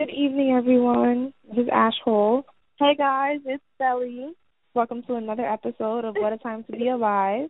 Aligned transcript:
Good 0.00 0.10
evening, 0.10 0.50
everyone. 0.50 1.32
This 1.48 1.66
is 1.66 1.68
Ash 1.72 1.94
Hole. 2.04 2.44
Hey 2.80 2.96
guys, 2.98 3.38
it's 3.46 3.62
Sally. 3.78 4.32
Welcome 4.74 5.04
to 5.04 5.14
another 5.14 5.46
episode 5.46 6.04
of 6.04 6.16
What 6.18 6.32
a 6.32 6.36
Time 6.36 6.64
to 6.64 6.72
Be 6.72 6.88
Alive. 6.88 7.48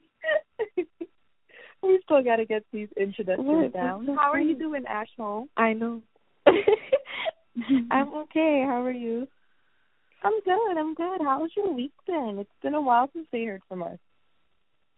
we 1.83 2.01
still 2.05 2.23
got 2.23 2.37
to 2.37 2.45
get 2.45 2.63
these 2.71 2.89
introductions 2.99 3.73
down. 3.73 4.07
How 4.09 4.31
are 4.31 4.41
you 4.41 4.59
doing, 4.59 4.85
Ash 4.87 5.09
Hole? 5.17 5.47
I 5.57 5.73
know. 5.73 6.03
I'm 7.91 8.13
okay. 8.15 8.63
How 8.67 8.83
are 8.83 8.93
you? 8.93 9.27
I'm 10.23 10.39
good. 10.45 10.77
I'm 10.77 10.93
good. 10.93 11.21
How's 11.23 11.49
your 11.57 11.73
week 11.73 11.93
been? 12.07 12.37
It's 12.41 12.51
been 12.63 12.75
a 12.75 12.83
while 12.83 13.09
since 13.15 13.27
they 13.33 13.45
heard 13.45 13.63
from 13.71 13.83
us. 13.83 13.99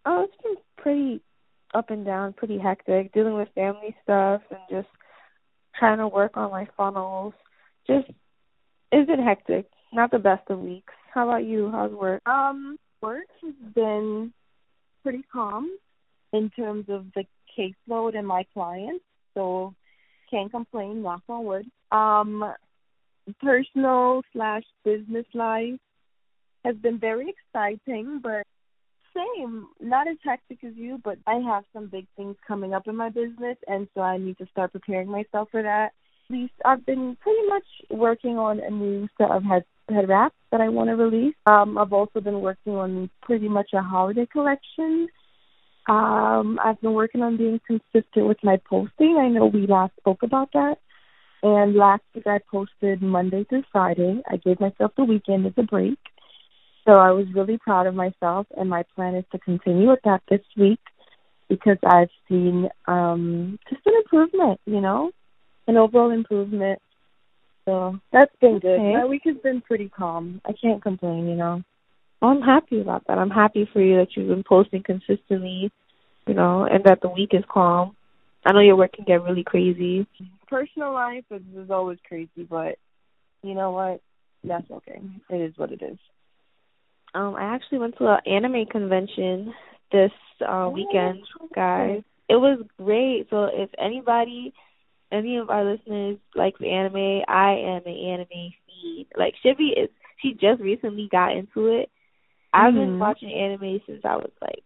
Oh, 0.04 0.24
it's 0.24 0.42
been 0.42 0.56
pretty 0.76 1.20
up 1.72 1.90
and 1.90 2.04
down, 2.04 2.32
pretty 2.32 2.58
hectic, 2.58 3.12
dealing 3.12 3.34
with 3.34 3.48
family 3.54 3.94
stuff 4.02 4.42
and 4.50 4.58
just 4.68 4.88
trying 5.78 5.98
to 5.98 6.08
work 6.08 6.36
on 6.36 6.50
my 6.50 6.68
funnels. 6.76 7.34
Just 7.86 8.08
is 8.08 8.14
it's 8.92 9.06
been 9.08 9.22
hectic. 9.22 9.66
Not 9.92 10.10
the 10.10 10.18
best 10.18 10.48
of 10.50 10.60
weeks. 10.60 10.92
How 11.12 11.28
about 11.28 11.44
you? 11.44 11.70
How's 11.70 11.92
work? 11.92 12.26
Um, 12.26 12.78
work 13.00 13.26
has 13.42 13.54
been 13.74 14.32
pretty 15.02 15.24
calm 15.32 15.70
in 16.32 16.50
terms 16.50 16.86
of 16.88 17.06
the 17.14 17.24
caseload 17.56 18.16
and 18.16 18.26
my 18.26 18.44
clients, 18.52 19.04
so 19.34 19.74
can't 20.30 20.50
complain. 20.50 21.02
Knock 21.02 21.22
on 21.28 21.44
wood. 21.44 21.66
Um, 21.90 22.52
personal 23.40 24.22
slash 24.32 24.64
business 24.84 25.26
life 25.34 25.78
has 26.64 26.76
been 26.76 26.98
very 26.98 27.34
exciting, 27.34 28.20
but 28.22 28.46
same. 29.16 29.68
Not 29.80 30.08
as 30.08 30.16
hectic 30.24 30.62
as 30.64 30.74
you, 30.76 31.00
but 31.02 31.18
I 31.26 31.36
have 31.36 31.64
some 31.72 31.86
big 31.86 32.06
things 32.16 32.36
coming 32.46 32.74
up 32.74 32.86
in 32.86 32.96
my 32.96 33.08
business, 33.08 33.56
and 33.66 33.88
so 33.94 34.02
I 34.02 34.18
need 34.18 34.38
to 34.38 34.46
start 34.52 34.72
preparing 34.72 35.08
myself 35.08 35.48
for 35.50 35.62
that. 35.62 35.92
At 36.28 36.36
least 36.36 36.54
I've 36.64 36.84
been 36.84 37.16
pretty 37.20 37.46
much 37.48 37.64
working 37.90 38.36
on 38.38 38.60
a 38.60 38.70
new 38.70 39.08
set 39.16 39.30
of 39.30 39.44
head 39.44 39.64
head 39.88 40.08
wraps 40.08 40.34
that 40.50 40.60
I 40.60 40.68
want 40.68 40.90
to 40.90 40.96
release. 40.96 41.34
Um, 41.46 41.78
I've 41.78 41.92
also 41.92 42.20
been 42.20 42.40
working 42.40 42.74
on 42.74 43.08
pretty 43.22 43.48
much 43.48 43.70
a 43.72 43.82
holiday 43.82 44.26
collection. 44.26 45.06
Um, 45.88 46.58
I've 46.64 46.80
been 46.80 46.94
working 46.94 47.22
on 47.22 47.36
being 47.36 47.60
consistent 47.64 48.26
with 48.26 48.38
my 48.42 48.58
posting. 48.68 49.18
I 49.20 49.28
know 49.28 49.46
we 49.46 49.66
last 49.68 49.92
spoke 50.00 50.24
about 50.24 50.50
that. 50.54 50.78
And 51.42 51.76
last 51.76 52.02
week 52.14 52.26
I 52.26 52.40
posted 52.50 53.02
Monday 53.02 53.44
through 53.44 53.62
Friday. 53.70 54.20
I 54.28 54.36
gave 54.38 54.58
myself 54.58 54.90
the 54.96 55.04
weekend 55.04 55.46
as 55.46 55.52
a 55.56 55.62
break. 55.62 55.98
So 56.86 56.92
I 56.92 57.10
was 57.10 57.26
really 57.34 57.58
proud 57.58 57.86
of 57.86 57.94
myself 57.94 58.46
and 58.56 58.70
my 58.70 58.84
plan 58.94 59.16
is 59.16 59.24
to 59.32 59.38
continue 59.40 59.88
with 59.88 59.98
that 60.04 60.22
this 60.30 60.40
week 60.56 60.80
because 61.48 61.78
I've 61.84 62.10
seen 62.28 62.68
um 62.86 63.58
just 63.68 63.82
an 63.86 63.94
improvement, 63.96 64.60
you 64.66 64.80
know? 64.80 65.10
An 65.66 65.76
overall 65.76 66.10
improvement. 66.10 66.80
So 67.64 67.98
that's 68.12 68.34
been 68.40 68.60
good. 68.60 68.78
My 68.80 69.04
week 69.04 69.22
has 69.24 69.36
been 69.42 69.60
pretty 69.60 69.88
calm. 69.88 70.40
I 70.44 70.52
can't 70.52 70.80
complain, 70.80 71.28
you 71.28 71.34
know. 71.34 71.62
I'm 72.22 72.40
happy 72.40 72.80
about 72.80 73.04
that. 73.08 73.18
I'm 73.18 73.30
happy 73.30 73.68
for 73.72 73.80
you 73.80 73.96
that 73.96 74.16
you've 74.16 74.28
been 74.28 74.44
posting 74.44 74.82
consistently, 74.82 75.70
you 76.26 76.34
know, 76.34 76.64
and 76.64 76.84
that 76.84 77.00
the 77.02 77.08
week 77.08 77.30
is 77.32 77.44
calm. 77.52 77.96
I 78.44 78.52
know 78.52 78.60
your 78.60 78.76
work 78.76 78.92
can 78.92 79.04
get 79.04 79.22
really 79.22 79.42
crazy. 79.42 80.06
Personal 80.46 80.92
life 80.92 81.24
is, 81.32 81.42
is 81.56 81.70
always 81.70 81.98
crazy, 82.06 82.46
but 82.48 82.78
you 83.42 83.54
know 83.54 83.72
what? 83.72 84.00
That's 84.44 84.70
okay. 84.70 85.00
It 85.28 85.40
is 85.40 85.52
what 85.56 85.72
it 85.72 85.82
is. 85.82 85.98
Um, 87.16 87.36
I 87.36 87.54
actually 87.54 87.78
went 87.80 87.98
to 87.98 88.06
an 88.08 88.20
anime 88.26 88.66
convention 88.66 89.54
this 89.92 90.12
uh 90.46 90.70
weekend, 90.72 91.20
guys. 91.54 92.02
It 92.28 92.36
was 92.36 92.60
great. 92.78 93.28
So 93.30 93.48
if 93.52 93.70
anybody, 93.78 94.54
any 95.12 95.38
of 95.38 95.50
our 95.50 95.64
listeners 95.64 96.18
likes 96.36 96.60
anime, 96.60 97.22
I 97.28 97.52
am 97.76 97.82
an 97.86 97.96
anime 97.96 98.52
fiend. 98.66 99.06
Like 99.16 99.34
Shivi 99.44 99.70
is, 99.84 99.90
she 100.22 100.32
just 100.34 100.60
recently 100.60 101.08
got 101.10 101.36
into 101.36 101.68
it. 101.68 101.90
I've 102.52 102.74
been 102.74 102.96
Mhm. 102.96 102.98
watching 102.98 103.32
anime 103.32 103.80
since 103.86 104.04
I 104.04 104.16
was 104.16 104.30
like, 104.42 104.64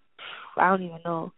I 0.57 0.69
don't 0.71 0.83
even 0.83 1.01
know. 1.05 1.33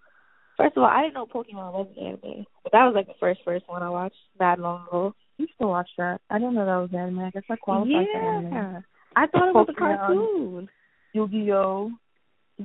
First 0.57 0.77
of 0.77 0.85
all, 0.85 0.89
I 0.91 1.03
didn't 1.03 1.15
know 1.15 1.27
Pokemon 1.27 1.73
was 1.73 1.89
an 1.97 2.07
anime, 2.07 2.47
but 2.63 2.73
that 2.73 2.85
was 2.87 2.95
like 2.95 3.07
the 3.09 3.15
first 3.21 3.43
first 3.45 3.69
one 3.69 3.83
I 3.83 3.91
watched 3.91 4.17
that 4.39 4.59
long 4.61 4.87
ago. 4.87 5.15
Used 5.39 5.53
to 5.61 5.67
watch 5.67 5.91
that. 5.99 6.21
I 6.31 6.39
didn't 6.39 6.55
know 6.55 6.67
that 6.67 6.77
was 6.77 6.95
anime. 6.95 7.21
I 7.21 7.31
guess 7.31 7.45
I 7.51 7.57
qualify 7.57 8.05
for 8.13 8.19
anime. 8.21 8.53
yeah, 8.53 8.81
I 9.17 9.27
thought 9.27 9.49
it 9.49 9.55
was 9.55 9.67
a 9.69 9.75
Pokemon. 11.15 11.31
cartoon. 11.31 11.33
Yu-Gi-Oh. 11.33 11.91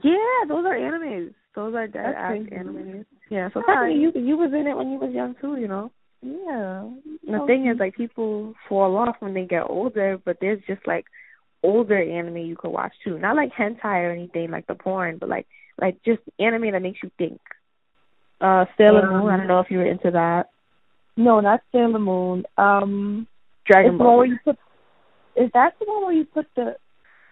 Yeah, 0.04 0.48
those 0.48 0.66
are 0.66 0.76
animes. 0.76 1.34
Those 1.56 1.74
are 1.76 1.88
dead 1.88 2.14
ass 2.16 2.34
animes. 2.34 3.06
Yeah, 3.30 3.50
so 3.54 3.62
technically 3.66 4.02
you 4.02 4.12
you 4.16 4.38
was 4.38 4.52
in 4.54 4.68
it 4.68 4.78
when 4.78 4.92
you 4.92 5.00
was 5.00 5.12
young 5.14 5.36
too, 5.42 5.58
you 5.58 5.68
know. 5.68 5.92
Yeah. 6.22 6.90
The 7.26 7.46
thing 7.48 7.68
is 7.68 7.78
like 7.80 7.96
people 7.96 8.54
fall 8.70 8.96
off 8.98 9.16
when 9.20 9.34
they 9.34 9.46
get 9.46 9.64
older, 9.70 10.18
but 10.24 10.38
there's 10.40 10.62
just 10.68 10.86
like 10.88 11.06
older 11.64 11.98
anime 12.02 12.38
you 12.38 12.56
could 12.56 12.70
watch 12.72 12.94
too. 13.04 13.18
Not 13.18 13.36
like 13.36 13.52
hentai 13.54 14.04
or 14.04 14.12
anything 14.12 14.52
like 14.52 14.68
the 14.68 14.76
porn, 14.76 15.18
but 15.18 15.30
like 15.30 15.48
like 15.82 15.98
just 16.04 16.22
anime 16.40 16.72
that 16.72 16.82
makes 16.82 17.00
you 17.02 17.12
think. 17.18 17.40
Uh 18.40 18.66
Sailor 18.78 19.08
Um, 19.08 19.22
Moon, 19.24 19.32
I 19.32 19.38
don't 19.38 19.48
know 19.48 19.60
if 19.60 19.72
you 19.72 19.80
were 19.80 19.86
into 19.90 20.12
that. 20.12 20.50
No, 21.16 21.40
not 21.40 21.62
Sailor 21.72 21.98
Moon. 22.00 22.46
Um, 22.58 23.28
Dragon 23.66 23.98
Ball. 23.98 24.18
where 24.18 24.28
you 24.28 24.38
put. 24.46 24.58
Is 25.36 25.50
that 25.54 25.74
the 25.80 25.86
one 25.86 26.04
where 26.04 26.14
you 26.14 26.26
put 26.26 26.46
the? 26.56 26.76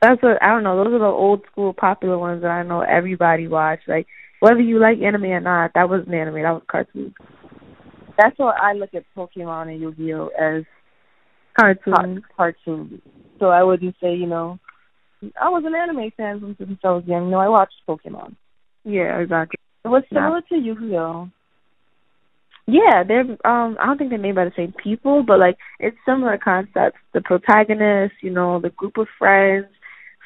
That's 0.02 0.22
what 0.22 0.42
I 0.44 0.48
don't 0.50 0.64
know. 0.64 0.84
Those 0.84 0.94
are 0.94 1.00
the 1.00 1.06
old 1.06 1.44
school 1.52 1.74
popular 1.74 2.18
ones 2.18 2.42
that 2.42 2.52
I 2.52 2.64
know 2.64 2.82
everybody 2.82 3.48
watched. 3.48 3.88
Like 3.88 4.08
whether 4.40 4.60
you 4.60 4.80
like 4.80 5.00
anime 5.02 5.26
or 5.26 5.40
not, 5.40 5.72
that 5.76 5.90
wasn't 5.90 6.14
anime. 6.14 6.36
That 6.44 6.52
was 6.52 6.64
cartoon. 6.70 7.14
That's 8.18 8.38
what 8.38 8.56
I 8.62 8.74
look 8.74 8.94
at 8.94 9.04
Pokemon 9.18 9.70
and 9.70 9.82
Yu-Gi-Oh 9.82 10.28
as 10.40 10.64
Cartoon. 11.60 11.94
car- 11.94 12.54
cartoons. 12.54 13.02
So 13.40 13.48
I 13.48 13.64
wouldn't 13.64 13.96
say, 14.02 14.16
you 14.16 14.28
know, 14.28 14.60
I 15.42 15.50
was 15.50 15.64
an 15.66 15.76
anime 15.76 16.12
fan 16.16 16.56
since 16.58 16.80
I 16.84 16.92
was 16.92 17.04
young. 17.06 17.30
No, 17.30 17.40
I 17.40 17.50
watched 17.50 17.76
Pokemon. 17.88 18.36
Yeah, 18.84 19.20
exactly. 19.20 19.58
It 19.84 19.88
was 19.90 20.04
Yeah. 20.12 20.20
similar 20.20 20.42
to 20.42 20.56
Yu-Gi-Oh. 20.56 21.30
Yeah, 22.68 23.04
they're 23.04 23.22
um 23.46 23.78
I 23.80 23.86
don't 23.86 23.98
think 23.98 24.10
they're 24.10 24.20
made 24.20 24.36
by 24.36 24.46
the 24.46 24.52
same 24.56 24.74
people, 24.82 25.24
but 25.24 25.40
like 25.40 25.58
it's 25.80 25.98
similar 26.06 26.38
concepts. 26.38 26.98
The 27.14 27.22
protagonist, 27.22 28.16
you 28.22 28.32
know, 28.32 28.60
the 28.60 28.70
group 28.72 28.98
of 28.98 29.08
friends, 29.20 29.68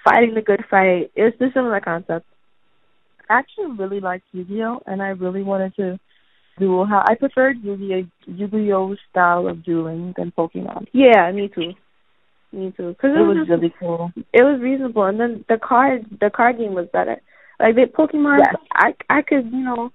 fighting 0.04 0.34
the 0.34 0.42
good 0.42 0.64
fight. 0.70 1.12
It's 1.16 1.40
a 1.42 1.52
similar 1.54 1.80
concept. 1.82 2.26
I 3.30 3.40
actually 3.40 3.72
really 3.78 4.00
liked 4.00 4.26
Yu-Gi-Oh, 4.32 4.82
and 4.88 5.02
I 5.02 5.10
really 5.10 5.44
wanted 5.44 5.76
to 5.76 6.00
duel. 6.58 6.86
How 6.86 7.04
I 7.08 7.16
preferred 7.16 7.58
Yu-Gi-Oh, 7.64 8.06
Yu-Gi-Oh 8.32 8.96
style 9.10 9.48
of 9.48 9.64
dueling 9.64 10.14
than 10.18 10.32
Pokemon. 10.32 10.88
Yeah, 10.94 11.32
me 11.32 11.48
too. 11.54 11.74
Me 12.52 12.74
too. 12.76 12.96
Cause 13.00 13.12
It 13.16 13.22
was 13.22 13.38
just- 13.38 13.50
really 13.50 13.74
cool. 13.80 14.12
it 14.34 14.44
was 14.44 14.60
reasonable, 14.60 15.04
and 15.04 15.20
then 15.20 15.46
the 15.48 15.58
card 15.60 16.06
the 16.20 16.32
card 16.32 16.58
game 16.58 16.74
was 16.74 16.88
better. 16.92 17.18
Like 17.60 17.76
the 17.76 17.86
Pokemon, 17.86 18.40
Yes. 18.40 18.56
I 18.74 18.96
I 19.10 19.22
could 19.22 19.52
you 19.52 19.64
know, 19.64 19.92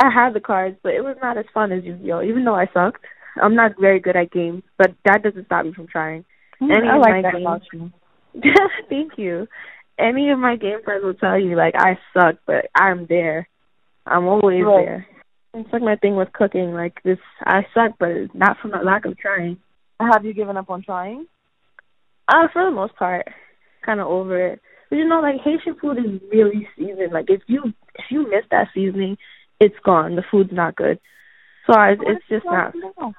I 0.00 0.08
had 0.10 0.32
the 0.34 0.40
cards, 0.40 0.76
but 0.84 0.94
it 0.94 1.02
was 1.02 1.16
not 1.20 1.36
as 1.38 1.46
fun 1.52 1.72
as 1.72 1.82
Yu-Gi-Oh. 1.82 2.22
Even 2.22 2.44
though 2.44 2.54
I 2.54 2.66
sucked, 2.72 3.04
I'm 3.42 3.56
not 3.56 3.72
very 3.80 3.98
good 3.98 4.14
at 4.14 4.30
games, 4.30 4.62
but 4.78 4.92
that 5.04 5.22
doesn't 5.24 5.46
stop 5.46 5.64
me 5.64 5.72
from 5.72 5.88
trying. 5.88 6.24
Mm, 6.60 6.76
Any 6.76 6.88
I 6.88 6.96
like 6.98 7.22
that 7.24 7.32
games- 7.32 7.42
about 7.42 7.62
you. 7.72 7.90
Thank 8.88 9.12
you. 9.18 9.46
Any 9.98 10.30
of 10.30 10.38
my 10.38 10.56
game 10.56 10.82
friends 10.84 11.04
will 11.04 11.14
tell 11.14 11.38
you 11.38 11.56
like 11.56 11.74
I 11.76 11.98
suck, 12.14 12.36
but 12.46 12.66
I'm 12.74 13.06
there. 13.06 13.48
I'm 14.06 14.26
always 14.26 14.64
Right. 14.64 14.84
there. 14.86 15.06
It's 15.54 15.72
like 15.72 15.82
my 15.82 15.96
thing 15.96 16.16
with 16.16 16.32
cooking. 16.32 16.72
Like 16.72 17.02
this, 17.04 17.18
I 17.44 17.66
suck, 17.74 17.92
but 17.98 18.08
it's 18.10 18.34
not 18.34 18.56
from 18.60 18.72
a 18.74 18.82
lack 18.82 19.04
of 19.04 19.18
trying. 19.18 19.58
Have 20.00 20.24
you 20.24 20.32
given 20.32 20.56
up 20.56 20.70
on 20.70 20.82
trying? 20.82 21.26
Uh, 22.26 22.48
for 22.52 22.64
the 22.64 22.70
most 22.70 22.96
part, 22.96 23.26
kind 23.84 24.00
of 24.00 24.06
over 24.06 24.52
it. 24.54 24.60
But 24.88 24.96
you 24.96 25.06
know, 25.06 25.20
like 25.20 25.36
Haitian 25.44 25.76
food 25.80 25.98
is 25.98 26.20
really 26.30 26.66
seasoned. 26.76 27.12
Like 27.12 27.26
if 27.28 27.42
you 27.46 27.64
if 27.94 28.04
you 28.10 28.22
miss 28.30 28.44
that 28.50 28.68
seasoning, 28.74 29.18
it's 29.60 29.78
gone. 29.84 30.16
The 30.16 30.24
food's 30.30 30.52
not 30.52 30.74
good. 30.74 30.98
So 31.66 31.74
I, 31.78 31.90
it's 31.92 32.24
just 32.28 32.44
not. 32.46 32.74
No. 32.74 33.12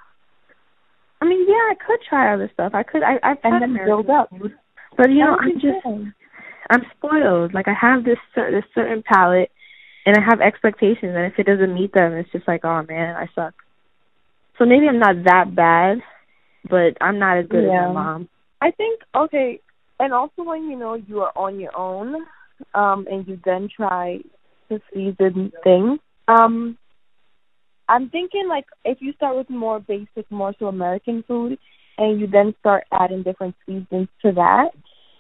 I 1.22 1.26
mean, 1.26 1.46
yeah, 1.48 1.54
I 1.54 1.76
could 1.86 2.00
try 2.10 2.34
other 2.34 2.50
stuff. 2.54 2.74
I 2.76 2.84
could. 2.84 3.04
I 3.04 3.20
I've 3.24 3.38
And 3.44 3.62
then 3.62 3.70
American 3.70 3.86
build 3.86 4.10
up. 4.10 4.30
food, 4.30 4.54
but 4.98 5.10
you 5.10 5.20
know, 5.20 5.38
I'm 5.40 5.54
just 5.54 5.84
good. 5.84 6.14
I'm 6.70 6.82
spoiled. 6.98 7.54
Like 7.54 7.68
I 7.68 7.74
have 7.80 8.04
this 8.04 8.18
cer- 8.34 8.52
this 8.52 8.64
certain 8.74 9.04
palate, 9.04 9.52
and 10.06 10.16
I 10.18 10.22
have 10.22 10.42
expectations, 10.42 11.14
and 11.16 11.26
if 11.32 11.38
it 11.38 11.46
doesn't 11.46 11.74
meet 11.74 11.94
them, 11.94 12.14
it's 12.14 12.32
just 12.32 12.48
like, 12.48 12.64
oh 12.64 12.84
man, 12.88 13.16
I 13.16 13.28
suck. 13.36 13.54
So 14.58 14.66
maybe 14.66 14.88
I'm 14.88 15.00
not 15.00 15.24
that 15.26 15.56
bad, 15.56 15.98
but 16.70 16.98
I'm 17.02 17.20
not 17.20 17.38
as 17.38 17.48
good 17.48 17.66
Yeah. 17.66 17.90
as 17.90 17.94
my 17.94 18.04
mom. 18.04 18.30
I 18.62 18.72
think 18.72 19.02
okay, 19.16 19.60
and 20.00 20.14
also 20.14 20.44
when 20.44 20.70
you 20.70 20.78
know 20.78 20.96
you 20.96 21.22
are 21.22 21.34
on 21.36 21.60
your 21.60 21.76
own, 21.78 22.16
um, 22.74 23.08
and 23.10 23.28
you 23.28 23.40
then 23.44 23.70
try 23.76 24.20
to 24.70 24.80
season 24.94 25.52
things, 25.64 26.00
um, 26.28 26.78
I'm 27.90 28.10
thinking 28.10 28.48
like 28.48 28.66
if 28.86 29.00
you 29.02 29.14
start 29.14 29.36
with 29.36 29.50
more 29.50 29.80
basic, 29.80 30.30
more 30.30 30.54
so 30.58 30.68
American 30.68 31.24
food, 31.28 31.58
and 31.98 32.20
you 32.20 32.28
then 32.28 32.56
start 32.60 32.86
adding 32.92 33.24
different 33.24 33.56
seasons 33.66 34.08
to 34.22 34.32
that, 34.34 34.70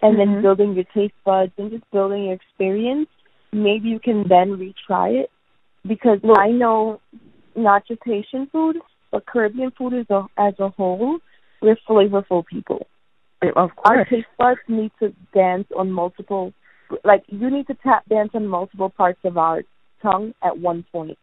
and 0.04 0.16
Mhm. 0.16 0.18
then 0.18 0.42
building 0.42 0.74
your 0.74 0.84
taste 0.94 1.16
buds 1.24 1.54
and 1.58 1.72
just 1.72 1.90
building 1.92 2.26
your 2.26 2.34
experience, 2.34 3.10
maybe 3.52 3.90
you 3.90 4.00
can 4.00 4.28
then 4.28 4.58
retry 4.58 5.16
it. 5.16 5.32
Because 5.88 6.20
I 6.38 6.52
know 6.52 7.00
not 7.56 7.86
just 7.88 8.02
Haitian 8.06 8.48
food, 8.48 8.78
but 9.12 9.26
Caribbean 9.26 9.72
food 9.72 9.94
as 9.94 10.10
a 10.10 10.26
as 10.38 10.60
a 10.60 10.70
whole 10.70 11.20
we're 11.62 11.78
flavorful 11.88 12.46
people. 12.46 12.86
Of 13.42 13.54
course. 13.54 13.72
Our 13.86 14.06
taste 14.06 14.28
buds 14.38 14.60
need 14.68 14.92
to 15.00 15.14
dance 15.34 15.68
on 15.76 15.92
multiple, 15.92 16.54
like 17.04 17.24
you 17.28 17.50
need 17.50 17.68
to 17.68 17.74
tap 17.76 18.04
dance 18.10 18.32
on 18.34 18.48
multiple 18.48 18.90
parts 18.90 19.20
of 19.24 19.38
our 19.38 19.64
tongue 20.02 20.34
at 20.44 20.58
one 20.58 20.84
point. 20.92 21.18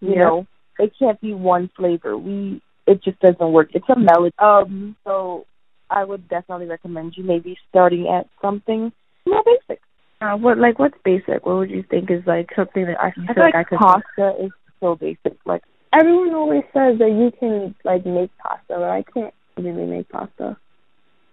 You 0.00 0.14
Yeah. 0.14 0.24
know, 0.24 0.46
it 0.78 0.92
can't 0.98 1.20
be 1.20 1.34
one 1.34 1.68
flavor. 1.68 2.16
We 2.16 2.62
it 2.86 3.02
just 3.02 3.18
doesn't 3.20 3.52
work. 3.52 3.70
It's 3.74 3.88
a 3.88 3.98
melody. 3.98 4.34
Um, 4.38 4.96
so 5.04 5.46
I 5.90 6.04
would 6.04 6.28
definitely 6.28 6.66
recommend 6.66 7.14
you 7.16 7.24
maybe 7.24 7.56
starting 7.68 8.08
at 8.08 8.28
something 8.40 8.92
more 9.26 9.42
basic. 9.44 9.80
Uh, 10.20 10.36
what 10.36 10.58
like 10.58 10.78
what's 10.78 10.96
basic? 11.04 11.44
What 11.44 11.56
would 11.56 11.70
you 11.70 11.84
think 11.88 12.10
is 12.10 12.22
like 12.26 12.50
something 12.56 12.86
that 12.86 13.00
I, 13.00 13.08
I 13.08 13.10
feel 13.12 13.24
I 13.28 13.34
feel 13.34 13.44
like, 13.44 13.54
I 13.54 13.64
could 13.64 13.78
pasta 13.78 14.44
is 14.44 14.50
so 14.80 14.96
basic. 14.96 15.38
Like 15.44 15.62
everyone 15.92 16.34
always 16.34 16.64
says 16.72 16.98
that 16.98 17.10
you 17.10 17.30
can 17.38 17.74
like 17.84 18.06
make 18.06 18.30
pasta, 18.38 18.62
but 18.68 18.82
I 18.82 19.04
can't 19.12 19.34
really 19.56 19.86
make 19.86 20.08
pasta. 20.08 20.56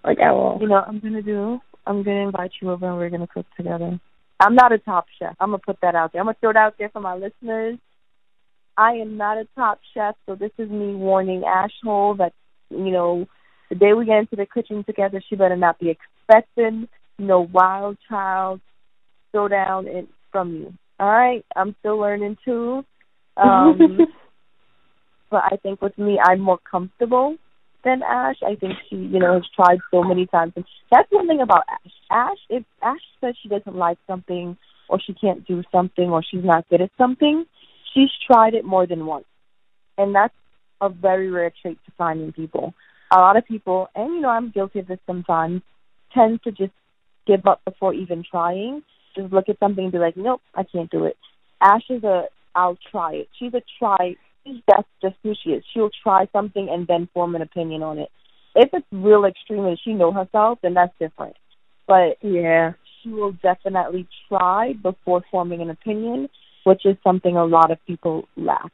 Like 0.03 0.19
at 0.19 0.31
all. 0.31 0.57
you 0.59 0.67
know, 0.67 0.75
what 0.75 0.87
I'm 0.87 0.99
gonna 0.99 1.21
do. 1.21 1.59
I'm 1.85 2.03
gonna 2.03 2.27
invite 2.27 2.51
you 2.61 2.71
over 2.71 2.87
and 2.87 2.97
we're 2.97 3.09
gonna 3.09 3.27
cook 3.27 3.45
together. 3.55 3.99
I'm 4.39 4.55
not 4.55 4.71
a 4.71 4.79
top 4.79 5.05
chef. 5.19 5.35
I'm 5.39 5.49
gonna 5.49 5.59
put 5.59 5.77
that 5.81 5.95
out 5.95 6.11
there. 6.11 6.21
I'm 6.21 6.25
gonna 6.25 6.37
throw 6.39 6.49
it 6.49 6.57
out 6.57 6.75
there 6.77 6.89
for 6.89 6.99
my 6.99 7.15
listeners. 7.15 7.77
I 8.77 8.93
am 8.93 9.17
not 9.17 9.37
a 9.37 9.47
top 9.55 9.79
chef, 9.93 10.15
so 10.25 10.35
this 10.35 10.51
is 10.57 10.69
me 10.69 10.95
warning 10.95 11.43
Ashhole 11.43 12.17
that 12.17 12.33
you 12.69 12.91
know 12.91 13.27
the 13.71 13.75
day 13.75 13.93
we 13.93 14.05
get 14.05 14.19
into 14.19 14.35
the 14.35 14.45
kitchen 14.45 14.83
together, 14.83 15.23
she 15.29 15.37
better 15.37 15.55
not 15.55 15.79
be 15.79 15.89
expecting 15.89 16.89
no 17.17 17.39
wild 17.39 17.97
child 18.09 18.59
throwdown 19.33 19.87
in 19.87 20.09
from 20.29 20.53
you. 20.53 20.73
All 20.99 21.09
right, 21.09 21.45
I'm 21.55 21.73
still 21.79 21.97
learning 21.97 22.37
too. 22.43 22.83
Um, 23.37 23.79
but 25.31 25.43
I 25.45 25.55
think 25.63 25.81
with 25.81 25.97
me, 25.97 26.19
I'm 26.21 26.41
more 26.41 26.59
comfortable 26.69 27.37
than 27.85 28.01
Ash. 28.03 28.35
I 28.45 28.55
think 28.55 28.73
she, 28.89 28.97
you 28.97 29.19
know, 29.19 29.35
has 29.35 29.43
tried 29.55 29.79
so 29.89 30.03
many 30.03 30.25
times, 30.25 30.51
and 30.57 30.65
that's 30.91 31.09
one 31.09 31.27
thing 31.27 31.39
about 31.39 31.63
Ash. 31.69 31.91
Ash, 32.11 32.37
if 32.49 32.63
Ash 32.83 32.99
says 33.21 33.35
she 33.41 33.47
doesn't 33.47 33.75
like 33.75 33.99
something, 34.05 34.57
or 34.89 34.99
she 34.99 35.13
can't 35.13 35.47
do 35.47 35.63
something, 35.71 36.09
or 36.09 36.21
she's 36.29 36.43
not 36.43 36.67
good 36.67 36.81
at 36.81 36.91
something, 36.97 37.45
she's 37.93 38.09
tried 38.27 38.53
it 38.53 38.65
more 38.65 38.85
than 38.85 39.05
once, 39.05 39.25
and 39.97 40.13
that's 40.13 40.35
a 40.81 40.89
very 40.89 41.29
rare 41.29 41.53
trait 41.61 41.77
to 41.85 41.91
find 41.97 42.19
in 42.19 42.33
people. 42.33 42.73
A 43.13 43.17
lot 43.17 43.37
of 43.37 43.45
people, 43.45 43.87
and 43.95 44.15
you 44.15 44.21
know, 44.21 44.29
I'm 44.29 44.51
guilty 44.51 44.79
of 44.79 44.87
this 44.87 44.99
sometimes, 45.05 45.61
tend 46.13 46.41
to 46.43 46.51
just 46.51 46.73
give 47.27 47.45
up 47.45 47.61
before 47.65 47.93
even 47.93 48.23
trying. 48.29 48.83
Just 49.15 49.33
look 49.33 49.49
at 49.49 49.59
something 49.59 49.83
and 49.83 49.91
be 49.91 49.99
like, 49.99 50.15
nope, 50.15 50.41
I 50.55 50.63
can't 50.63 50.89
do 50.89 51.05
it. 51.05 51.17
Ash 51.61 51.83
is 51.89 52.03
a, 52.03 52.25
I'll 52.55 52.77
try 52.91 53.13
it. 53.13 53.29
She's 53.37 53.53
a 53.53 53.61
try 53.77 54.15
She's 54.45 54.61
that's 54.67 54.87
just 55.01 55.15
who 55.23 55.33
she 55.43 55.51
is. 55.51 55.63
She'll 55.73 55.91
try 56.03 56.27
something 56.33 56.67
and 56.69 56.87
then 56.87 57.09
form 57.13 57.35
an 57.35 57.41
opinion 57.41 57.83
on 57.83 57.99
it. 57.99 58.09
If 58.55 58.69
it's 58.73 58.87
real 58.91 59.25
extreme 59.25 59.65
and 59.65 59.79
she 59.83 59.93
know 59.93 60.11
herself, 60.11 60.59
then 60.61 60.73
that's 60.73 60.93
different. 60.99 61.35
But 61.87 62.17
yeah. 62.21 62.73
she 63.01 63.09
will 63.09 63.33
definitely 63.33 64.07
try 64.27 64.73
before 64.73 65.23
forming 65.31 65.61
an 65.61 65.69
opinion, 65.69 66.29
which 66.63 66.85
is 66.85 66.97
something 67.03 67.37
a 67.37 67.45
lot 67.45 67.71
of 67.71 67.77
people 67.85 68.27
lack. 68.35 68.71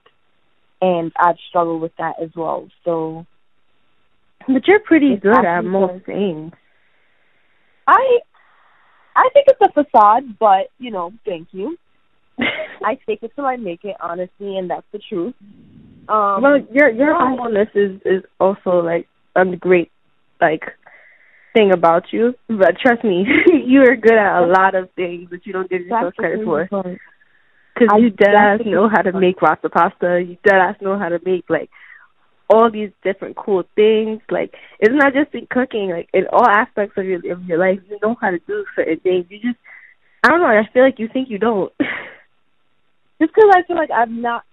And 0.82 1.12
I've 1.18 1.38
struggled 1.50 1.82
with 1.82 1.96
that 1.98 2.16
as 2.22 2.30
well. 2.36 2.70
So 2.86 3.26
But 4.48 4.68
you're 4.68 4.80
pretty 4.80 5.14
It's 5.14 5.24
good 5.24 5.46
at 5.46 5.62
most 5.62 6.06
things. 6.06 6.54
I 7.88 8.20
I 9.16 9.30
think 9.34 9.48
it's 9.48 9.62
a 9.62 9.72
facade, 9.72 10.38
but 10.40 10.70
you 10.80 10.92
know, 10.92 11.12
thank 11.26 11.50
you. 11.52 11.78
I 12.40 12.98
take 13.08 13.24
it 13.24 13.32
till 13.36 13.46
I 13.46 13.56
make 13.56 13.84
it, 13.84 13.96
honestly, 14.00 14.58
and 14.58 14.70
that's 14.70 14.86
the 14.92 15.00
truth. 15.00 15.34
Um, 16.10 16.42
well, 16.42 16.60
your 16.72 16.90
your 16.90 17.12
yeah. 17.12 17.18
humbleness 17.18 17.70
is 17.76 18.00
is 18.06 18.24
also 18.40 18.80
like 18.80 19.08
a 19.36 19.44
great 19.56 19.92
like 20.40 20.64
thing 21.54 21.72
about 21.74 22.06
you. 22.12 22.36
But 22.48 22.78
trust 22.82 23.04
me, 23.04 23.26
you 23.66 23.82
are 23.82 23.96
good 23.96 24.14
at 24.14 24.44
a 24.44 24.46
lot 24.46 24.76
of 24.76 24.90
things 24.96 25.30
that 25.32 25.46
you 25.46 25.54
don't 25.54 25.70
give 25.70 25.82
yourself 25.82 26.14
that's 26.16 26.18
credit 26.18 26.46
for. 26.46 26.70
Because 27.74 28.00
you 28.00 28.10
dead 28.10 28.36
ass 28.36 28.60
know 28.66 28.90
how 28.90 29.02
to 29.02 29.20
make 29.20 29.42
rasta 29.42 29.70
pasta. 29.70 30.24
You 30.26 30.38
dead 30.44 30.56
ass 30.56 30.76
know 30.82 30.98
how 30.98 31.10
to 31.10 31.20
make 31.26 31.46
like 31.50 31.70
all 32.50 32.72
these 32.72 32.92
different 33.04 33.36
cool 33.36 33.64
things. 33.76 34.22
Like 34.30 34.54
it's 34.80 34.94
not 34.94 35.14
just 35.14 35.34
in 35.34 35.48
cooking. 35.50 35.90
Like 35.90 36.10
in 36.14 36.26
all 36.32 36.48
aspects 36.48 36.98
of 36.98 37.06
your 37.06 37.20
of 37.32 37.44
your 37.46 37.58
life, 37.58 37.80
you 37.90 37.98
know 38.02 38.16
how 38.20 38.32
to 38.32 38.40
do 38.40 38.66
certain 38.76 39.00
things. 39.00 39.26
You 39.30 39.40
just 39.40 39.58
I 40.24 40.30
don't 40.30 40.42
know. 40.42 40.48
I 40.48 40.68
feel 40.74 40.84
like 40.84 41.00
you 41.00 41.08
think 41.12 41.30
you 41.30 41.38
don't. 41.38 41.72
just 43.20 43.34
because 43.34 43.50
I 43.56 43.64
feel 43.64 43.76
like 43.76 43.92
I'm 43.92 44.22
not, 44.22 44.44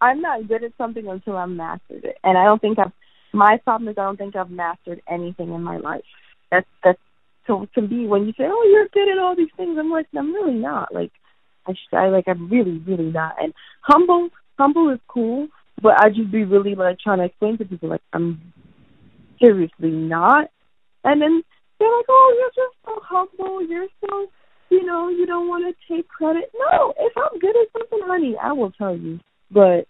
I'm 0.00 0.20
not 0.20 0.48
good 0.48 0.64
at 0.64 0.72
something 0.78 1.06
until 1.06 1.36
I've 1.36 1.48
mastered 1.48 2.04
it, 2.04 2.16
and 2.22 2.38
I 2.38 2.44
don't 2.44 2.60
think 2.60 2.78
I've. 2.78 2.92
My 3.32 3.58
problem 3.58 3.88
is 3.88 3.96
I 3.96 4.04
don't 4.04 4.16
think 4.16 4.34
I've 4.34 4.50
mastered 4.50 5.02
anything 5.08 5.52
in 5.52 5.62
my 5.62 5.76
life. 5.76 6.04
That's 6.50 6.66
that's 6.82 6.98
so 7.46 7.66
to 7.74 7.82
be 7.82 8.06
when 8.06 8.26
you 8.26 8.32
say, 8.32 8.44
"Oh, 8.46 8.68
you're 8.70 8.88
good 8.88 9.12
at 9.12 9.18
all 9.18 9.36
these 9.36 9.52
things," 9.56 9.76
I'm 9.78 9.90
like, 9.90 10.06
I'm 10.16 10.32
really 10.32 10.54
not. 10.54 10.94
Like, 10.94 11.12
I, 11.66 11.74
I 11.92 12.08
like 12.08 12.24
I'm 12.26 12.48
really 12.48 12.78
really 12.78 13.10
not. 13.10 13.34
And 13.40 13.52
humble, 13.82 14.30
humble 14.58 14.90
is 14.90 15.00
cool, 15.06 15.48
but 15.82 16.00
I 16.00 16.08
just 16.10 16.30
be 16.30 16.44
really 16.44 16.74
like 16.74 16.98
trying 16.98 17.18
to 17.18 17.24
explain 17.24 17.58
to 17.58 17.64
people 17.64 17.88
like 17.90 18.02
I'm 18.12 18.40
seriously 19.40 19.90
not. 19.90 20.50
And 21.04 21.20
then 21.22 21.42
they're 21.78 21.96
like, 21.96 22.06
"Oh, 22.08 22.34
you're 22.38 22.64
just 22.64 22.76
so 22.84 23.00
humble. 23.04 23.62
You're 23.66 23.88
so." 24.06 24.26
You 24.72 24.84
know, 24.86 25.08
you 25.08 25.26
don't 25.26 25.48
want 25.48 25.64
to 25.66 25.92
take 25.92 26.06
credit. 26.06 26.52
No, 26.54 26.94
if 26.96 27.12
I'm 27.16 27.40
good 27.40 27.56
at 27.56 27.72
something, 27.72 28.00
honey, 28.04 28.36
I 28.40 28.52
will 28.52 28.70
tell 28.70 28.96
you. 28.96 29.18
But 29.50 29.88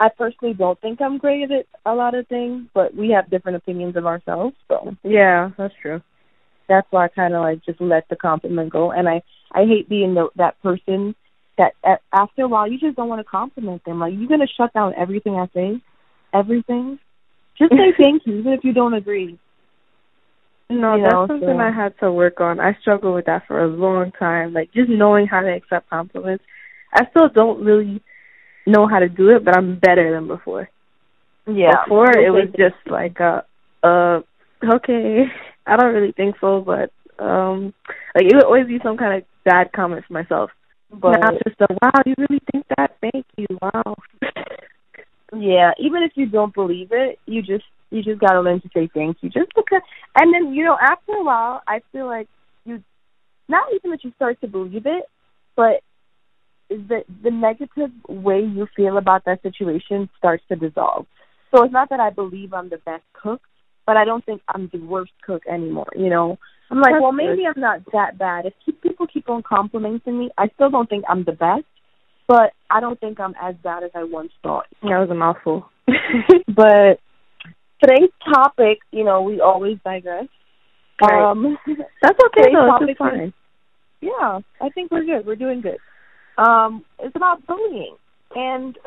I 0.00 0.08
personally 0.08 0.54
don't 0.54 0.80
think 0.80 1.00
I'm 1.00 1.18
great 1.18 1.50
at 1.52 1.66
a 1.84 1.94
lot 1.94 2.14
of 2.14 2.26
things, 2.26 2.66
but 2.74 2.94
we 2.94 3.10
have 3.10 3.30
different 3.30 3.56
opinions 3.56 3.96
of 3.96 4.04
ourselves, 4.04 4.56
so 4.68 4.96
yeah, 5.04 5.50
that's 5.56 5.74
true. 5.80 6.02
that's 6.68 6.86
why 6.90 7.04
I 7.04 7.08
kind 7.08 7.34
of 7.34 7.42
like 7.42 7.64
just 7.64 7.80
let 7.80 8.08
the 8.08 8.16
compliment 8.16 8.70
go. 8.72 8.90
And 8.92 9.08
I 9.08 9.22
I 9.52 9.64
hate 9.64 9.88
being 9.88 10.14
the, 10.14 10.28
that 10.36 10.60
person 10.62 11.14
that 11.58 11.72
after 12.12 12.42
a 12.42 12.48
while 12.48 12.70
you 12.70 12.78
just 12.78 12.96
don't 12.96 13.08
want 13.08 13.20
to 13.20 13.24
compliment 13.24 13.84
them. 13.84 14.00
Like 14.00 14.14
you're 14.16 14.28
gonna 14.28 14.46
shut 14.46 14.72
down 14.72 14.94
everything 14.96 15.36
I 15.36 15.48
say, 15.54 15.80
everything. 16.32 16.98
Just 17.58 17.72
say 17.72 17.92
thank 18.02 18.22
you, 18.26 18.38
even 18.38 18.52
if 18.52 18.64
you 18.64 18.72
don't 18.72 18.94
agree. 18.94 19.38
No, 20.68 20.96
You 20.96 21.02
that's 21.02 21.12
know, 21.14 21.26
something 21.28 21.48
so- 21.48 21.58
I 21.58 21.70
had 21.70 21.98
to 22.00 22.10
work 22.12 22.40
on. 22.40 22.58
I 22.60 22.76
struggled 22.80 23.14
with 23.14 23.26
that 23.26 23.46
for 23.46 23.62
a 23.62 23.68
long 23.68 24.12
time. 24.18 24.52
Like 24.52 24.72
just 24.72 24.88
knowing 24.90 25.26
how 25.26 25.40
to 25.40 25.48
accept 25.52 25.88
compliments. 25.90 26.44
I 26.92 27.06
still 27.10 27.28
don't 27.28 27.64
really 27.64 28.00
know 28.66 28.86
how 28.88 28.98
to 28.98 29.08
do 29.08 29.30
it, 29.30 29.44
but 29.44 29.56
I'm 29.56 29.78
better 29.78 30.12
than 30.12 30.26
before. 30.26 30.68
Yeah. 31.46 31.84
Before 31.84 32.10
it 32.10 32.30
was 32.30 32.48
just 32.56 32.74
like 32.90 33.20
uh 33.20 33.42
uh 33.82 34.20
okay. 34.64 35.26
I 35.66 35.76
don't 35.76 35.94
really 35.94 36.12
think 36.12 36.36
so, 36.40 36.60
but 36.60 36.90
um 37.24 37.72
like 38.14 38.24
it 38.24 38.34
would 38.34 38.44
always 38.44 38.66
be 38.66 38.80
some 38.82 38.96
kind 38.96 39.18
of 39.22 39.28
bad 39.44 39.72
comment 39.72 40.04
for 40.06 40.12
myself. 40.14 40.50
But 40.90 41.18
now 41.20 41.30
just 41.44 41.60
a 41.60 41.66
wow, 41.82 42.02
you 42.04 42.14
really 42.18 42.40
think 42.52 42.66
that? 42.76 42.96
Thank 43.00 43.26
you. 43.36 43.46
Wow. 43.60 43.96
Yeah, 45.32 45.72
even 45.78 46.02
if 46.04 46.12
you 46.14 46.26
don't 46.26 46.54
believe 46.54 46.88
it, 46.92 47.18
you 47.26 47.42
just 47.42 47.64
you 47.90 48.02
just 48.02 48.20
gotta 48.20 48.40
learn 48.40 48.60
to 48.60 48.68
say 48.72 48.88
thank 48.94 49.18
you. 49.22 49.28
Just 49.28 49.50
because, 49.56 49.82
and 50.14 50.32
then 50.32 50.54
you 50.54 50.64
know, 50.64 50.76
after 50.80 51.12
a 51.12 51.24
while, 51.24 51.62
I 51.66 51.80
feel 51.90 52.06
like 52.06 52.28
you, 52.64 52.82
not 53.48 53.66
even 53.74 53.90
that 53.90 54.04
you 54.04 54.12
start 54.14 54.40
to 54.40 54.46
believe 54.46 54.86
it, 54.86 55.04
but 55.56 55.82
the 56.68 57.02
the 57.22 57.30
negative 57.30 57.90
way 58.08 58.40
you 58.40 58.68
feel 58.76 58.98
about 58.98 59.24
that 59.24 59.42
situation 59.42 60.08
starts 60.16 60.44
to 60.48 60.56
dissolve. 60.56 61.06
So 61.54 61.64
it's 61.64 61.72
not 61.72 61.90
that 61.90 62.00
I 62.00 62.10
believe 62.10 62.52
I'm 62.52 62.68
the 62.68 62.78
best 62.78 63.04
cook, 63.12 63.40
but 63.86 63.96
I 63.96 64.04
don't 64.04 64.24
think 64.24 64.42
I'm 64.48 64.68
the 64.72 64.78
worst 64.78 65.12
cook 65.24 65.42
anymore. 65.50 65.86
You 65.96 66.10
know, 66.10 66.38
I'm 66.70 66.78
like, 66.78 66.92
That's 66.92 67.02
well, 67.02 67.12
good. 67.12 67.16
maybe 67.16 67.42
I'm 67.46 67.60
not 67.60 67.80
that 67.92 68.18
bad. 68.18 68.46
If 68.46 68.54
keep, 68.64 68.82
people 68.82 69.06
keep 69.06 69.28
on 69.28 69.42
complimenting 69.42 70.18
me, 70.18 70.30
I 70.36 70.48
still 70.54 70.70
don't 70.70 70.88
think 70.88 71.04
I'm 71.08 71.24
the 71.24 71.32
best, 71.32 71.64
but 72.26 72.52
I 72.70 72.80
don't 72.80 72.98
think 72.98 73.20
I'm 73.20 73.34
as 73.40 73.54
bad 73.62 73.84
as 73.84 73.90
I 73.94 74.04
once 74.04 74.32
thought. 74.42 74.66
That 74.82 74.98
was 74.98 75.08
a 75.10 75.14
mouthful. 75.14 75.70
But 76.48 76.98
today's 77.82 78.10
topic, 78.34 78.78
you 78.90 79.04
know, 79.04 79.22
we 79.22 79.40
always 79.40 79.78
digress. 79.84 80.26
Right. 81.00 81.30
Um, 81.30 81.58
That's 82.02 82.18
okay 82.26 82.50
though, 82.52 82.78
it's 82.80 82.98
fine. 82.98 83.32
yeah, 84.00 84.40
I 84.60 84.68
think 84.70 84.90
we're 84.90 85.04
good. 85.04 85.26
We're 85.26 85.36
doing 85.36 85.60
good. 85.60 85.78
Um, 86.38 86.84
it's 86.98 87.14
about 87.14 87.46
bullying, 87.46 87.96
and 88.34 88.78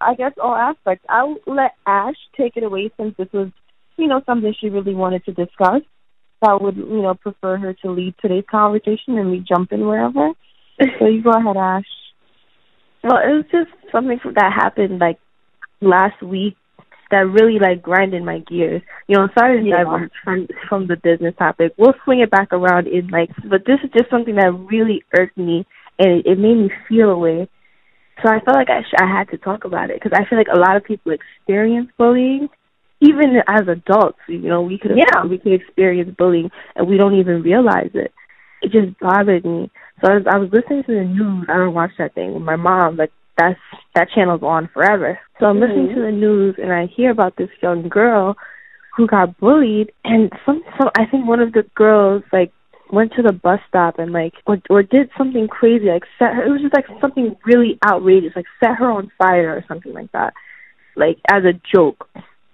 I 0.00 0.14
guess 0.14 0.32
all 0.42 0.54
aspects. 0.54 1.06
I'll 1.08 1.36
let 1.46 1.72
Ash 1.86 2.14
take 2.36 2.56
it 2.56 2.62
away 2.62 2.90
since 2.98 3.14
this 3.16 3.28
was, 3.32 3.48
you 3.96 4.06
know, 4.08 4.22
something 4.26 4.54
she 4.60 4.68
really 4.68 4.94
wanted 4.94 5.24
to 5.26 5.32
discuss. 5.32 5.82
So 6.44 6.50
I 6.50 6.54
would, 6.62 6.76
you 6.76 7.02
know, 7.02 7.14
prefer 7.14 7.56
her 7.56 7.74
to 7.82 7.90
lead 7.90 8.14
today's 8.20 8.44
conversation 8.50 9.18
and 9.18 9.30
we 9.30 9.40
jump 9.46 9.72
in 9.72 9.86
wherever. 9.86 10.30
So 10.98 11.06
you 11.06 11.22
go 11.22 11.30
ahead, 11.30 11.56
Ash. 11.56 11.84
Well, 13.04 13.18
it 13.22 13.32
was 13.32 13.44
just 13.52 13.70
something 13.92 14.18
that 14.34 14.52
happened 14.52 14.98
like 14.98 15.18
last 15.80 16.22
week 16.22 16.56
that 17.10 17.26
really 17.28 17.58
like 17.60 17.82
grinded 17.82 18.24
my 18.24 18.40
gears. 18.40 18.82
You 19.06 19.16
know, 19.18 19.28
sorry 19.38 19.60
to 19.62 19.68
Yeah. 19.68 19.84
divert 19.84 20.10
from 20.24 20.48
from 20.68 20.86
the 20.88 20.96
business 20.96 21.34
topic. 21.38 21.74
We'll 21.78 21.94
swing 22.04 22.20
it 22.20 22.30
back 22.30 22.52
around 22.52 22.88
in 22.88 23.08
like, 23.08 23.30
but 23.48 23.64
this 23.66 23.78
is 23.84 23.90
just 23.96 24.10
something 24.10 24.34
that 24.36 24.50
really 24.70 25.04
irked 25.16 25.36
me 25.38 25.66
and 25.98 26.08
it, 26.20 26.26
it 26.26 26.38
made 26.38 26.56
me 26.56 26.70
feel 26.88 27.10
a 27.10 27.18
way. 27.18 27.48
So 28.22 28.28
I 28.30 28.40
felt 28.40 28.56
like 28.56 28.70
I 28.70 28.82
sh- 28.82 29.00
I 29.00 29.06
had 29.06 29.28
to 29.30 29.38
talk 29.38 29.64
about 29.64 29.90
it 29.90 30.00
because 30.02 30.12
I 30.18 30.28
feel 30.28 30.38
like 30.38 30.52
a 30.52 30.58
lot 30.58 30.76
of 30.76 30.84
people 30.84 31.12
experience 31.12 31.90
bullying, 31.98 32.48
even 33.04 33.36
as 33.46 33.68
adults, 33.68 34.18
you 34.28 34.38
know, 34.38 34.62
we 34.62 34.78
could 34.78 34.92
yeah. 34.96 35.24
we 35.24 35.38
could 35.38 35.52
experience 35.52 36.14
bullying 36.16 36.50
and 36.76 36.88
we 36.88 36.96
don't 36.96 37.18
even 37.18 37.42
realize 37.42 37.90
it. 37.94 38.12
It 38.62 38.72
just 38.72 38.98
bothered 38.98 39.44
me. 39.44 39.70
So 40.00 40.10
I 40.10 40.14
was, 40.16 40.26
I 40.30 40.38
was 40.38 40.50
listening 40.52 40.84
to 40.84 40.94
the 40.94 41.04
news. 41.04 41.46
I 41.48 41.56
don't 41.56 41.74
watch 41.74 41.92
that 41.98 42.14
thing 42.14 42.34
with 42.34 42.42
my 42.42 42.56
mom, 42.56 42.96
but 42.96 43.10
that's 43.38 43.60
that 43.94 44.08
channel's 44.14 44.42
on 44.42 44.68
forever. 44.72 45.18
So 45.38 45.46
I'm 45.46 45.56
mm-hmm. 45.56 45.64
listening 45.64 45.94
to 45.96 46.02
the 46.02 46.12
news 46.12 46.56
and 46.58 46.72
I 46.72 46.86
hear 46.86 47.10
about 47.10 47.36
this 47.36 47.50
young 47.62 47.88
girl 47.88 48.36
who 48.96 49.06
got 49.06 49.38
bullied 49.38 49.92
and 50.04 50.32
some 50.46 50.62
some 50.78 50.90
I 50.96 51.06
think 51.06 51.26
one 51.26 51.40
of 51.40 51.52
the 51.52 51.64
girls 51.74 52.22
like 52.32 52.52
went 52.92 53.12
to 53.14 53.22
the 53.22 53.32
bus 53.32 53.60
stop 53.68 53.98
and 53.98 54.12
like 54.12 54.34
or 54.46 54.58
or 54.70 54.82
did 54.82 55.10
something 55.18 55.48
crazy 55.48 55.86
like 55.86 56.04
set 56.18 56.34
her 56.34 56.46
it 56.46 56.50
was 56.50 56.62
just 56.62 56.74
like 56.74 56.86
something 57.00 57.34
really 57.44 57.78
outrageous 57.84 58.32
like 58.36 58.46
set 58.60 58.76
her 58.76 58.90
on 58.90 59.10
fire 59.18 59.56
or 59.56 59.64
something 59.66 59.92
like 59.92 60.10
that 60.12 60.32
like 60.94 61.18
as 61.30 61.42
a 61.44 61.58
joke 61.74 62.08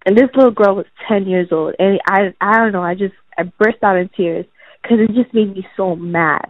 and 0.07 0.17
this 0.17 0.31
little 0.35 0.51
girl 0.51 0.77
was 0.77 0.87
10 1.09 1.27
years 1.27 1.49
old 1.53 1.75
and 1.79 2.01
i 2.07 2.35
i 2.41 2.57
don't 2.57 2.73
know 2.73 2.83
i 2.83 2.95
just 2.95 3.15
i 3.39 3.43
burst 3.43 3.83
out 3.83 3.97
in 3.97 4.09
tears 4.17 4.47
because 4.83 4.99
it 5.01 5.15
just 5.15 5.35
made 5.35 5.55
me 5.55 5.67
so 5.77 5.97
mad. 5.97 6.47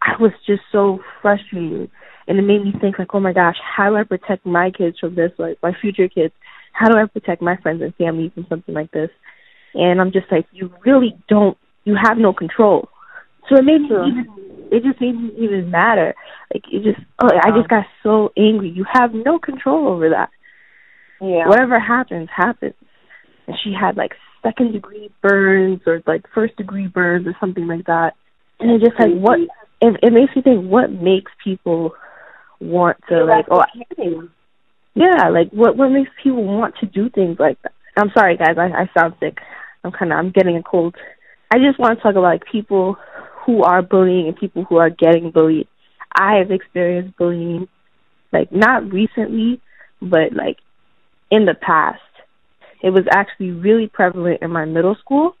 I 0.00 0.20
was 0.20 0.32
just 0.46 0.62
so 0.70 1.00
frustrated 1.22 1.90
and 2.26 2.38
it 2.38 2.42
made 2.42 2.64
me 2.64 2.72
think 2.80 2.98
like 2.98 3.14
oh 3.14 3.20
my 3.20 3.32
gosh 3.32 3.56
how 3.76 3.90
do 3.90 3.96
i 3.96 4.04
protect 4.04 4.46
my 4.46 4.70
kids 4.70 4.98
from 4.98 5.14
this 5.14 5.32
like 5.38 5.58
my 5.62 5.72
future 5.80 6.08
kids? 6.08 6.32
How 6.72 6.88
do 6.88 6.98
i 6.98 7.06
protect 7.06 7.42
my 7.42 7.56
friends 7.56 7.82
and 7.82 7.94
family 7.96 8.30
from 8.34 8.46
something 8.48 8.74
like 8.74 8.90
this? 8.92 9.10
And 9.74 10.00
i'm 10.00 10.12
just 10.12 10.30
like 10.30 10.46
you 10.52 10.72
really 10.84 11.16
don't 11.28 11.58
you 11.84 11.96
have 12.00 12.18
no 12.18 12.32
control. 12.32 12.88
So 13.48 13.56
it 13.56 13.64
made 13.64 13.80
me 13.80 13.88
even 13.88 14.26
it 14.70 14.82
just 14.84 15.00
made 15.00 15.12
me 15.12 15.32
even 15.38 15.70
madder. 15.70 16.14
Like 16.54 16.64
it 16.70 16.84
just 16.84 17.04
oh 17.20 17.28
i 17.42 17.50
just 17.50 17.68
got 17.68 17.86
so 18.02 18.30
angry. 18.36 18.70
You 18.70 18.84
have 18.92 19.12
no 19.14 19.38
control 19.38 19.88
over 19.88 20.10
that 20.10 20.30
yeah. 21.20 21.48
Whatever 21.48 21.78
happens, 21.78 22.28
happens. 22.34 22.74
And 23.46 23.56
she 23.62 23.72
had 23.78 23.96
like 23.96 24.12
second 24.42 24.72
degree 24.72 25.10
burns 25.22 25.80
or 25.86 26.02
like 26.06 26.24
first 26.34 26.56
degree 26.56 26.86
burns 26.86 27.26
or 27.26 27.34
something 27.40 27.66
like 27.66 27.86
that. 27.86 28.14
And 28.60 28.70
it 28.70 28.84
just 28.84 28.98
like 28.98 29.12
what 29.14 29.38
it, 29.80 29.96
it 30.02 30.12
makes 30.12 30.34
me 30.34 30.42
think 30.42 30.64
what 30.64 30.90
makes 30.90 31.32
people 31.42 31.92
want 32.60 32.96
to 33.08 33.24
like 33.24 33.46
oh 33.50 33.62
yeah 34.94 35.28
like 35.30 35.48
what 35.52 35.76
what 35.76 35.90
makes 35.90 36.10
people 36.22 36.44
want 36.44 36.74
to 36.80 36.86
do 36.86 37.08
things 37.08 37.36
like 37.38 37.60
that 37.62 37.72
i'm 37.96 38.10
sorry 38.16 38.36
guys 38.36 38.56
i 38.58 38.66
i 38.66 38.90
sound 38.98 39.14
sick 39.20 39.38
i'm 39.84 39.92
kind 39.92 40.12
of 40.12 40.18
i'm 40.18 40.32
getting 40.32 40.56
a 40.56 40.62
cold 40.62 40.96
i 41.52 41.58
just 41.58 41.78
want 41.78 41.96
to 41.96 42.02
talk 42.02 42.12
about 42.12 42.22
like 42.22 42.42
people 42.50 42.96
who 43.46 43.62
are 43.62 43.80
bullying 43.80 44.26
and 44.26 44.36
people 44.36 44.64
who 44.64 44.76
are 44.76 44.90
getting 44.90 45.30
bullied 45.30 45.68
i 46.12 46.38
have 46.38 46.50
experienced 46.50 47.16
bullying 47.16 47.68
like 48.32 48.50
not 48.50 48.92
recently 48.92 49.60
but 50.02 50.32
like 50.32 50.56
in 51.30 51.44
the 51.44 51.54
past. 51.54 52.00
It 52.82 52.90
was 52.90 53.04
actually 53.10 53.50
really 53.50 53.88
prevalent 53.88 54.42
in 54.42 54.50
my 54.50 54.64
middle 54.64 54.96
school. 54.96 55.34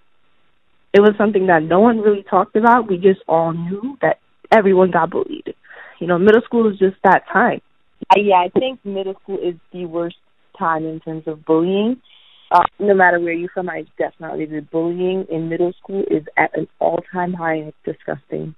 It 0.92 1.00
was 1.00 1.14
something 1.18 1.46
that 1.46 1.62
no 1.62 1.80
one 1.80 1.98
really 1.98 2.24
talked 2.28 2.56
about. 2.56 2.88
We 2.88 2.96
just 2.96 3.20
all 3.28 3.52
knew 3.52 3.96
that 4.02 4.18
everyone 4.50 4.90
got 4.90 5.10
bullied. 5.10 5.54
You 6.00 6.06
know, 6.06 6.18
middle 6.18 6.42
school 6.42 6.70
is 6.70 6.78
just 6.78 6.96
that 7.04 7.24
time. 7.32 7.60
Yeah, 8.16 8.36
I 8.36 8.48
think 8.58 8.84
middle 8.84 9.14
school 9.22 9.38
is 9.38 9.54
the 9.72 9.84
worst 9.84 10.16
time 10.58 10.84
in 10.84 11.00
terms 11.00 11.24
of 11.26 11.44
bullying. 11.44 12.00
Uh, 12.50 12.62
no 12.78 12.94
matter 12.94 13.20
where 13.20 13.34
you're 13.34 13.50
from, 13.50 13.68
I 13.68 13.84
definitely 13.98 14.46
the 14.46 14.62
bullying 14.62 15.26
in 15.30 15.48
middle 15.48 15.72
school 15.82 16.02
is 16.10 16.24
at 16.36 16.56
an 16.56 16.66
all-time 16.78 17.34
high, 17.34 17.56
and 17.56 17.68
it's 17.68 17.76
disgusting. 17.84 18.54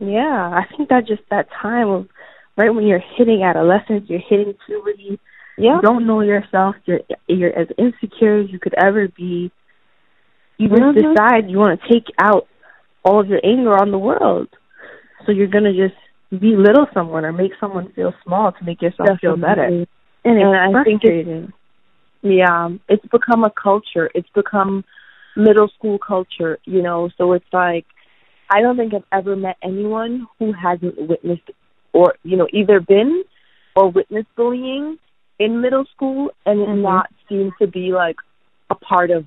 Yeah, 0.00 0.50
I 0.52 0.64
think 0.76 0.88
that 0.88 1.06
just 1.06 1.22
that 1.30 1.48
time 1.62 1.88
of 1.88 2.08
right 2.56 2.70
when 2.70 2.86
you're 2.86 3.02
hitting 3.16 3.42
adolescence, 3.44 4.08
you're 4.08 4.18
hitting 4.18 4.54
puberty, 4.66 5.20
yeah. 5.58 5.76
You 5.76 5.82
don't 5.82 6.06
know 6.06 6.20
yourself. 6.20 6.76
You're 6.84 7.00
you're 7.26 7.56
as 7.56 7.68
insecure 7.76 8.40
as 8.40 8.50
you 8.50 8.58
could 8.58 8.74
ever 8.74 9.08
be. 9.08 9.50
You 10.56 10.68
just 10.68 10.80
mm-hmm. 10.80 11.12
decide 11.14 11.50
you 11.50 11.58
want 11.58 11.80
to 11.80 11.88
take 11.92 12.06
out 12.18 12.46
all 13.04 13.20
of 13.20 13.28
your 13.28 13.40
anger 13.44 13.76
on 13.76 13.90
the 13.90 13.98
world. 13.98 14.48
So 15.24 15.32
you're 15.32 15.46
gonna 15.46 15.72
just 15.72 15.94
belittle 16.30 16.86
someone 16.92 17.24
or 17.24 17.32
make 17.32 17.52
someone 17.60 17.92
feel 17.92 18.12
small 18.24 18.52
to 18.52 18.64
make 18.64 18.82
yourself 18.82 19.08
Definitely. 19.08 19.28
feel 19.28 19.36
better. 19.36 19.64
And, 19.64 19.86
and 20.24 20.38
it's 20.38 20.76
I 20.76 20.84
think 20.84 21.02
it's, 21.04 21.52
yeah, 22.22 22.68
it's 22.88 23.06
become 23.06 23.44
a 23.44 23.50
culture. 23.50 24.10
It's 24.14 24.28
become 24.34 24.84
middle 25.36 25.68
school 25.76 25.98
culture, 25.98 26.58
you 26.64 26.82
know. 26.82 27.08
So 27.16 27.32
it's 27.32 27.46
like 27.52 27.86
I 28.50 28.60
don't 28.60 28.76
think 28.76 28.94
I've 28.94 29.04
ever 29.12 29.36
met 29.36 29.56
anyone 29.62 30.26
who 30.38 30.52
hasn't 30.52 30.96
witnessed 30.98 31.50
or 31.92 32.14
you 32.22 32.36
know 32.36 32.48
either 32.52 32.80
been 32.80 33.24
or 33.76 33.90
witnessed 33.90 34.34
bullying 34.36 34.98
in 35.38 35.60
middle 35.60 35.84
school 35.94 36.30
and 36.46 36.60
mm-hmm. 36.60 36.82
not 36.82 37.10
seem 37.28 37.52
to 37.60 37.66
be 37.66 37.92
like 37.92 38.16
a 38.70 38.74
part 38.74 39.10
of 39.10 39.26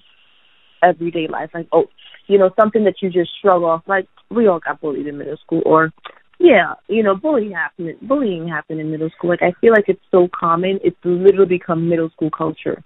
everyday 0.84 1.28
life. 1.28 1.50
Like, 1.54 1.68
oh, 1.72 1.86
you 2.28 2.38
know, 2.38 2.52
something 2.60 2.84
that 2.86 2.96
you 3.02 3.10
just 3.10 3.32
shrug 3.42 3.62
off. 3.62 3.84
Like, 3.88 4.08
we 4.30 4.48
all 4.48 4.60
got 4.60 4.82
bullied 4.82 5.08
in 5.08 5.18
middle 5.18 5.38
school, 5.38 5.62
or 5.66 5.92
yeah, 6.40 6.74
you 6.88 7.04
know, 7.04 7.16
bullying 7.16 7.52
happened. 7.52 7.96
Bullying 8.02 8.48
happened 8.48 8.80
in 8.80 8.92
middle 8.92 9.10
school. 9.18 9.30
Like, 9.30 9.44
I 9.44 9.54
feel 9.62 9.72
like 9.72 9.86
it's 9.88 10.02
so 10.10 10.28
common. 10.38 10.80
It's 10.84 10.98
literally 11.04 11.58
become 11.58 11.90
middle 11.90 12.10
school 12.12 12.32
culture. 12.36 12.84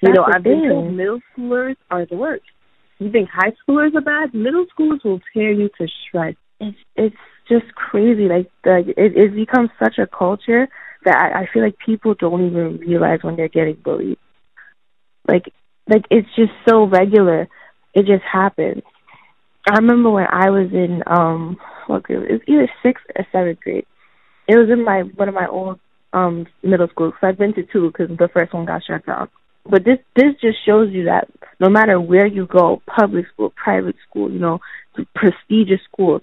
You 0.00 0.12
That's 0.12 0.16
know, 0.16 0.26
I've 0.34 0.42
been 0.42 0.68
told 0.68 0.94
middle 0.94 1.20
schoolers 1.36 1.76
are 1.90 2.06
the 2.06 2.16
worst. 2.16 2.44
You 2.98 3.10
think 3.10 3.28
high 3.32 3.52
schoolers 3.66 3.94
are 3.94 4.00
bad? 4.00 4.34
Middle 4.34 4.66
schoolers 4.66 5.04
will 5.04 5.20
tear 5.32 5.52
you 5.52 5.68
to 5.78 5.88
shreds. 6.10 6.36
It's 6.60 6.78
it's 6.94 7.16
just 7.48 7.74
crazy. 7.74 8.28
Like 8.28 8.50
like 8.64 8.86
it 8.88 9.16
it 9.16 9.34
become 9.34 9.70
such 9.82 9.98
a 9.98 10.06
culture 10.06 10.68
that 11.04 11.16
I, 11.34 11.46
feel 11.52 11.62
like 11.62 11.76
people 11.84 12.14
don't 12.14 12.46
even 12.46 12.78
realize 12.78 13.20
when 13.22 13.36
they're 13.36 13.48
getting 13.48 13.76
bullied. 13.82 14.18
Like 15.28 15.52
like 15.88 16.04
it's 16.10 16.28
just 16.36 16.52
so 16.68 16.84
regular. 16.84 17.48
It 17.94 18.06
just 18.06 18.24
happens. 18.30 18.82
I 19.68 19.76
remember 19.76 20.10
when 20.10 20.26
I 20.30 20.50
was 20.50 20.70
in 20.72 21.02
um 21.06 21.56
what 21.86 22.02
grade? 22.02 22.22
It 22.28 22.32
was 22.32 22.40
either 22.46 22.70
sixth 22.82 23.04
or 23.16 23.26
seventh 23.32 23.60
grade. 23.60 23.86
It 24.48 24.56
was 24.56 24.68
in 24.70 24.84
my 24.84 25.00
one 25.00 25.28
of 25.28 25.34
my 25.34 25.46
old 25.46 25.78
um 26.12 26.46
middle 26.62 26.88
schools. 26.88 27.14
So 27.20 27.28
I've 27.28 27.38
been 27.38 27.54
to 27.54 27.62
two 27.64 27.90
because 27.90 28.16
the 28.16 28.28
first 28.32 28.52
one 28.52 28.66
got 28.66 28.82
shut 28.84 29.06
down. 29.06 29.28
But 29.68 29.84
this 29.84 29.98
this 30.16 30.34
just 30.40 30.58
shows 30.66 30.92
you 30.92 31.04
that 31.04 31.28
no 31.60 31.70
matter 31.70 32.00
where 32.00 32.26
you 32.26 32.46
go, 32.46 32.82
public 32.86 33.26
school, 33.32 33.52
private 33.56 33.96
school, 34.08 34.30
you 34.30 34.38
know, 34.38 34.60
prestigious 35.14 35.80
school, 35.90 36.20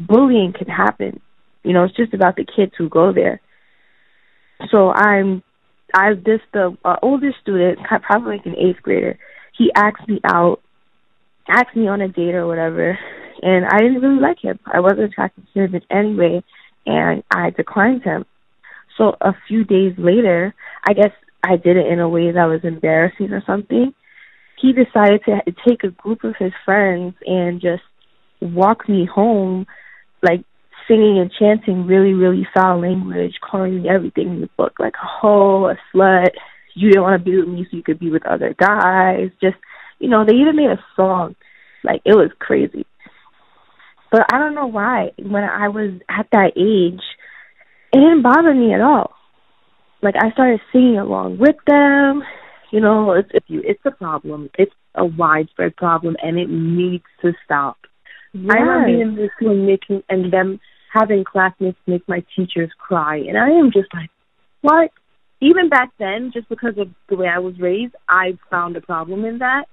bullying 0.00 0.54
can 0.56 0.68
happen. 0.68 1.20
You 1.64 1.72
know, 1.72 1.84
it's 1.84 1.96
just 1.96 2.14
about 2.14 2.36
the 2.36 2.46
kids 2.46 2.72
who 2.78 2.88
go 2.88 3.12
there. 3.12 3.40
So 4.70 4.90
I'm, 4.90 5.42
I 5.94 6.14
this 6.14 6.40
the 6.52 6.76
uh, 6.84 6.96
oldest 7.02 7.36
student, 7.42 7.78
probably 8.02 8.36
like 8.36 8.46
an 8.46 8.56
eighth 8.56 8.82
grader. 8.82 9.18
He 9.56 9.70
asked 9.74 10.08
me 10.08 10.20
out, 10.24 10.60
asked 11.48 11.76
me 11.76 11.88
on 11.88 12.00
a 12.00 12.08
date 12.08 12.34
or 12.34 12.46
whatever, 12.46 12.98
and 13.42 13.66
I 13.66 13.78
didn't 13.78 14.02
really 14.02 14.20
like 14.20 14.38
him. 14.40 14.58
I 14.66 14.80
wasn't 14.80 15.12
attracted 15.12 15.46
to 15.54 15.64
him 15.64 15.74
in 15.74 15.82
any 15.90 16.14
way, 16.14 16.42
and 16.86 17.22
I 17.30 17.50
declined 17.50 18.02
him. 18.02 18.24
So 18.96 19.16
a 19.20 19.32
few 19.46 19.64
days 19.64 19.94
later, 19.96 20.54
I 20.86 20.92
guess 20.92 21.12
I 21.42 21.56
did 21.56 21.76
it 21.76 21.86
in 21.86 22.00
a 22.00 22.08
way 22.08 22.32
that 22.32 22.44
was 22.46 22.60
embarrassing 22.64 23.32
or 23.32 23.42
something. 23.46 23.94
He 24.60 24.72
decided 24.72 25.22
to 25.26 25.40
take 25.66 25.84
a 25.84 25.90
group 25.90 26.24
of 26.24 26.34
his 26.36 26.52
friends 26.64 27.14
and 27.24 27.60
just 27.60 27.82
walk 28.40 28.88
me 28.88 29.06
home, 29.06 29.66
like 30.22 30.44
singing 30.88 31.18
and 31.18 31.30
chanting 31.38 31.86
really, 31.86 32.14
really 32.14 32.46
foul 32.54 32.80
language, 32.80 33.34
calling 33.48 33.82
me 33.82 33.88
everything 33.88 34.28
in 34.28 34.40
the 34.40 34.48
book, 34.56 34.74
like 34.78 34.94
a 34.94 35.06
hoe, 35.06 35.68
a 35.68 35.76
slut. 35.94 36.30
You 36.74 36.90
didn't 36.90 37.02
want 37.02 37.22
to 37.22 37.30
be 37.30 37.36
with 37.36 37.48
me 37.48 37.66
so 37.70 37.76
you 37.76 37.82
could 37.82 37.98
be 37.98 38.10
with 38.10 38.26
other 38.26 38.54
guys. 38.58 39.30
Just, 39.40 39.56
you 39.98 40.08
know, 40.08 40.24
they 40.24 40.34
even 40.34 40.56
made 40.56 40.70
a 40.70 40.82
song. 40.96 41.36
Like, 41.84 42.02
it 42.04 42.14
was 42.14 42.30
crazy. 42.38 42.86
But 44.10 44.32
I 44.32 44.38
don't 44.38 44.54
know 44.54 44.66
why. 44.66 45.12
When 45.18 45.44
I 45.44 45.68
was 45.68 46.00
at 46.08 46.28
that 46.32 46.52
age, 46.56 47.02
it 47.92 47.98
didn't 47.98 48.22
bother 48.22 48.54
me 48.54 48.72
at 48.72 48.80
all. 48.80 49.12
Like, 50.02 50.14
I 50.16 50.30
started 50.32 50.60
singing 50.72 50.98
along 50.98 51.38
with 51.38 51.56
them. 51.66 52.22
You 52.70 52.80
know, 52.80 53.12
it's, 53.12 53.28
if 53.34 53.44
you, 53.48 53.60
it's 53.64 53.80
a 53.84 53.90
problem. 53.90 54.50
It's 54.58 54.72
a 54.94 55.04
widespread 55.04 55.76
problem, 55.76 56.16
and 56.22 56.38
it 56.38 56.48
needs 56.48 57.04
to 57.22 57.32
stop. 57.44 57.76
Yes. 58.32 58.54
I 58.56 58.60
remember 58.60 58.86
being 58.86 59.00
in 59.00 59.16
this 59.16 59.30
school 59.36 59.56
making 59.56 60.02
and 60.08 60.32
them 60.32 60.60
having 60.92 61.24
classmates 61.24 61.78
make 61.86 62.08
my 62.08 62.24
teachers 62.34 62.70
cry. 62.78 63.16
And 63.16 63.36
I 63.36 63.50
am 63.50 63.70
just 63.72 63.92
like, 63.94 64.10
what? 64.60 64.90
Even 65.40 65.68
back 65.68 65.90
then, 65.98 66.32
just 66.34 66.48
because 66.48 66.76
of 66.78 66.88
the 67.08 67.16
way 67.16 67.28
I 67.28 67.38
was 67.38 67.54
raised, 67.60 67.94
I 68.08 68.38
found 68.50 68.76
a 68.76 68.80
problem 68.80 69.24
in 69.24 69.38
that. 69.38 69.66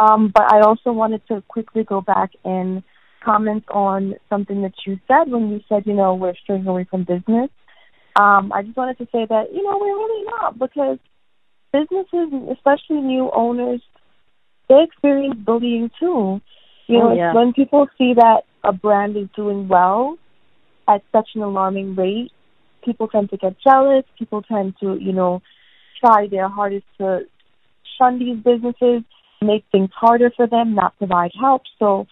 Um, 0.00 0.32
but 0.34 0.52
I 0.52 0.60
also 0.60 0.90
wanted 0.92 1.22
to 1.28 1.42
quickly 1.48 1.84
go 1.84 2.00
back 2.00 2.30
and 2.44 2.82
comment 3.24 3.64
on 3.70 4.14
something 4.28 4.62
that 4.62 4.72
you 4.86 4.98
said 5.06 5.30
when 5.30 5.50
you 5.50 5.60
said, 5.68 5.84
you 5.86 5.94
know, 5.94 6.14
we're 6.14 6.34
straying 6.42 6.66
away 6.66 6.86
from 6.90 7.04
business. 7.04 7.50
Um, 8.16 8.52
I 8.52 8.62
just 8.62 8.76
wanted 8.76 8.98
to 8.98 9.04
say 9.12 9.26
that, 9.28 9.52
you 9.52 9.62
know, 9.62 9.78
we're 9.78 9.96
really 9.96 10.24
not 10.24 10.58
because 10.58 10.98
businesses, 11.72 12.32
especially 12.52 13.00
new 13.00 13.30
owners, 13.34 13.80
they 14.68 14.82
experience 14.82 15.36
bullying 15.38 15.90
too. 16.00 16.40
You 16.88 16.98
know, 16.98 17.10
oh, 17.10 17.14
yeah. 17.14 17.34
when 17.34 17.52
people 17.52 17.86
see 17.96 18.14
that 18.14 18.42
a 18.64 18.72
brand 18.72 19.16
is 19.16 19.28
doing 19.34 19.68
well, 19.68 20.18
at 20.88 21.02
such 21.12 21.30
an 21.34 21.42
alarming 21.42 21.94
rate, 21.94 22.32
people 22.84 23.08
tend 23.08 23.30
to 23.30 23.36
get 23.36 23.56
jealous. 23.60 24.04
People 24.18 24.42
tend 24.42 24.74
to, 24.80 24.96
you 25.00 25.12
know, 25.12 25.42
try 26.04 26.26
their 26.28 26.48
hardest 26.48 26.86
to 26.98 27.20
shun 27.98 28.18
these 28.18 28.38
businesses, 28.38 29.02
make 29.40 29.64
things 29.72 29.90
harder 29.94 30.30
for 30.36 30.46
them, 30.46 30.74
not 30.74 30.96
provide 30.98 31.32
help. 31.38 31.62
So, 31.78 32.06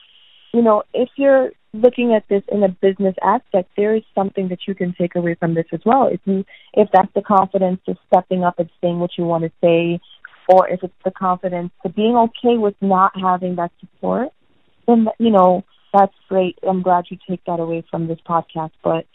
you 0.52 0.62
know, 0.62 0.82
if 0.94 1.08
you're 1.16 1.50
looking 1.72 2.14
at 2.14 2.28
this 2.28 2.42
in 2.50 2.62
a 2.62 2.68
business 2.68 3.14
aspect, 3.22 3.70
there 3.76 3.94
is 3.94 4.02
something 4.14 4.48
that 4.48 4.60
you 4.66 4.74
can 4.74 4.94
take 4.94 5.14
away 5.14 5.34
from 5.34 5.54
this 5.54 5.66
as 5.72 5.80
well. 5.84 6.08
If 6.08 6.20
you 6.24 6.44
if 6.74 6.88
that's 6.92 7.12
the 7.14 7.22
confidence 7.22 7.80
to 7.86 7.96
stepping 8.08 8.44
up 8.44 8.58
and 8.58 8.68
saying 8.80 8.98
what 8.98 9.16
you 9.16 9.24
want 9.24 9.44
to 9.44 9.52
say, 9.60 10.00
or 10.48 10.68
if 10.68 10.82
it's 10.82 10.94
the 11.04 11.12
confidence 11.12 11.70
to 11.82 11.88
being 11.88 12.16
okay 12.16 12.56
with 12.56 12.74
not 12.80 13.12
having 13.20 13.56
that 13.56 13.70
support, 13.80 14.28
then 14.86 15.06
you 15.18 15.30
know 15.30 15.64
that's 15.92 16.14
great. 16.28 16.58
I'm 16.66 16.82
glad 16.82 17.04
you 17.10 17.18
take 17.28 17.44
that 17.46 17.60
away 17.60 17.84
from 17.90 18.06
this 18.06 18.18
podcast. 18.28 18.72
But 18.82 19.06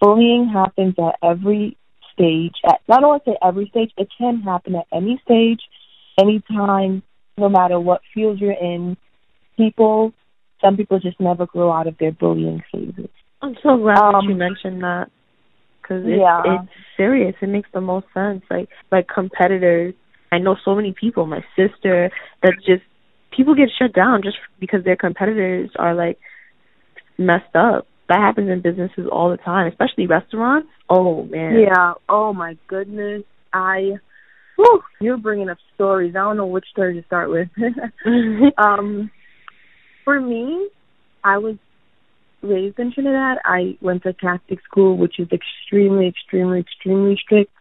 bullying 0.00 0.50
happens 0.52 0.94
at 0.98 1.16
every 1.22 1.76
stage. 2.12 2.54
At 2.66 2.80
not 2.88 3.04
only 3.04 3.20
say 3.24 3.36
every 3.42 3.68
stage, 3.70 3.90
it 3.96 4.08
can 4.18 4.40
happen 4.42 4.74
at 4.74 4.86
any 4.92 5.20
stage, 5.24 5.60
anytime, 6.20 7.02
no 7.36 7.48
matter 7.48 7.78
what 7.78 8.00
field 8.14 8.40
you're 8.40 8.52
in. 8.52 8.96
People 9.56 10.12
some 10.64 10.76
people 10.76 10.98
just 10.98 11.20
never 11.20 11.46
grow 11.46 11.70
out 11.70 11.86
of 11.86 11.96
their 11.98 12.12
bullying 12.12 12.62
phases. 12.72 13.10
I'm 13.40 13.54
so 13.62 13.76
glad 13.76 13.98
um, 13.98 14.14
that 14.14 14.24
you 14.28 14.34
mentioned 14.34 14.82
that 14.82 15.10
because 15.80 16.04
it's, 16.04 16.20
yeah. 16.20 16.42
it's 16.44 16.72
serious. 16.96 17.34
It 17.40 17.48
makes 17.48 17.68
the 17.72 17.80
most 17.80 18.06
sense. 18.12 18.42
Like 18.50 18.68
like 18.90 19.06
competitors, 19.12 19.94
I 20.32 20.38
know 20.38 20.56
so 20.64 20.74
many 20.74 20.94
people. 20.98 21.26
My 21.26 21.44
sister 21.56 22.10
that 22.42 22.54
just 22.66 22.82
people 23.38 23.54
get 23.54 23.70
shut 23.78 23.94
down 23.94 24.20
just 24.22 24.36
because 24.58 24.84
their 24.84 24.96
competitors 24.96 25.70
are 25.76 25.94
like 25.94 26.18
messed 27.16 27.54
up. 27.54 27.86
That 28.08 28.18
happens 28.18 28.50
in 28.50 28.60
businesses 28.60 29.06
all 29.10 29.30
the 29.30 29.36
time, 29.36 29.68
especially 29.68 30.06
restaurants. 30.06 30.68
Oh 30.90 31.22
man. 31.22 31.60
Yeah. 31.60 31.94
Oh 32.08 32.34
my 32.34 32.58
goodness. 32.66 33.22
I. 33.52 33.92
Whew, 34.56 34.82
you're 35.00 35.18
bringing 35.18 35.48
up 35.48 35.58
stories. 35.76 36.16
I 36.16 36.18
don't 36.18 36.36
know 36.36 36.46
which 36.46 36.66
story 36.72 37.00
to 37.00 37.06
start 37.06 37.30
with. 37.30 37.48
um, 38.58 39.08
for 40.04 40.20
me, 40.20 40.68
I 41.22 41.38
was 41.38 41.56
raised 42.42 42.78
in 42.80 42.92
Trinidad. 42.92 43.38
I 43.44 43.78
went 43.80 44.02
to 44.02 44.14
Catholic 44.14 44.58
school, 44.64 44.96
which 44.96 45.20
is 45.20 45.28
extremely, 45.30 46.08
extremely, 46.08 46.58
extremely 46.58 47.16
strict. 47.22 47.52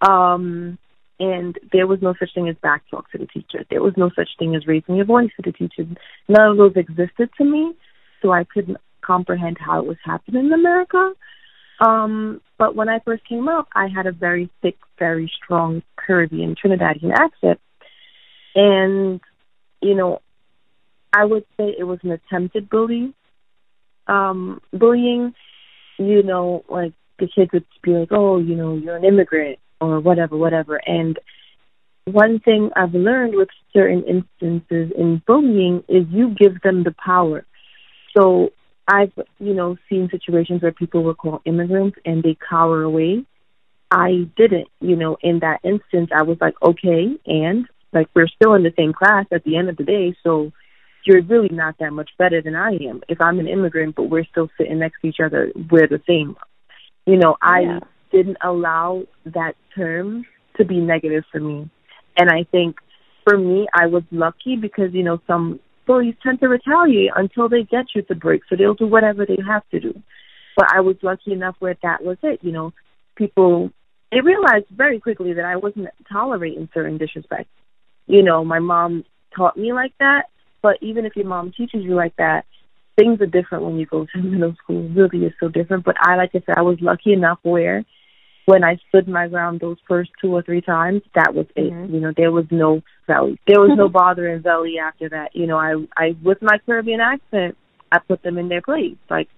Um, 0.00 0.76
and 1.20 1.58
there 1.72 1.86
was 1.86 2.00
no 2.02 2.14
such 2.18 2.34
thing 2.34 2.48
as 2.48 2.56
backtalk 2.56 3.08
to 3.12 3.18
the 3.18 3.26
teacher. 3.26 3.64
There 3.70 3.82
was 3.82 3.94
no 3.96 4.10
such 4.16 4.30
thing 4.38 4.56
as 4.56 4.66
raising 4.66 4.96
your 4.96 5.04
voice 5.04 5.30
to 5.36 5.42
the 5.42 5.52
teacher. 5.52 5.84
None 6.28 6.50
of 6.50 6.56
those 6.56 6.76
existed 6.76 7.30
to 7.38 7.44
me, 7.44 7.74
so 8.20 8.32
I 8.32 8.44
couldn't 8.44 8.78
comprehend 9.00 9.58
how 9.60 9.80
it 9.80 9.86
was 9.86 9.98
happening 10.04 10.46
in 10.46 10.52
America. 10.52 11.12
Um, 11.80 12.40
but 12.58 12.74
when 12.74 12.88
I 12.88 13.00
first 13.00 13.28
came 13.28 13.48
up, 13.48 13.68
I 13.74 13.88
had 13.88 14.06
a 14.06 14.12
very 14.12 14.50
thick, 14.62 14.76
very 14.98 15.30
strong 15.42 15.82
Caribbean 15.96 16.54
Trinidadian 16.54 17.12
accent. 17.12 17.60
And, 18.54 19.20
you 19.82 19.94
know, 19.94 20.20
I 21.12 21.24
would 21.24 21.44
say 21.56 21.74
it 21.78 21.84
was 21.84 21.98
an 22.02 22.12
attempted 22.12 22.68
bully. 22.68 23.14
Um, 24.06 24.60
bullying, 24.72 25.34
you 25.98 26.22
know, 26.22 26.64
like 26.68 26.92
the 27.18 27.28
kids 27.28 27.52
would 27.52 27.64
be 27.82 27.92
like, 27.92 28.08
"Oh, 28.10 28.38
you 28.38 28.54
know, 28.54 28.76
you're 28.76 28.96
an 28.96 29.04
immigrant," 29.04 29.58
or 29.90 30.00
whatever, 30.00 30.36
whatever. 30.36 30.80
And 30.86 31.18
one 32.04 32.40
thing 32.40 32.70
I've 32.76 32.94
learned 32.94 33.34
with 33.34 33.48
certain 33.72 34.04
instances 34.04 34.92
in 34.96 35.22
bullying 35.26 35.84
is 35.88 36.06
you 36.10 36.34
give 36.34 36.60
them 36.60 36.84
the 36.84 36.94
power. 37.04 37.44
So 38.16 38.50
I've, 38.86 39.12
you 39.38 39.54
know, 39.54 39.76
seen 39.88 40.08
situations 40.10 40.62
where 40.62 40.72
people 40.72 41.02
were 41.02 41.14
called 41.14 41.42
immigrants 41.44 41.98
and 42.04 42.22
they 42.22 42.36
cower 42.48 42.82
away. 42.82 43.24
I 43.90 44.28
didn't, 44.36 44.68
you 44.80 44.96
know, 44.96 45.16
in 45.22 45.40
that 45.40 45.60
instance, 45.62 46.10
I 46.14 46.22
was 46.22 46.38
like, 46.40 46.54
okay, 46.62 47.16
and 47.26 47.66
like 47.92 48.08
we're 48.14 48.28
still 48.28 48.54
in 48.54 48.64
the 48.64 48.74
same 48.76 48.92
class 48.92 49.26
at 49.32 49.44
the 49.44 49.56
end 49.56 49.68
of 49.68 49.76
the 49.76 49.84
day, 49.84 50.16
so 50.22 50.52
you're 51.04 51.22
really 51.22 51.50
not 51.50 51.78
that 51.78 51.92
much 51.92 52.10
better 52.18 52.42
than 52.42 52.56
I 52.56 52.72
am. 52.88 53.02
If 53.08 53.20
I'm 53.20 53.38
an 53.38 53.46
immigrant, 53.46 53.94
but 53.94 54.04
we're 54.04 54.24
still 54.24 54.50
sitting 54.58 54.78
next 54.78 55.00
to 55.00 55.08
each 55.08 55.20
other, 55.24 55.52
we're 55.70 55.86
the 55.86 56.02
same. 56.08 56.36
You 57.06 57.18
know, 57.18 57.36
I 57.40 57.60
yeah. 57.60 57.80
Didn't 58.14 58.38
allow 58.42 59.04
that 59.26 59.54
term 59.74 60.24
to 60.56 60.64
be 60.64 60.78
negative 60.78 61.24
for 61.30 61.40
me. 61.40 61.68
And 62.16 62.30
I 62.30 62.44
think 62.50 62.76
for 63.24 63.36
me, 63.36 63.66
I 63.74 63.86
was 63.86 64.02
lucky 64.10 64.56
because, 64.56 64.92
you 64.92 65.02
know, 65.02 65.20
some 65.26 65.60
bullies 65.86 66.14
tend 66.22 66.40
to 66.40 66.48
retaliate 66.48 67.10
until 67.16 67.48
they 67.48 67.64
get 67.64 67.86
you 67.94 68.02
to 68.02 68.14
break. 68.14 68.42
So 68.48 68.56
they'll 68.56 68.74
do 68.74 68.86
whatever 68.86 69.26
they 69.26 69.38
have 69.46 69.68
to 69.70 69.80
do. 69.80 69.92
But 70.56 70.68
I 70.72 70.80
was 70.80 70.96
lucky 71.02 71.32
enough 71.32 71.56
where 71.58 71.76
that 71.82 72.04
was 72.04 72.18
it. 72.22 72.38
You 72.42 72.52
know, 72.52 72.72
people, 73.16 73.70
they 74.12 74.20
realized 74.20 74.66
very 74.70 75.00
quickly 75.00 75.32
that 75.34 75.44
I 75.44 75.56
wasn't 75.56 75.88
tolerating 76.10 76.68
certain 76.72 76.98
disrespect. 76.98 77.48
You 78.06 78.22
know, 78.22 78.44
my 78.44 78.60
mom 78.60 79.04
taught 79.36 79.56
me 79.56 79.72
like 79.72 79.92
that 79.98 80.26
but 80.64 80.78
even 80.80 81.04
if 81.04 81.14
your 81.14 81.26
mom 81.26 81.52
teaches 81.54 81.84
you 81.84 81.94
like 81.94 82.16
that, 82.16 82.46
things 82.98 83.20
are 83.20 83.26
different 83.26 83.64
when 83.64 83.76
you 83.76 83.84
go 83.84 84.06
to 84.06 84.22
middle 84.22 84.54
school. 84.62 84.86
It 84.86 84.98
really 84.98 85.26
is 85.26 85.34
so 85.38 85.48
different. 85.48 85.84
But 85.84 85.96
I, 86.00 86.16
like 86.16 86.30
I 86.34 86.42
said, 86.46 86.54
I 86.56 86.62
was 86.62 86.78
lucky 86.80 87.12
enough 87.12 87.38
where 87.42 87.84
when 88.46 88.62
I 88.62 88.78
stood 88.88 89.08
my 89.08 89.28
ground 89.28 89.60
those 89.60 89.78
first 89.88 90.10
two 90.20 90.34
or 90.34 90.42
three 90.42 90.60
times, 90.60 91.02
that 91.14 91.34
was 91.34 91.46
it. 91.56 91.72
Mm-hmm. 91.72 91.94
You 91.94 92.00
know, 92.00 92.12
there 92.16 92.32
was 92.32 92.44
no 92.50 92.82
valley. 93.06 93.38
There 93.46 93.60
was 93.60 93.72
no 93.76 93.88
bother 93.92 94.28
in 94.28 94.42
valley 94.42 94.74
after 94.78 95.08
that. 95.08 95.30
You 95.34 95.46
know, 95.46 95.56
I, 95.56 95.74
I, 95.96 96.16
with 96.22 96.38
my 96.42 96.58
Caribbean 96.66 97.00
accent, 97.00 97.56
I 97.90 97.98
put 98.06 98.22
them 98.22 98.38
in 98.38 98.48
their 98.48 98.62
place. 98.62 98.96
Like, 99.08 99.28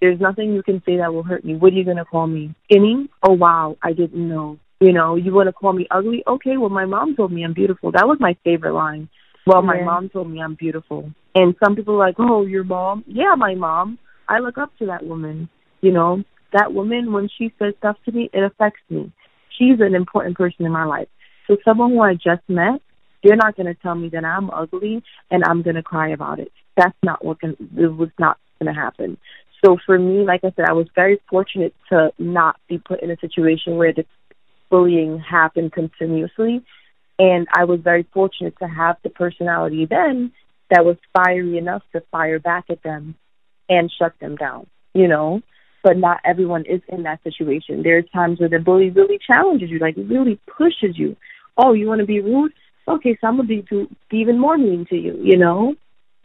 there's 0.00 0.20
nothing 0.20 0.54
you 0.54 0.62
can 0.62 0.82
say 0.86 0.98
that 0.98 1.12
will 1.12 1.22
hurt 1.22 1.44
me. 1.44 1.56
What 1.56 1.72
are 1.72 1.76
you 1.76 1.84
going 1.84 1.96
to 1.98 2.04
call 2.04 2.26
me? 2.26 2.54
Skinny? 2.64 3.08
Oh, 3.22 3.32
wow. 3.32 3.76
I 3.82 3.92
didn't 3.92 4.28
know. 4.28 4.58
You 4.80 4.92
know, 4.92 5.16
you 5.16 5.32
want 5.32 5.48
to 5.48 5.52
call 5.52 5.72
me 5.72 5.86
ugly? 5.90 6.22
Okay, 6.26 6.56
well, 6.56 6.68
my 6.68 6.84
mom 6.84 7.16
told 7.16 7.32
me 7.32 7.44
I'm 7.44 7.54
beautiful. 7.54 7.92
That 7.92 8.06
was 8.06 8.18
my 8.20 8.36
favorite 8.44 8.74
line. 8.74 9.08
Well, 9.46 9.62
my 9.62 9.76
yeah. 9.76 9.84
mom 9.84 10.08
told 10.08 10.30
me 10.30 10.42
I'm 10.42 10.56
beautiful. 10.56 11.10
And 11.34 11.54
some 11.62 11.76
people 11.76 11.94
are 11.94 12.06
like, 12.06 12.16
oh, 12.18 12.44
your 12.44 12.64
mom? 12.64 13.04
Yeah, 13.06 13.34
my 13.36 13.54
mom. 13.54 13.98
I 14.28 14.40
look 14.40 14.58
up 14.58 14.76
to 14.78 14.86
that 14.86 15.04
woman. 15.04 15.48
You 15.80 15.92
know, 15.92 16.24
that 16.54 16.72
woman, 16.72 17.12
when 17.12 17.28
she 17.36 17.52
says 17.58 17.74
stuff 17.78 17.96
to 18.06 18.12
me, 18.12 18.30
it 18.32 18.42
affects 18.42 18.80
me. 18.88 19.12
She's 19.58 19.80
an 19.80 19.94
important 19.94 20.36
person 20.36 20.64
in 20.64 20.72
my 20.72 20.84
life. 20.84 21.08
So 21.46 21.56
someone 21.64 21.90
who 21.90 22.00
I 22.00 22.14
just 22.14 22.42
met, 22.48 22.80
they're 23.22 23.36
not 23.36 23.56
going 23.56 23.66
to 23.66 23.74
tell 23.74 23.94
me 23.94 24.08
that 24.10 24.24
I'm 24.24 24.50
ugly 24.50 25.02
and 25.30 25.44
I'm 25.44 25.62
going 25.62 25.76
to 25.76 25.82
cry 25.82 26.08
about 26.08 26.40
it. 26.40 26.50
That's 26.76 26.96
not 27.02 27.24
what 27.24 27.40
can, 27.40 27.56
it 27.76 27.86
was 27.86 28.10
not 28.18 28.38
going 28.58 28.74
to 28.74 28.80
happen. 28.80 29.18
So 29.64 29.76
for 29.84 29.98
me, 29.98 30.24
like 30.24 30.40
I 30.44 30.52
said, 30.56 30.66
I 30.68 30.72
was 30.72 30.86
very 30.94 31.20
fortunate 31.28 31.74
to 31.90 32.12
not 32.18 32.56
be 32.68 32.78
put 32.78 33.02
in 33.02 33.10
a 33.10 33.16
situation 33.18 33.76
where 33.76 33.92
the 33.92 34.04
bullying 34.70 35.18
happened 35.18 35.72
continuously 35.72 36.64
and 37.18 37.46
I 37.54 37.64
was 37.64 37.80
very 37.80 38.06
fortunate 38.12 38.54
to 38.58 38.66
have 38.66 38.96
the 39.02 39.10
personality 39.10 39.86
then 39.86 40.32
that 40.70 40.84
was 40.84 40.96
fiery 41.12 41.58
enough 41.58 41.82
to 41.92 42.02
fire 42.10 42.38
back 42.38 42.64
at 42.70 42.82
them 42.82 43.14
and 43.68 43.92
shut 43.96 44.14
them 44.20 44.36
down, 44.36 44.66
you 44.94 45.08
know? 45.08 45.40
But 45.84 45.98
not 45.98 46.20
everyone 46.24 46.64
is 46.66 46.80
in 46.88 47.02
that 47.02 47.22
situation. 47.22 47.82
There's 47.82 48.08
times 48.10 48.40
where 48.40 48.48
the 48.48 48.58
bully 48.58 48.90
really 48.90 49.18
challenges 49.24 49.70
you, 49.70 49.78
like 49.78 49.94
really 49.96 50.40
pushes 50.56 50.98
you. 50.98 51.14
Oh, 51.58 51.74
you 51.74 51.86
want 51.86 52.00
to 52.00 52.06
be 52.06 52.20
rude? 52.20 52.52
Okay, 52.88 53.16
so 53.20 53.26
I'm 53.26 53.36
gonna 53.36 53.46
be, 53.46 53.62
to, 53.68 53.86
be 54.10 54.16
even 54.16 54.40
more 54.40 54.56
mean 54.56 54.86
to 54.88 54.96
you, 54.96 55.20
you 55.22 55.36
know? 55.36 55.74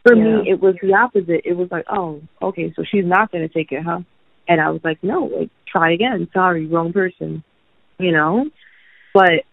For 0.02 0.16
yeah. 0.16 0.22
me, 0.22 0.50
it 0.50 0.60
was 0.60 0.76
the 0.82 0.94
opposite. 0.94 1.42
It 1.44 1.56
was 1.56 1.68
like, 1.70 1.84
oh, 1.90 2.22
okay, 2.40 2.72
so 2.74 2.82
she's 2.90 3.04
not 3.04 3.30
gonna 3.30 3.48
take 3.48 3.70
it, 3.70 3.82
huh? 3.84 4.00
And 4.48 4.60
I 4.60 4.70
was 4.70 4.80
like, 4.82 4.98
no, 5.02 5.24
like 5.24 5.50
try 5.70 5.92
again. 5.92 6.28
Sorry, 6.32 6.66
wrong 6.66 6.92
person, 6.92 7.44
you 7.98 8.12
know? 8.12 8.46
But 9.12 9.44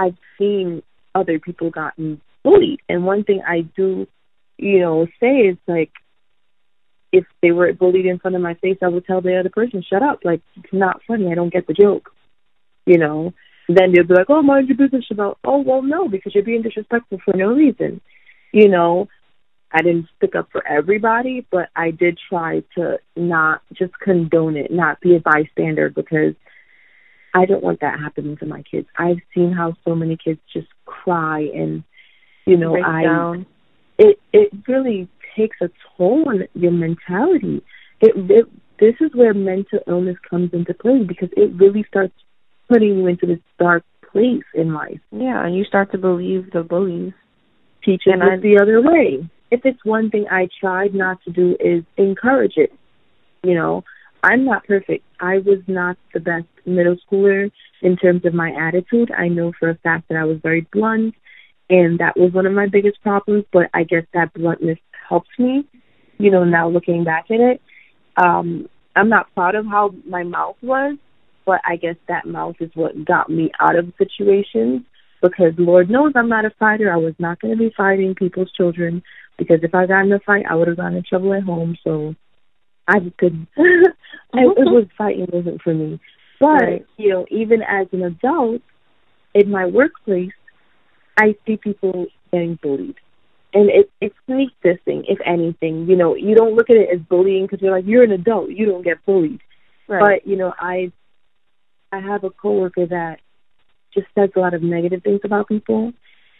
I've 0.00 0.16
seen 0.38 0.82
other 1.14 1.40
people 1.40 1.70
gotten 1.70 2.20
bullied. 2.44 2.80
And 2.88 3.04
one 3.04 3.24
thing 3.24 3.42
I 3.46 3.62
do, 3.76 4.06
you 4.58 4.78
know, 4.78 5.06
say 5.20 5.48
is 5.48 5.58
like, 5.66 5.90
if 7.12 7.24
they 7.42 7.50
were 7.50 7.72
bullied 7.72 8.06
in 8.06 8.18
front 8.18 8.36
of 8.36 8.42
my 8.42 8.54
face, 8.54 8.78
I 8.82 8.88
would 8.88 9.06
tell 9.06 9.20
the 9.20 9.38
other 9.38 9.50
person, 9.50 9.82
"Shut 9.82 10.02
up! 10.02 10.20
Like 10.24 10.42
it's 10.56 10.72
not 10.72 11.02
funny. 11.06 11.30
I 11.30 11.34
don't 11.34 11.52
get 11.52 11.66
the 11.66 11.74
joke." 11.74 12.10
You 12.86 12.98
know. 12.98 13.32
Then 13.68 13.92
they'll 13.92 14.06
be 14.06 14.14
like, 14.14 14.30
"Oh, 14.30 14.42
mind 14.42 14.68
your 14.68 14.76
business 14.76 15.06
about." 15.10 15.38
Oh, 15.44 15.58
well, 15.58 15.82
no, 15.82 16.08
because 16.08 16.34
you're 16.34 16.44
being 16.44 16.62
disrespectful 16.62 17.18
for 17.24 17.36
no 17.36 17.48
reason. 17.52 18.00
You 18.52 18.68
know. 18.68 19.08
I 19.72 19.82
didn't 19.82 20.08
stick 20.16 20.34
up 20.34 20.48
for 20.50 20.66
everybody, 20.66 21.46
but 21.48 21.68
I 21.76 21.92
did 21.92 22.18
try 22.28 22.64
to 22.76 22.98
not 23.14 23.62
just 23.72 23.92
condone 24.00 24.56
it, 24.56 24.72
not 24.72 25.00
be 25.00 25.14
a 25.14 25.20
bystander 25.20 25.88
because 25.88 26.34
I 27.32 27.46
don't 27.46 27.62
want 27.62 27.78
that 27.80 28.00
happening 28.00 28.36
to 28.38 28.46
my 28.46 28.62
kids. 28.62 28.88
I've 28.98 29.20
seen 29.32 29.52
how 29.52 29.76
so 29.84 29.94
many 29.94 30.16
kids 30.16 30.40
just 30.52 30.66
cry 30.86 31.48
and 31.54 31.84
you 32.46 32.56
know, 32.56 32.72
Break 32.72 32.84
I 32.84 33.02
down. 33.04 33.46
it 33.98 34.18
it 34.32 34.50
really 34.66 35.08
takes 35.36 35.56
a 35.60 35.70
toll 35.96 36.28
on 36.28 36.42
your 36.54 36.72
mentality. 36.72 37.62
It, 38.00 38.12
it 38.30 38.46
this 38.78 38.94
is 39.00 39.10
where 39.14 39.34
mental 39.34 39.80
illness 39.86 40.16
comes 40.28 40.52
into 40.52 40.72
play 40.72 41.04
because 41.04 41.28
it 41.36 41.52
really 41.54 41.84
starts 41.88 42.14
putting 42.68 42.98
you 42.98 43.06
into 43.06 43.26
this 43.26 43.40
dark 43.58 43.84
place 44.10 44.44
in 44.54 44.72
life. 44.72 45.00
Yeah, 45.12 45.44
and 45.44 45.54
you 45.54 45.64
start 45.64 45.92
to 45.92 45.98
believe 45.98 46.50
the 46.52 46.62
bullies. 46.62 47.12
Teaching 47.84 48.14
and 48.14 48.22
us 48.22 48.40
the 48.42 48.58
other 48.60 48.80
way. 48.80 49.28
If 49.50 49.62
it's 49.64 49.84
one 49.84 50.10
thing 50.10 50.26
I 50.30 50.48
tried 50.60 50.94
not 50.94 51.22
to 51.24 51.30
do 51.30 51.56
is 51.58 51.84
encourage 51.96 52.54
it. 52.56 52.72
You 53.42 53.54
know, 53.54 53.84
I'm 54.22 54.44
not 54.44 54.66
perfect. 54.66 55.04
I 55.18 55.38
was 55.38 55.58
not 55.66 55.96
the 56.14 56.20
best 56.20 56.46
middle 56.66 56.96
schooler 57.10 57.50
in 57.82 57.96
terms 57.96 58.24
of 58.24 58.34
my 58.34 58.52
attitude. 58.52 59.10
I 59.10 59.28
know 59.28 59.52
for 59.58 59.70
a 59.70 59.74
fact 59.76 60.08
that 60.08 60.18
I 60.18 60.24
was 60.24 60.38
very 60.42 60.66
blunt 60.72 61.14
And 61.70 62.00
that 62.00 62.18
was 62.18 62.32
one 62.32 62.46
of 62.46 62.52
my 62.52 62.66
biggest 62.66 63.00
problems, 63.00 63.44
but 63.52 63.70
I 63.72 63.84
guess 63.84 64.04
that 64.12 64.34
bluntness 64.34 64.78
helps 65.10 65.28
me, 65.38 65.66
you 66.18 66.30
know, 66.30 66.44
now 66.44 66.70
looking 66.70 67.04
back 67.04 67.26
at 67.30 67.40
it. 67.40 67.60
Um, 68.16 68.68
I'm 68.96 69.10
not 69.10 69.32
proud 69.34 69.54
of 69.54 69.66
how 69.66 69.90
my 70.06 70.22
mouth 70.22 70.56
was, 70.62 70.96
but 71.44 71.60
I 71.66 71.76
guess 71.76 71.96
that 72.08 72.26
mouth 72.26 72.56
is 72.60 72.70
what 72.74 73.04
got 73.04 73.28
me 73.28 73.50
out 73.60 73.76
of 73.76 73.92
situations 73.98 74.82
because 75.20 75.52
Lord 75.58 75.90
knows 75.90 76.12
I'm 76.16 76.28
not 76.28 76.44
a 76.44 76.50
fighter. 76.58 76.92
I 76.92 76.96
was 76.96 77.14
not 77.18 77.40
going 77.40 77.52
to 77.52 77.58
be 77.58 77.74
fighting 77.76 78.14
people's 78.14 78.52
children 78.52 79.02
because 79.36 79.58
if 79.62 79.74
I 79.74 79.86
got 79.86 80.04
in 80.04 80.12
a 80.12 80.20
fight, 80.20 80.44
I 80.48 80.54
would 80.54 80.68
have 80.68 80.76
gotten 80.76 80.96
in 80.96 81.04
trouble 81.06 81.34
at 81.34 81.42
home. 81.42 81.76
So 81.84 82.14
I 82.88 83.00
just 83.00 83.16
couldn't. 83.18 83.48
I, 83.58 84.40
it 84.42 84.70
was 84.70 84.86
fighting 84.96 85.26
wasn't 85.32 85.62
for 85.62 85.74
me. 85.74 86.00
But 86.38 86.46
right. 86.46 86.86
you 86.96 87.10
know, 87.10 87.26
even 87.30 87.62
as 87.62 87.86
an 87.92 88.02
adult, 88.02 88.62
in 89.34 89.50
my 89.50 89.66
workplace, 89.66 90.32
I 91.18 91.34
see 91.46 91.56
people 91.56 92.06
getting 92.32 92.58
bullied, 92.62 92.96
and 93.52 93.68
it 93.70 93.90
it's 94.00 94.14
this 94.62 94.78
thing. 94.84 95.04
If 95.08 95.18
anything, 95.24 95.88
you 95.88 95.96
know, 95.96 96.14
you 96.14 96.34
don't 96.34 96.54
look 96.54 96.70
at 96.70 96.76
it 96.76 96.88
as 96.92 97.00
bullying 97.00 97.44
because 97.44 97.60
you're 97.60 97.72
like 97.72 97.86
you're 97.86 98.04
an 98.04 98.12
adult, 98.12 98.50
you 98.50 98.66
don't 98.66 98.82
get 98.82 99.04
bullied. 99.04 99.40
Right. 99.88 100.22
But 100.22 100.30
you 100.30 100.36
know, 100.36 100.52
I 100.58 100.92
I 101.92 102.00
have 102.00 102.24
a 102.24 102.30
coworker 102.30 102.86
that 102.86 103.20
just 103.92 104.06
says 104.16 104.30
a 104.36 104.40
lot 104.40 104.54
of 104.54 104.62
negative 104.62 105.02
things 105.02 105.20
about 105.24 105.48
people 105.48 105.92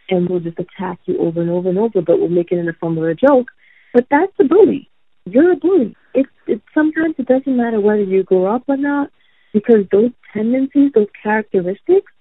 and 0.08 0.28
will 0.28 0.40
just 0.40 0.58
attack 0.58 0.98
you 1.06 1.18
over 1.18 1.40
and 1.40 1.50
over 1.50 1.68
and 1.68 1.78
over, 1.78 2.00
but 2.00 2.18
will 2.18 2.28
make 2.28 2.52
it 2.52 2.58
in 2.58 2.66
the 2.66 2.72
form 2.74 2.98
of 2.98 3.04
a 3.04 3.14
joke. 3.14 3.50
But 3.92 4.06
that's 4.10 4.32
a 4.38 4.44
bully. 4.44 4.88
You're 5.24 5.52
a 5.52 5.56
bully. 5.56 5.96
It's 6.14 6.30
it 6.46 6.62
sometimes 6.74 7.16
it 7.18 7.26
doesn't 7.26 7.56
matter 7.56 7.80
whether 7.80 8.02
you 8.02 8.22
grow 8.22 8.54
up 8.54 8.64
or 8.68 8.76
not, 8.76 9.10
because 9.52 9.84
those 9.90 10.10
tendencies, 10.32 10.92
those 10.94 11.08
characteristics, 11.22 12.12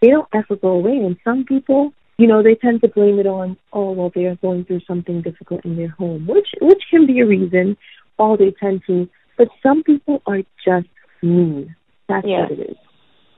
they 0.00 0.08
don't 0.08 0.28
ever 0.32 0.56
go 0.56 0.68
away. 0.70 0.96
And 0.98 1.16
some 1.24 1.44
people, 1.44 1.92
you 2.18 2.26
know, 2.26 2.42
they 2.42 2.54
tend 2.54 2.80
to 2.80 2.88
blame 2.88 3.18
it 3.18 3.26
on, 3.26 3.56
oh 3.72 3.92
well, 3.92 4.10
they 4.14 4.24
are 4.24 4.36
going 4.36 4.64
through 4.64 4.80
something 4.86 5.22
difficult 5.22 5.64
in 5.64 5.76
their 5.76 5.88
home, 5.88 6.26
which 6.26 6.48
which 6.60 6.82
can 6.90 7.06
be 7.06 7.20
a 7.20 7.26
reason. 7.26 7.76
All 8.18 8.36
they 8.36 8.52
tend 8.58 8.82
to, 8.86 9.08
but 9.36 9.48
some 9.62 9.82
people 9.82 10.22
are 10.26 10.40
just 10.64 10.88
mean. 11.22 11.76
That's 12.08 12.26
yeah. 12.26 12.42
what 12.42 12.52
it 12.52 12.70
is. 12.70 12.76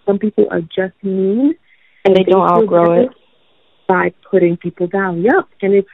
Some 0.07 0.19
people 0.19 0.47
are 0.51 0.61
just 0.61 0.95
mean, 1.03 1.55
and 2.05 2.17
they, 2.17 2.23
they 2.23 2.31
don't 2.31 2.49
outgrow 2.49 3.05
it 3.05 3.09
by 3.89 4.13
putting 4.31 4.57
people 4.57 4.87
down. 4.87 5.23
Yep, 5.23 5.49
and 5.63 5.75
it's 5.75 5.89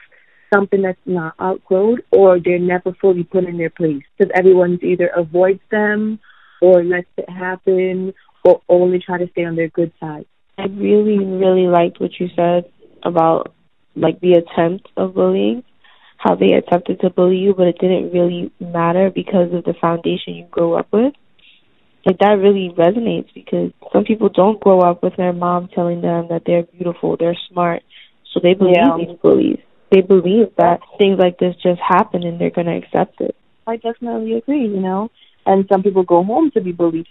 something 0.53 0.83
that's 0.83 0.99
not 1.05 1.33
outgrown, 1.41 1.99
or 2.11 2.39
they're 2.39 2.59
never 2.59 2.93
fully 3.01 3.23
put 3.23 3.45
in 3.45 3.57
their 3.57 3.71
place 3.71 4.03
because 4.15 4.31
everyone's 4.35 4.83
either 4.83 5.07
avoids 5.07 5.61
them 5.71 6.19
or 6.61 6.83
lets 6.83 7.07
it 7.17 7.29
happen, 7.29 8.13
or 8.43 8.61
only 8.69 8.99
try 8.99 9.17
to 9.17 9.27
stay 9.31 9.43
on 9.43 9.55
their 9.55 9.69
good 9.69 9.91
side. 9.99 10.25
I 10.57 10.67
really, 10.67 11.17
really 11.17 11.67
liked 11.67 11.99
what 11.99 12.11
you 12.19 12.29
said 12.35 12.71
about 13.05 13.53
like 13.95 14.19
the 14.19 14.33
attempt 14.33 14.89
of 14.97 15.13
bullying, 15.13 15.63
how 16.17 16.35
they 16.35 16.53
attempted 16.53 16.99
to 17.01 17.09
bully 17.09 17.37
you, 17.37 17.53
but 17.53 17.67
it 17.67 17.77
didn't 17.79 18.11
really 18.11 18.51
matter 18.59 19.09
because 19.09 19.53
of 19.53 19.63
the 19.63 19.75
foundation 19.79 20.35
you 20.35 20.45
grew 20.51 20.73
up 20.73 20.87
with 20.91 21.13
like 22.05 22.19
that 22.19 22.37
really 22.37 22.69
resonates 22.77 23.33
because 23.33 23.71
some 23.91 24.03
people 24.03 24.29
don't 24.29 24.59
grow 24.59 24.79
up 24.79 25.01
with 25.01 25.15
their 25.17 25.33
mom 25.33 25.67
telling 25.73 26.01
them 26.01 26.27
that 26.29 26.43
they're 26.45 26.63
beautiful, 26.63 27.17
they're 27.17 27.37
smart, 27.51 27.81
so 28.31 28.39
they 28.41 28.53
believe 28.53 28.75
yeah. 28.77 28.95
these 28.97 29.17
bullies. 29.21 29.59
They 29.91 30.01
believe 30.01 30.47
that 30.57 30.81
things 30.99 31.17
like 31.19 31.39
this 31.39 31.55
just 31.63 31.81
happen 31.81 32.23
and 32.23 32.39
they're 32.39 32.51
going 32.51 32.67
to 32.67 32.77
accept 32.77 33.21
it. 33.21 33.35
I 33.65 33.77
definitely 33.77 34.33
agree, 34.33 34.67
you 34.67 34.79
know. 34.79 35.09
And 35.45 35.65
some 35.71 35.81
people 35.83 36.03
go 36.03 36.23
home 36.23 36.51
to 36.51 36.61
be 36.61 36.71
bullied. 36.71 37.07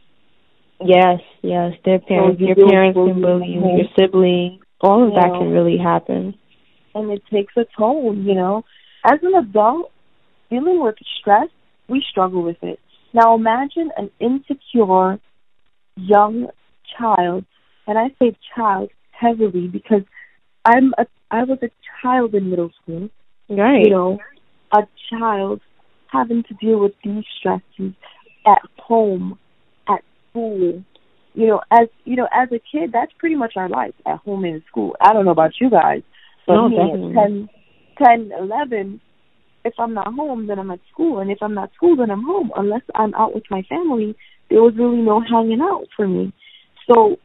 Yes, 0.81 1.21
yes, 1.43 1.73
their 1.85 1.99
parents, 2.01 2.41
so 2.41 2.47
your 2.47 2.69
parents 2.69 2.97
can 2.97 3.21
bully 3.21 3.47
you, 3.47 3.61
your 3.61 3.87
siblings, 3.99 4.64
all 4.81 5.05
of 5.05 5.11
you 5.11 5.21
that 5.21 5.29
know, 5.29 5.39
can 5.39 5.51
really 5.51 5.79
happen. 5.79 6.35
And 6.95 7.11
it 7.11 7.23
takes 7.33 7.55
a 7.57 7.65
toll, 7.77 8.15
you 8.15 8.35
know. 8.35 8.65
As 9.05 9.19
an 9.23 9.35
adult, 9.35 9.91
dealing 10.51 10.83
with 10.83 10.97
stress, 11.21 11.49
we 11.89 12.05
struggle 12.09 12.43
with 12.43 12.63
it 12.63 12.79
now 13.15 13.37
imagine 13.37 13.91
an 13.97 14.11
insecure 14.21 15.19
young 15.97 16.49
child, 16.99 17.45
and 17.87 17.97
I 17.97 18.09
say 18.19 18.37
child 18.55 18.91
heavily 19.13 19.69
because 19.69 20.03
I'm 20.65 20.93
a 20.99 21.07
I 21.31 21.45
was 21.45 21.59
a 21.63 21.71
child 22.03 22.35
in 22.35 22.51
middle 22.51 22.71
school. 22.83 23.09
Right. 23.49 23.85
You 23.85 23.91
know, 23.91 24.19
a 24.73 24.83
child 25.11 25.61
having 26.09 26.43
to 26.45 26.55
deal 26.55 26.81
with 26.81 26.93
these 27.05 27.25
stresses 27.39 27.95
at 28.47 28.63
home, 28.79 29.39
at 29.89 30.03
school. 30.31 30.83
You 31.35 31.49
know, 31.49 31.61
as 31.71 31.89
you 32.05 32.17
know, 32.17 32.29
as 32.33 32.49
a 32.53 32.61
kid, 32.61 32.91
that's 32.93 33.13
pretty 33.19 33.35
much 33.35 33.55
our 33.57 33.69
life 33.69 33.95
at 34.07 34.19
home 34.19 34.45
and 34.45 34.57
in 34.57 34.65
school. 34.69 34.97
I 35.01 35.13
don't 35.13 35.25
know 35.25 35.33
about 35.33 35.53
you 35.61 35.69
guys, 35.69 36.03
but 36.47 36.55
no, 36.55 36.69
me 36.69 36.79
at 36.79 37.15
10, 37.15 37.49
10, 37.99 38.33
11, 38.39 39.01
if 39.65 39.75
I'm 39.79 39.95
not 39.95 40.13
home, 40.13 40.47
then 40.47 40.59
I'm 40.59 40.71
at 40.71 40.81
school, 40.93 41.21
and 41.21 41.31
if 41.31 41.39
I'm 41.43 41.55
not 41.55 41.73
school, 41.75 41.97
then 41.97 42.11
I'm 42.11 42.23
home. 42.23 42.53
Unless 42.57 42.83
I'm 42.95 43.15
out 43.15 43.35
with 43.35 43.45
my 43.51 43.63
family, 43.63 44.15
there 44.51 44.63
was 44.63 44.75
really 44.77 44.99
no 44.99 45.21
hanging 45.21 45.61
out 45.61 45.87
for 45.97 46.07
me. 46.07 46.33
So 46.87 47.17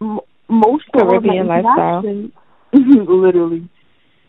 m- 0.00 0.20
most 0.48 0.84
of 0.94 1.06
my 1.22 1.34
interactions, 1.34 2.32
literally, 2.72 3.68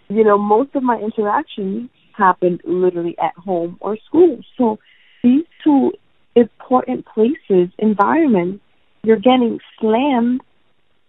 you 0.09 0.23
know, 0.23 0.37
most 0.37 0.75
of 0.75 0.83
my 0.83 0.97
interactions 0.99 1.89
happened 2.15 2.61
literally 2.65 3.15
at 3.17 3.33
home 3.35 3.77
or 3.79 3.97
school. 4.05 4.39
So 4.57 4.79
these 5.23 5.45
two 5.63 5.93
important 6.35 7.05
places, 7.05 7.69
environments, 7.77 8.63
you're 9.03 9.17
getting 9.17 9.59
slammed 9.79 10.41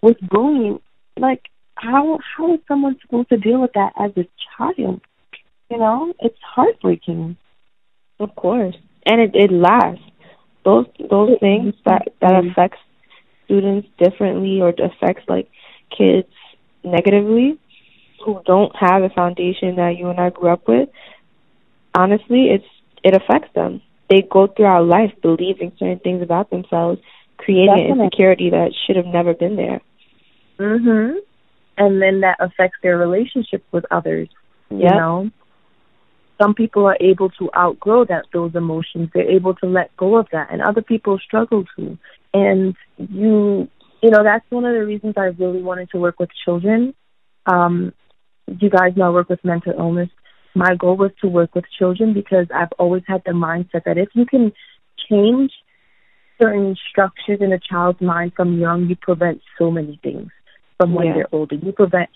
with 0.03 0.17
bullying. 0.21 0.81
Like, 1.19 1.43
how 1.75 2.19
how 2.37 2.55
is 2.55 2.61
someone 2.69 2.97
supposed 3.01 3.31
to 3.31 3.37
deal 3.37 3.61
with 3.61 3.73
that 3.75 3.93
as 3.99 4.13
a 4.17 4.27
child? 4.57 5.01
You 5.71 5.79
know, 5.79 6.15
it's 6.21 6.39
heartbreaking. 6.43 7.37
Of 8.19 8.35
course, 8.37 8.77
and 9.07 9.21
it 9.21 9.31
it 9.35 9.53
lasts. 9.53 10.05
Those 10.65 10.87
those 11.09 11.39
things 11.41 11.75
that 11.87 12.09
that 12.21 12.45
affects 12.45 12.79
students 13.45 13.89
differently 13.99 14.61
or 14.61 14.69
affects 14.71 15.25
like 15.29 15.49
kids 15.97 16.29
negatively 16.85 17.59
who 18.25 18.41
don't 18.45 18.75
have 18.77 19.03
a 19.03 19.09
foundation 19.09 19.77
that 19.77 19.97
you 19.97 20.09
and 20.09 20.21
I 20.21 20.31
grew 20.31 20.51
up 20.51 20.69
with. 20.69 20.89
Honestly, 21.95 22.51
it's 22.51 22.67
it 23.03 23.15
affects 23.15 23.53
them. 23.55 23.81
They 24.09 24.23
go 24.23 24.47
throughout 24.47 24.87
life 24.87 25.13
believing 25.23 25.73
certain 25.79 26.01
things 26.01 26.23
about 26.23 26.51
themselves, 26.51 27.01
creating 27.45 27.75
Definitely. 27.75 28.05
insecurity 28.05 28.51
that 28.51 28.73
should 28.87 28.97
have 28.97 29.07
never 29.07 29.35
been 29.35 29.57
there. 29.57 29.81
Mhm. 30.59 31.17
And 31.79 32.03
then 32.03 32.21
that 32.21 32.37
affects 32.41 32.79
their 32.83 32.99
relationship 32.99 33.65
with 33.73 33.85
others. 33.91 34.29
Yep. 34.71 34.81
You 34.93 34.99
know, 34.99 35.31
some 36.41 36.55
people 36.55 36.87
are 36.87 36.97
able 37.01 37.29
to 37.31 37.51
outgrow 37.57 38.05
that 38.07 38.25
those 38.33 38.55
emotions 38.55 39.11
they're 39.13 39.31
able 39.31 39.55
to 39.55 39.67
let 39.67 39.95
go 39.97 40.17
of 40.17 40.27
that 40.33 40.49
and 40.51 40.63
other 40.63 40.83
people 40.83 41.19
struggle 41.19 41.65
to 41.77 41.99
and 42.33 42.75
you 42.97 43.69
you 44.03 44.11
know 44.11 44.23
that's 44.23 44.45
one 44.51 44.65
of 44.65 44.75
the 44.75 44.85
reasons 44.85 45.15
i 45.17 45.25
really 45.39 45.63
wanted 45.63 45.91
to 45.91 45.99
work 45.99 46.19
with 46.19 46.31
children 46.45 46.95
um 47.47 47.93
you 48.47 48.71
guys 48.71 48.97
know 48.97 49.07
i 49.07 49.11
work 49.11 49.29
with 49.29 49.45
mental 49.45 49.75
illness 49.79 50.09
my 50.55 50.75
goal 50.75 50.97
was 50.97 51.11
to 51.21 51.29
work 51.29 51.55
with 51.55 51.65
children 51.79 52.15
because 52.15 52.47
i've 52.55 52.73
always 52.79 53.03
had 53.07 53.23
the 53.27 53.33
mindset 53.33 53.85
that 53.85 53.99
if 53.99 54.09
you 54.15 54.25
can 54.25 54.53
change 55.11 55.53
certain 56.41 56.77
structures 56.91 57.41
in 57.41 57.53
a 57.53 57.59
child's 57.59 58.01
mind 58.01 58.33
from 58.35 58.59
young 58.59 58.87
you 58.87 58.97
prevent 58.97 59.41
so 59.59 59.71
many 59.71 59.99
things 60.03 60.31
from 60.79 60.95
when 60.95 61.09
yeah. 61.09 61.15
they're 61.15 61.29
older 61.33 61.57
you 61.57 61.73
prevent 61.73 62.09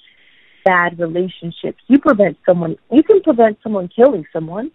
bad 0.64 0.98
relationships. 0.98 1.78
You 1.86 1.98
prevent 1.98 2.38
someone. 2.46 2.76
You 2.90 3.02
can 3.02 3.22
prevent 3.22 3.58
someone 3.62 3.88
killing 3.94 4.24
someone 4.32 4.70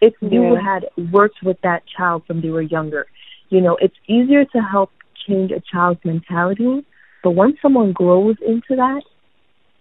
if 0.00 0.14
you 0.20 0.54
had 0.54 0.86
worked 1.12 1.42
with 1.42 1.58
that 1.62 1.82
child 1.86 2.24
from 2.26 2.40
they 2.40 2.50
were 2.50 2.62
younger. 2.62 3.06
You 3.48 3.60
know, 3.60 3.76
it's 3.80 3.96
easier 4.06 4.44
to 4.44 4.58
help 4.58 4.90
change 5.26 5.50
a 5.50 5.60
child's 5.60 6.00
mentality, 6.04 6.86
but 7.22 7.32
once 7.32 7.56
someone 7.60 7.92
grows 7.92 8.36
into 8.46 8.76
that, 8.76 9.02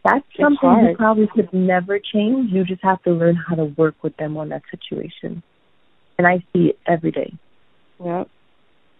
that's 0.03 0.25
it's 0.29 0.41
something 0.41 0.57
hard. 0.61 0.89
you 0.89 0.95
probably 0.95 1.27
could 1.27 1.53
never 1.53 1.99
change. 1.99 2.51
You 2.51 2.63
just 2.63 2.83
have 2.83 3.01
to 3.03 3.11
learn 3.11 3.35
how 3.35 3.55
to 3.55 3.65
work 3.65 3.95
with 4.01 4.15
them 4.17 4.37
on 4.37 4.49
that 4.49 4.63
situation. 4.71 5.43
And 6.17 6.25
I 6.25 6.43
see 6.53 6.67
it 6.67 6.79
every 6.87 7.11
day. 7.11 7.33
Yeah. 8.03 8.23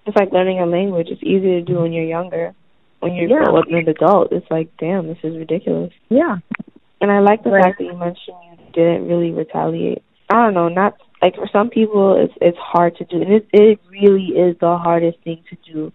It's 0.06 0.16
like 0.16 0.32
learning 0.32 0.60
a 0.60 0.66
language. 0.66 1.08
It's 1.10 1.22
easy 1.24 1.60
to 1.60 1.62
do 1.62 1.82
when 1.82 1.94
you're 1.94 2.06
younger 2.06 2.54
when 3.00 3.14
you're 3.14 3.30
yeah. 3.30 3.80
an 3.80 3.88
adult, 3.88 4.32
it's 4.32 4.50
like, 4.50 4.70
damn, 4.78 5.08
this 5.08 5.18
is 5.24 5.38
ridiculous. 5.38 5.92
Yeah. 6.10 6.38
And 7.02 7.12
I 7.12 7.20
like 7.20 7.44
the 7.44 7.52
right. 7.52 7.64
fact 7.64 7.80
that 7.80 7.86
you 7.86 7.96
mentioned 7.96 8.36
you 8.52 8.72
didn't 8.74 9.08
really 9.08 9.32
retaliate. 9.32 10.04
I 10.30 10.44
don't 10.44 10.54
know, 10.54 10.68
not 10.68 10.98
like 11.22 11.36
for 11.36 11.50
some 11.52 11.70
people 11.70 12.22
it's 12.22 12.34
it's 12.42 12.58
hard 12.58 12.96
to 12.96 13.04
do 13.04 13.22
and 13.22 13.34
it 13.34 13.48
it 13.52 13.80
really 13.90 14.28
is 14.28 14.56
the 14.60 14.78
hardest 14.78 15.18
thing 15.24 15.44
to 15.50 15.74
do. 15.74 15.92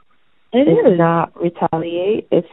It 0.53 0.69
is 0.69 0.93
is. 0.93 0.99
not 0.99 1.39
retaliate. 1.41 2.29
It's 2.31 2.49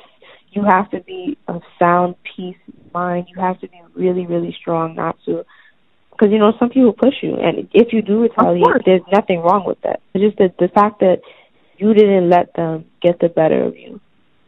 you 0.52 0.64
have 0.64 0.90
to 0.92 1.00
be 1.02 1.38
of 1.48 1.62
sound 1.80 2.16
peace 2.36 2.58
mind. 2.94 3.28
You 3.30 3.42
have 3.42 3.60
to 3.62 3.68
be 3.70 3.80
really, 3.96 4.26
really 4.26 4.56
strong 4.60 4.96
not 4.96 5.18
to 5.26 5.46
because 6.12 6.32
you 6.32 6.40
know 6.40 6.54
some 6.60 6.70
people 6.70 6.94
push 6.94 7.16
you, 7.24 7.36
and 7.36 7.70
if 7.74 7.94
you 7.94 8.02
do 8.02 8.22
retaliate, 8.22 8.84
there's 8.86 9.02
nothing 9.12 9.40
wrong 9.40 9.64
with 9.66 9.82
that. 9.82 10.02
It's 10.14 10.24
just 10.24 10.38
the 10.38 10.54
the 10.60 10.72
fact 10.72 11.00
that 11.00 11.22
you 11.82 11.94
didn't 11.94 12.30
let 12.30 12.54
them 12.56 12.86
get 13.02 13.20
the 13.20 13.30
better 13.30 13.64
of 13.64 13.76
you 13.76 14.00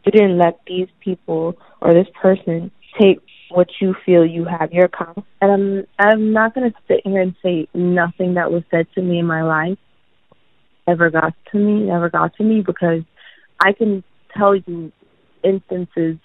you 0.06 0.12
didn't 0.12 0.38
let 0.38 0.60
these 0.68 0.88
people 1.00 1.56
or 1.82 1.94
this 1.94 2.08
person 2.22 2.72
take 3.00 3.20
what 3.50 3.68
you 3.80 3.96
feel 4.06 4.26
you 4.26 4.46
have 4.46 4.72
your 4.72 4.88
confidence. 4.88 5.28
And 5.42 5.52
I'm 5.52 5.88
I'm 6.00 6.34
not 6.34 6.54
gonna 6.54 6.74
sit 6.88 7.02
here 7.04 7.22
and 7.22 7.36
say 7.44 7.68
nothing 7.74 8.34
that 8.36 8.52
was 8.52 8.64
said 8.72 8.88
to 8.96 9.02
me 9.02 9.20
in 9.20 9.26
my 9.26 9.44
life 9.44 9.78
ever 10.88 11.10
got 11.10 11.34
to 11.52 11.58
me, 11.58 11.86
never 11.86 12.10
got 12.10 12.36
to 12.36 12.44
me 12.44 12.62
because 12.62 13.04
I 13.62 13.72
can 13.72 14.04
tell 14.36 14.56
you 14.56 14.92
instances 15.44 16.18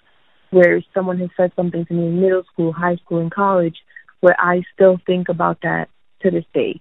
where 0.50 0.82
someone 0.94 1.18
has 1.18 1.28
said 1.36 1.52
something 1.54 1.84
to 1.86 1.94
me 1.94 2.06
in 2.06 2.20
middle 2.20 2.42
school, 2.52 2.72
high 2.72 2.96
school, 2.96 3.20
and 3.20 3.30
college 3.30 3.76
where 4.20 4.36
I 4.38 4.62
still 4.74 4.98
think 5.06 5.28
about 5.28 5.58
that 5.62 5.88
to 6.22 6.30
this 6.30 6.44
day. 6.52 6.80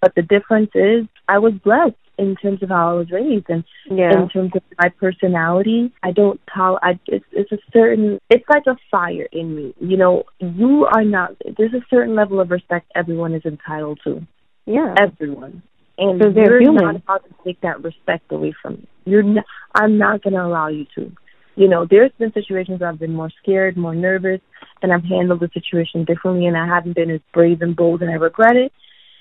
But 0.00 0.14
the 0.14 0.22
difference 0.22 0.70
is 0.74 1.06
I 1.28 1.38
was 1.38 1.52
blessed 1.52 1.96
in 2.18 2.34
terms 2.36 2.62
of 2.62 2.68
how 2.68 2.90
I 2.90 2.94
was 2.94 3.10
raised 3.10 3.46
and 3.48 3.64
yeah. 3.90 4.12
in 4.12 4.28
terms 4.28 4.52
of 4.54 4.62
my 4.82 4.88
personality. 4.88 5.92
I 6.02 6.12
don't 6.12 6.40
tell 6.54 6.78
I 6.82 6.98
it's 7.06 7.24
it's 7.32 7.52
a 7.52 7.58
certain 7.72 8.18
it's 8.28 8.44
like 8.48 8.64
a 8.66 8.76
fire 8.90 9.28
in 9.32 9.54
me. 9.54 9.74
You 9.80 9.96
know, 9.96 10.24
you 10.38 10.86
are 10.86 11.04
not 11.04 11.32
there's 11.56 11.74
a 11.74 11.84
certain 11.88 12.14
level 12.14 12.40
of 12.40 12.50
respect 12.50 12.90
everyone 12.94 13.34
is 13.34 13.44
entitled 13.44 14.00
to. 14.04 14.26
Yeah. 14.66 14.94
Everyone. 14.98 15.62
And 15.96 16.22
so 16.22 16.28
you're 16.28 16.60
human. 16.60 16.84
not 16.84 16.96
about 16.96 17.24
to 17.24 17.34
take 17.44 17.60
that 17.62 17.82
respect 17.82 18.30
away 18.30 18.54
from 18.60 18.74
me. 18.74 18.88
You're 19.04 19.22
not 19.22 19.44
I'm 19.74 19.98
not 19.98 20.22
gonna 20.22 20.46
allow 20.46 20.68
you 20.68 20.86
to. 20.96 21.12
You 21.56 21.68
know, 21.68 21.86
there's 21.90 22.12
been 22.18 22.32
situations 22.32 22.80
where 22.80 22.88
I've 22.88 23.00
been 23.00 23.14
more 23.14 23.30
scared, 23.42 23.76
more 23.76 23.94
nervous, 23.94 24.40
and 24.80 24.92
I've 24.92 25.04
handled 25.04 25.40
the 25.40 25.50
situation 25.52 26.04
differently 26.04 26.46
and 26.46 26.56
I 26.56 26.66
haven't 26.66 26.94
been 26.94 27.10
as 27.10 27.20
brave 27.34 27.62
and 27.62 27.74
bold 27.74 28.02
and 28.02 28.10
I 28.10 28.14
regret 28.14 28.56
it. 28.56 28.72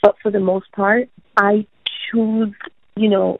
But 0.03 0.15
for 0.21 0.31
the 0.31 0.39
most 0.39 0.71
part, 0.71 1.10
I 1.36 1.65
choose, 2.12 2.53
you 2.97 3.10
know, 3.10 3.39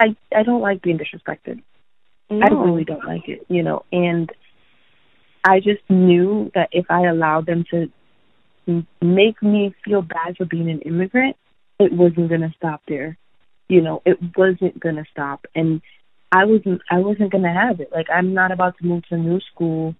I 0.00 0.16
I 0.34 0.42
don't 0.42 0.60
like 0.60 0.82
being 0.82 0.98
disrespected. 0.98 1.62
No. 2.30 2.46
I 2.46 2.48
really 2.50 2.84
don't 2.84 3.04
like 3.04 3.28
it, 3.28 3.46
you 3.48 3.62
know, 3.62 3.84
and 3.90 4.30
I 5.44 5.60
just 5.60 5.80
knew 5.88 6.50
that 6.54 6.68
if 6.72 6.86
I 6.90 7.06
allowed 7.06 7.46
them 7.46 7.64
to 7.70 7.90
make 9.00 9.42
me 9.42 9.74
feel 9.84 10.02
bad 10.02 10.36
for 10.36 10.44
being 10.44 10.68
an 10.68 10.80
immigrant, 10.82 11.36
it 11.78 11.92
wasn't 11.92 12.28
going 12.28 12.42
to 12.42 12.52
stop 12.56 12.82
there. 12.86 13.16
You 13.68 13.80
know, 13.80 14.02
it 14.04 14.18
wasn't 14.36 14.78
going 14.78 14.96
to 14.96 15.04
stop. 15.10 15.46
And 15.54 15.80
I 16.32 16.44
wasn't 16.44 16.82
I 16.90 16.98
wasn't 16.98 17.32
going 17.32 17.44
to 17.44 17.50
have 17.50 17.80
it. 17.80 17.90
Like 17.92 18.08
I'm 18.14 18.34
not 18.34 18.52
about 18.52 18.76
to 18.78 18.86
move 18.86 19.06
to 19.08 19.14
a 19.14 19.18
new 19.18 19.40
school 19.52 19.94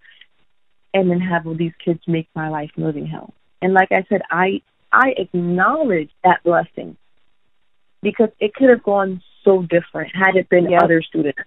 and 0.93 1.11
then 1.11 1.21
have 1.21 1.47
all 1.47 1.57
these 1.57 1.73
kids 1.83 2.01
make 2.07 2.29
my 2.35 2.49
life 2.49 2.71
living 2.77 3.07
hell. 3.07 3.33
And 3.63 3.73
like 3.73 3.93
I 3.93 4.05
said, 4.09 4.23
I 4.31 4.61
I 4.93 5.15
acknowledge 5.17 6.11
that 6.25 6.43
blessing 6.45 6.97
because 8.03 8.29
it 8.41 8.55
could 8.55 8.71
have 8.71 8.83
gone 8.83 9.23
so 9.45 9.63
different 9.63 10.13
had 10.15 10.37
it 10.37 10.49
been 10.49 10.71
yep. 10.71 10.83
other 10.83 11.03
students. 11.03 11.39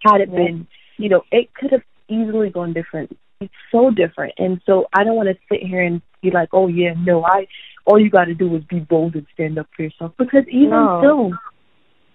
Had 0.00 0.20
it 0.20 0.28
yep. 0.28 0.36
been, 0.36 0.66
you 0.96 1.08
know, 1.08 1.22
it 1.30 1.52
could 1.54 1.72
have 1.72 1.82
easily 2.08 2.50
gone 2.50 2.72
different. 2.72 3.16
It's 3.40 3.52
so 3.70 3.90
different. 3.90 4.34
And 4.38 4.60
so 4.66 4.86
I 4.92 5.04
don't 5.04 5.16
want 5.16 5.28
to 5.28 5.36
sit 5.50 5.62
here 5.66 5.82
and 5.82 6.00
be 6.22 6.30
like, 6.30 6.50
oh, 6.52 6.68
yeah, 6.68 6.94
no, 6.96 7.24
I, 7.24 7.46
all 7.84 8.00
you 8.00 8.10
got 8.10 8.24
to 8.24 8.34
do 8.34 8.54
is 8.56 8.64
be 8.64 8.80
bold 8.80 9.14
and 9.14 9.26
stand 9.34 9.58
up 9.58 9.68
for 9.76 9.82
yourself. 9.82 10.12
Because 10.18 10.44
even 10.48 10.70
no. 10.70 11.00
so, 11.02 11.32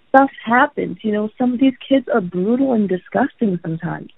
stuff 0.09 0.29
happens. 0.43 0.97
You 1.01 1.11
know, 1.11 1.29
some 1.37 1.53
of 1.53 1.59
these 1.59 1.75
kids 1.87 2.07
are 2.13 2.21
brutal 2.21 2.73
and 2.73 2.89
disgusting 2.89 3.59
sometimes. 3.61 4.11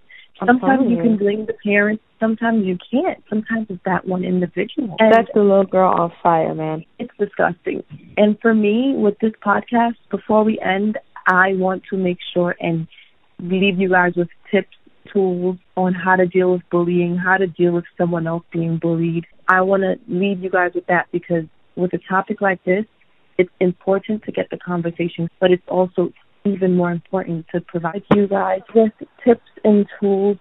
Sometimes 0.46 0.90
you 0.90 0.98
can 0.98 1.18
blame 1.18 1.46
the 1.46 1.54
parents. 1.64 2.04
Sometimes 2.22 2.66
you 2.66 2.78
can't. 2.90 3.22
Sometimes 3.30 3.66
it's 3.70 3.84
that 3.84 4.08
one 4.08 4.24
individual. 4.24 4.96
And 5.00 5.12
That's 5.12 5.28
the 5.34 5.42
little 5.42 5.66
girl 5.66 5.92
on 5.92 6.14
fire, 6.22 6.54
man. 6.54 6.86
It's 7.00 7.12
disgusting. 7.20 7.84
And 8.16 8.40
for 8.40 8.54
me, 8.54 8.94
with 8.96 9.18
this 9.20 9.34
podcast, 9.44 9.96
before 10.12 10.44
we 10.44 10.60
end, 10.60 11.00
I 11.28 11.54
want 11.56 11.84
to 11.90 11.98
make 11.98 12.20
sure 12.34 12.56
and 12.60 12.88
leave 13.40 13.80
you 13.80 13.90
guys 13.90 14.14
with 14.16 14.30
tips, 14.52 14.78
tools 15.12 15.58
on 15.76 15.96
how 15.96 16.16
to 16.16 16.28
deal 16.28 16.52
with 16.54 16.62
bullying, 16.70 17.18
how 17.18 17.38
to 17.38 17.48
deal 17.48 17.72
with 17.72 17.86
someone 17.98 18.28
else 18.28 18.44
being 18.54 18.78
bullied. 18.78 19.26
I 19.48 19.62
want 19.62 19.82
to 19.82 19.96
leave 20.08 20.44
you 20.44 20.52
guys 20.52 20.72
with 20.76 20.86
that 20.88 21.08
because 21.12 21.46
with 21.76 21.92
a 21.94 22.00
topic 22.08 22.40
like 22.40 22.64
this, 22.66 22.86
it's 23.40 23.50
important 23.60 24.24
to 24.26 24.32
get 24.32 24.52
the 24.52 24.58
conversation, 24.58 25.28
but 25.40 25.50
it's 25.50 25.68
also 25.68 26.14
even 26.46 26.76
more 26.76 26.92
important 26.92 27.48
to 27.54 27.62
provide 27.62 28.04
you 28.16 28.28
guys 28.28 28.62
with 28.76 28.92
tips 29.26 29.50
and 29.64 29.88
tools 30.00 30.38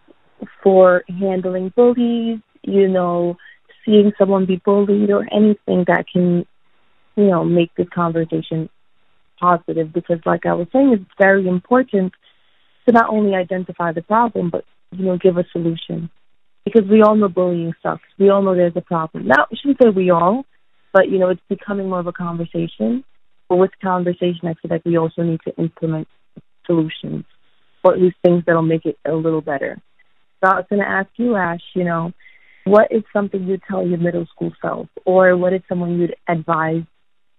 for 0.62 1.04
handling 1.08 1.72
bullies, 1.74 2.38
you 2.62 2.88
know, 2.88 3.36
seeing 3.84 4.12
someone 4.18 4.46
be 4.46 4.60
bullied 4.64 5.10
or 5.10 5.26
anything 5.32 5.84
that 5.86 6.04
can, 6.12 6.46
you 7.16 7.26
know, 7.26 7.44
make 7.44 7.74
this 7.76 7.88
conversation 7.94 8.68
positive 9.38 9.92
because 9.92 10.18
like 10.26 10.46
I 10.46 10.54
was 10.54 10.68
saying, 10.72 10.92
it's 10.92 11.10
very 11.18 11.48
important 11.48 12.12
to 12.86 12.92
not 12.92 13.08
only 13.10 13.34
identify 13.34 13.92
the 13.92 14.02
problem 14.02 14.50
but, 14.50 14.64
you 14.92 15.04
know, 15.04 15.18
give 15.18 15.36
a 15.36 15.44
solution. 15.52 16.10
Because 16.64 16.88
we 16.90 17.02
all 17.02 17.16
know 17.16 17.28
bullying 17.28 17.72
sucks. 17.82 18.02
We 18.18 18.28
all 18.28 18.42
know 18.42 18.54
there's 18.54 18.76
a 18.76 18.82
problem. 18.82 19.26
Now 19.26 19.46
I 19.50 19.56
shouldn't 19.56 19.78
say 19.82 19.88
we 19.88 20.10
all, 20.10 20.44
but 20.92 21.08
you 21.08 21.18
know, 21.18 21.30
it's 21.30 21.40
becoming 21.48 21.88
more 21.88 22.00
of 22.00 22.06
a 22.06 22.12
conversation 22.12 23.04
but 23.50 23.56
with 23.56 23.72
conversation, 23.82 24.46
I 24.46 24.54
feel 24.54 24.70
like 24.70 24.84
we 24.86 24.96
also 24.96 25.22
need 25.22 25.40
to 25.44 25.54
implement 25.60 26.06
solutions, 26.66 27.24
or 27.82 27.94
at 27.94 28.00
least 28.00 28.16
things 28.22 28.44
that'll 28.46 28.62
make 28.62 28.86
it 28.86 28.96
a 29.04 29.12
little 29.12 29.40
better. 29.40 29.82
So 30.42 30.50
I 30.50 30.56
was 30.56 30.66
going 30.70 30.80
to 30.80 30.88
ask 30.88 31.08
you, 31.16 31.36
Ash, 31.36 31.60
you 31.74 31.84
know, 31.84 32.12
what 32.64 32.88
is 32.90 33.02
something 33.12 33.44
you'd 33.44 33.62
tell 33.68 33.86
your 33.86 33.98
middle 33.98 34.26
school 34.26 34.52
self, 34.60 34.88
or 35.04 35.36
what 35.36 35.52
is 35.52 35.62
someone 35.68 35.98
you'd 35.98 36.16
advise, 36.28 36.82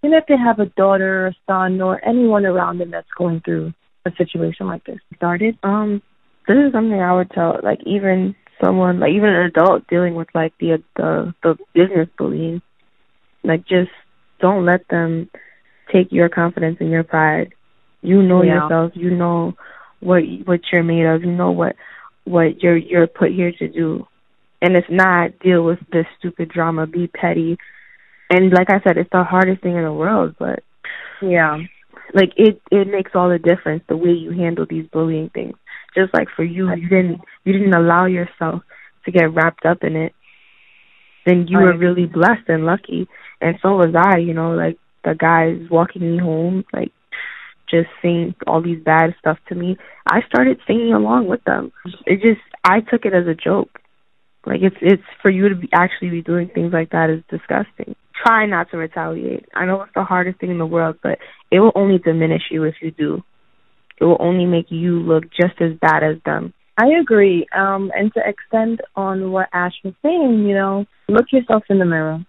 even 0.03 0.17
if 0.17 0.25
they 0.27 0.37
have 0.37 0.59
a 0.59 0.65
daughter 0.65 1.25
or 1.25 1.27
a 1.27 1.35
son 1.47 1.81
or 1.81 2.03
anyone 2.03 2.45
around 2.45 2.79
them 2.79 2.91
that's 2.91 3.07
going 3.17 3.41
through 3.43 3.73
a 4.05 4.11
situation 4.17 4.67
like 4.67 4.83
this? 4.85 4.99
Started. 5.15 5.57
Um, 5.63 6.01
this 6.47 6.57
is 6.57 6.73
something 6.73 6.99
I 6.99 7.13
would 7.13 7.31
tell, 7.31 7.59
like 7.63 7.79
even 7.85 8.35
someone, 8.63 8.99
like 8.99 9.11
even 9.11 9.29
an 9.29 9.45
adult 9.45 9.87
dealing 9.87 10.15
with 10.15 10.27
like 10.33 10.53
the 10.59 10.83
the 10.95 11.33
the 11.43 11.57
business 11.73 12.09
bullying, 12.17 12.61
like 13.43 13.61
just 13.67 13.91
don't 14.39 14.65
let 14.65 14.87
them 14.89 15.29
take 15.91 16.11
your 16.11 16.29
confidence 16.29 16.77
and 16.79 16.89
your 16.89 17.03
pride. 17.03 17.53
You 18.01 18.21
know 18.23 18.41
yeah. 18.41 18.63
yourself. 18.63 18.91
You 18.95 19.11
know 19.11 19.53
what 19.99 20.23
what 20.45 20.61
you're 20.71 20.83
made 20.83 21.05
of. 21.05 21.23
You 21.23 21.31
know 21.31 21.51
what 21.51 21.75
what 22.25 22.61
you're 22.61 22.77
you're 22.77 23.07
put 23.07 23.31
here 23.31 23.51
to 23.59 23.67
do. 23.67 24.07
And 24.61 24.75
it's 24.75 24.87
not 24.89 25.39
deal 25.39 25.63
with 25.63 25.79
this 25.91 26.05
stupid 26.19 26.49
drama, 26.49 26.85
be 26.85 27.07
petty. 27.07 27.57
And 28.29 28.53
like 28.53 28.69
I 28.69 28.79
said, 28.83 28.97
it's 28.97 29.09
the 29.11 29.23
hardest 29.23 29.61
thing 29.61 29.75
in 29.75 29.83
the 29.83 29.93
world, 29.93 30.35
but 30.37 30.63
yeah. 31.21 31.57
Like 32.13 32.33
it 32.35 32.61
it 32.71 32.87
makes 32.87 33.11
all 33.15 33.29
the 33.29 33.39
difference 33.39 33.83
the 33.87 33.97
way 33.97 34.11
you 34.11 34.31
handle 34.31 34.65
these 34.69 34.87
bullying 34.91 35.29
things. 35.29 35.55
Just 35.95 36.13
like 36.13 36.27
for 36.35 36.43
you, 36.43 36.73
you 36.75 36.89
didn't 36.89 37.21
you 37.43 37.53
didn't 37.53 37.73
allow 37.73 38.05
yourself 38.05 38.63
to 39.05 39.11
get 39.11 39.33
wrapped 39.33 39.65
up 39.65 39.83
in 39.83 39.95
it. 39.95 40.13
Then 41.25 41.47
you 41.47 41.59
were 41.59 41.77
really 41.77 42.05
blessed 42.05 42.47
and 42.47 42.65
lucky. 42.65 43.07
And 43.39 43.57
so 43.61 43.75
was 43.75 43.93
I, 43.95 44.17
you 44.17 44.33
know, 44.33 44.51
like 44.51 44.77
the 45.03 45.15
guys 45.15 45.69
walking 45.69 46.01
me 46.01 46.17
home, 46.17 46.63
like 46.73 46.91
just 47.71 47.87
saying 48.01 48.35
all 48.45 48.61
these 48.61 48.83
bad 48.83 49.15
stuff 49.19 49.37
to 49.49 49.55
me, 49.55 49.77
I 50.09 50.19
started 50.27 50.59
singing 50.67 50.93
along 50.93 51.27
with 51.27 51.43
them. 51.45 51.71
It 52.05 52.21
just 52.21 52.41
I 52.63 52.81
took 52.81 53.05
it 53.05 53.13
as 53.13 53.27
a 53.27 53.33
joke. 53.33 53.79
Like 54.45 54.61
it's 54.61 54.75
it's 54.81 55.03
for 55.21 55.31
you 55.31 55.49
to 55.49 55.55
be 55.55 55.69
actually 55.73 56.09
be 56.09 56.21
doing 56.21 56.49
things 56.53 56.73
like 56.73 56.91
that 56.91 57.09
is 57.09 57.23
disgusting. 57.29 57.95
Try 58.25 58.45
not 58.45 58.69
to 58.71 58.77
retaliate. 58.77 59.45
I 59.55 59.65
know 59.65 59.81
it's 59.81 59.93
the 59.95 60.03
hardest 60.03 60.39
thing 60.39 60.51
in 60.51 60.57
the 60.57 60.65
world, 60.65 60.97
but 61.01 61.17
it 61.51 61.59
will 61.59 61.71
only 61.75 61.97
diminish 61.97 62.43
you 62.51 62.63
if 62.63 62.75
you 62.81 62.91
do. 62.91 63.23
It 63.99 64.05
will 64.05 64.17
only 64.19 64.45
make 64.45 64.69
you 64.69 64.99
look 64.99 65.25
just 65.31 65.61
as 65.61 65.71
bad 65.79 66.03
as 66.03 66.17
them. 66.25 66.53
I 66.77 66.87
agree. 66.99 67.45
Um, 67.55 67.91
and 67.95 68.11
to 68.13 68.21
extend 68.25 68.81
on 68.95 69.31
what 69.31 69.49
Ash 69.53 69.73
was 69.83 69.93
saying, 70.01 70.45
you 70.47 70.55
know, 70.55 70.85
look 71.07 71.25
yourself 71.31 71.63
in 71.69 71.79
the 71.79 71.85
mirror 71.85 72.25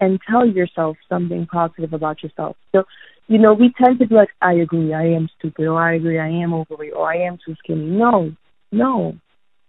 and 0.00 0.20
tell 0.28 0.46
yourself 0.46 0.96
something 1.08 1.46
positive 1.50 1.92
about 1.92 2.22
yourself. 2.22 2.56
So, 2.72 2.84
you 3.26 3.38
know, 3.38 3.54
we 3.54 3.72
tend 3.82 3.98
to 3.98 4.06
be 4.06 4.14
like, 4.14 4.28
I 4.42 4.54
agree, 4.54 4.92
I 4.92 5.06
am 5.06 5.28
stupid, 5.38 5.66
or 5.66 5.80
I 5.80 5.94
agree, 5.94 6.18
I 6.18 6.28
am 6.28 6.52
overweight, 6.52 6.92
or 6.92 7.10
I 7.10 7.26
am 7.26 7.38
too 7.44 7.54
skinny. 7.62 7.86
No, 7.86 8.32
no. 8.70 9.16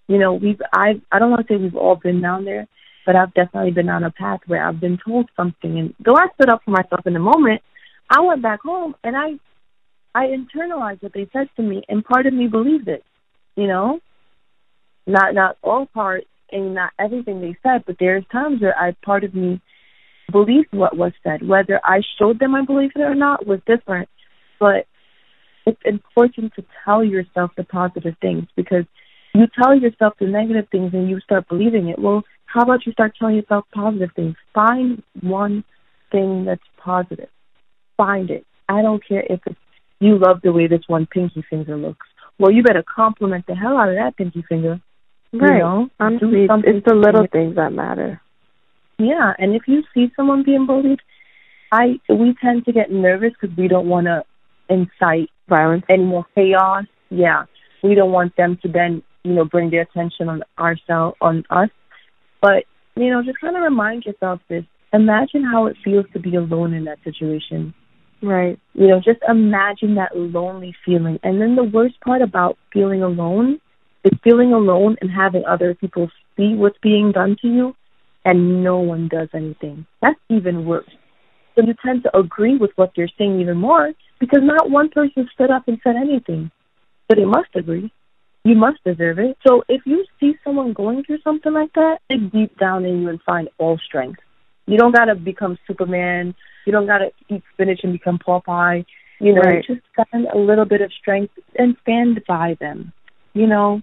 You 0.08 0.20
know, 0.20 0.34
we've 0.34 0.62
I 0.74 1.02
I 1.12 1.20
don't 1.20 1.32
want 1.32 1.48
to 1.48 1.54
say 1.54 1.58
we've 1.58 1.76
all 1.76 1.96
been 1.96 2.22
down 2.22 2.46
there, 2.46 2.68
but 3.06 3.16
I've 3.16 3.34
definitely 3.34 3.72
been 3.72 3.90
on 3.90 4.04
a 4.04 4.12
path 4.12 4.42
where 4.46 4.66
I've 4.68 4.80
been 4.80 5.00
told 5.04 5.30
something 5.36 5.80
and 5.80 5.96
though 6.04 6.16
I 6.16 6.28
stood 6.36 6.50
up 6.50 6.62
for 6.64 6.72
myself 6.72 7.08
in 7.08 7.14
the 7.14 7.20
moment, 7.20 7.62
I 8.10 8.22
went 8.22 8.44
back 8.44 8.62
home 8.62 8.96
and 9.04 9.16
I 9.16 9.40
I 10.14 10.28
internalized 10.28 11.02
what 11.02 11.14
they 11.14 11.28
said 11.34 11.50
to 11.56 11.64
me 11.64 11.84
and 11.90 12.06
part 12.06 12.28
of 12.28 12.34
me 12.34 12.48
believed 12.48 12.88
it. 12.88 13.04
You 13.56 13.68
know? 13.68 14.00
Not 15.08 15.34
not 15.34 15.58
all 15.64 15.88
parts 15.88 16.28
and 16.52 16.76
not 16.76 16.94
everything 17.00 17.42
they 17.42 17.58
said, 17.64 17.84
but 17.88 17.96
there's 18.00 18.24
times 18.32 18.62
where 18.62 18.78
I 18.78 18.96
part 19.04 19.24
of 19.24 19.34
me 19.34 19.60
believed 20.32 20.70
what 20.72 20.98
was 20.98 21.14
said. 21.24 21.48
Whether 21.48 21.80
I 21.84 22.02
showed 22.18 22.40
them 22.40 22.56
I 22.56 22.66
believed 22.66 22.94
it 22.96 23.02
or 23.02 23.16
not 23.16 23.46
was 23.46 23.60
different. 23.66 24.10
But 24.60 24.88
it's 25.66 25.82
important 25.86 26.54
to 26.56 26.66
tell 26.84 27.04
yourself 27.04 27.52
the 27.58 27.64
positive 27.64 28.16
things 28.22 28.46
because 28.56 28.86
you 29.34 29.46
tell 29.62 29.76
yourself 29.78 30.14
the 30.20 30.28
negative 30.28 30.68
things 30.72 30.92
and 30.94 31.10
you 31.10 31.20
start 31.20 31.48
believing 31.50 31.90
it. 31.90 32.00
Well, 32.00 32.24
how 32.46 32.62
about 32.62 32.86
you 32.86 32.94
start 32.94 33.14
telling 33.20 33.36
yourself 33.36 33.66
positive 33.74 34.12
things? 34.16 34.36
Find 34.54 35.04
one 35.22 35.64
thing 36.12 36.46
that's 36.46 36.62
positive. 36.78 37.30
Find 37.98 38.30
it. 38.30 38.46
I 38.70 38.82
don't 38.82 39.06
care 39.06 39.24
if 39.30 39.42
it's 39.46 39.60
you 40.00 40.18
love 40.18 40.42
the 40.44 40.52
way 40.52 40.68
this 40.68 40.84
one 40.88 41.06
pinky 41.06 41.44
finger 41.50 41.78
looks. 41.78 42.06
Well, 42.38 42.52
you 42.52 42.64
better 42.64 42.84
compliment 42.84 43.46
the 43.48 43.56
hell 43.56 43.78
out 43.78 43.90
of 43.90 43.96
that 43.96 44.18
pinky 44.18 44.44
finger. 44.48 44.82
Right. 45.34 45.54
You 45.54 45.60
know? 45.60 45.90
Honestly, 46.00 46.48
it's, 46.50 46.64
it's 46.66 46.86
the 46.86 46.96
little 46.96 47.28
things 47.32 47.56
that 47.56 47.72
matter. 47.72 48.22
Yeah, 48.98 49.34
and 49.38 49.56
if 49.56 49.64
you 49.68 49.84
see 49.94 50.12
someone 50.16 50.44
being 50.44 50.66
bullied, 50.66 51.00
I 51.72 52.00
we 52.10 52.36
tend 52.42 52.66
to 52.66 52.72
get 52.72 52.92
nervous 52.92 53.34
because 53.40 53.56
we 53.58 53.68
don't 53.68 53.90
want 53.90 54.08
to 54.08 54.24
incite 54.70 55.30
violence, 55.50 55.84
any 55.90 56.04
more 56.04 56.26
chaos. 56.36 56.86
Yeah, 57.10 57.46
we 57.84 57.96
don't 57.96 58.12
want 58.12 58.36
them 58.38 58.58
to 58.62 58.70
then 58.70 59.04
you 59.24 59.34
know 59.34 59.46
bring 59.46 59.70
their 59.70 59.82
attention 59.82 60.30
on 60.30 60.44
ourselves 60.58 61.18
on 61.20 61.44
us. 61.50 61.70
But 62.42 62.64
you 62.96 63.10
know, 63.10 63.24
just 63.24 63.42
kind 63.42 63.58
of 63.58 63.64
remind 63.64 64.06
yourself 64.06 64.40
this. 64.48 64.64
Imagine 64.94 65.44
how 65.44 65.66
it 65.66 65.76
feels 65.84 66.06
to 66.14 66.20
be 66.20 66.36
alone 66.36 66.74
in 66.74 66.86
that 66.86 67.00
situation. 67.04 67.74
Right. 68.22 68.58
You 68.74 68.88
know, 68.88 69.00
just 69.00 69.20
imagine 69.28 69.96
that 69.96 70.16
lonely 70.16 70.74
feeling. 70.86 71.20
And 71.22 71.42
then 71.42 71.56
the 71.56 71.66
worst 71.66 72.00
part 72.00 72.22
about 72.22 72.58
feeling 72.72 73.04
alone 73.04 73.60
is 74.06 74.18
feeling 74.24 74.54
alone 74.54 74.96
and 75.02 75.12
having 75.12 75.44
other 75.46 75.76
people 75.76 76.10
see 76.38 76.56
what's 76.56 76.78
being 76.82 77.12
done 77.12 77.36
to 77.42 77.48
you 77.48 77.76
and 78.26 78.64
no 78.64 78.80
one 78.80 79.08
does 79.08 79.30
anything. 79.34 79.86
That's 80.02 80.20
even 80.30 80.66
worse. 80.66 80.90
So 81.56 81.64
you 81.66 81.74
tend 81.86 82.04
to 82.04 82.18
agree 82.18 82.58
with 82.58 82.72
what 82.76 82.92
they're 82.96 83.10
saying 83.18 83.40
even 83.40 83.58
more 83.58 83.94
because 84.20 84.42
not 84.44 84.70
one 84.70 84.90
person 84.90 85.30
stood 85.34 85.52
up 85.52 85.68
and 85.68 85.80
said 85.84 85.96
anything. 85.96 86.52
So 87.10 87.16
they 87.16 87.26
must 87.26 87.50
agree. 87.56 87.92
You 88.44 88.56
must 88.56 88.84
deserve 88.84 89.20
it. 89.20 89.38
So 89.48 89.64
if 89.70 89.82
you 89.86 90.06
see 90.20 90.34
someone 90.44 90.74
going 90.74 91.04
through 91.04 91.20
something 91.24 91.54
like 91.54 91.74
that, 91.74 92.00
dig 92.10 92.32
deep 92.32 92.58
down 92.60 92.84
in 92.86 93.02
you 93.02 93.10
and 93.10 93.22
find 93.22 93.48
all 93.58 93.80
strength. 93.86 94.20
You 94.68 94.78
don't 94.78 94.94
gotta 94.94 95.16
become 95.16 95.58
Superman. 95.68 96.36
You 96.66 96.72
don't 96.72 96.88
gotta 96.88 97.12
eat 97.30 97.44
spinach 97.54 97.82
and 97.84 97.94
become 97.94 98.20
Popeye. 98.20 98.86
You 99.20 99.34
know, 99.34 99.42
right. 99.42 99.64
just 99.66 99.82
find 99.96 100.28
a 100.34 100.38
little 100.38 100.66
bit 100.66 100.82
of 100.82 100.92
strength 101.00 101.34
and 101.58 101.76
stand 101.84 102.22
by 102.28 102.58
them. 102.60 102.92
You 103.34 103.48
know, 103.48 103.82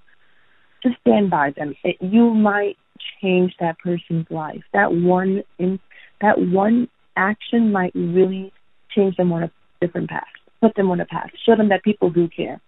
just 0.82 0.96
stand 1.00 1.30
by 1.30 1.52
them. 1.56 1.74
It, 1.84 1.96
you 2.00 2.34
might 2.34 2.76
change 3.20 3.54
that 3.60 3.78
person's 3.78 4.26
life. 4.30 4.62
That 4.72 4.92
one 4.92 5.42
in 5.58 5.78
that 6.20 6.38
one 6.38 6.88
action 7.16 7.72
might 7.72 7.92
really 7.94 8.52
change 8.94 9.16
them 9.16 9.32
on 9.32 9.44
a 9.44 9.50
different 9.80 10.08
path. 10.08 10.24
Put 10.60 10.74
them 10.76 10.90
on 10.90 11.00
a 11.00 11.06
path. 11.06 11.30
Show 11.44 11.56
them 11.56 11.68
that 11.70 11.82
people 11.82 12.10
do 12.10 12.28
care. 12.28 12.60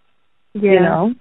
Yeah. 0.53 0.71
You 0.71 0.79
know? 0.79 1.13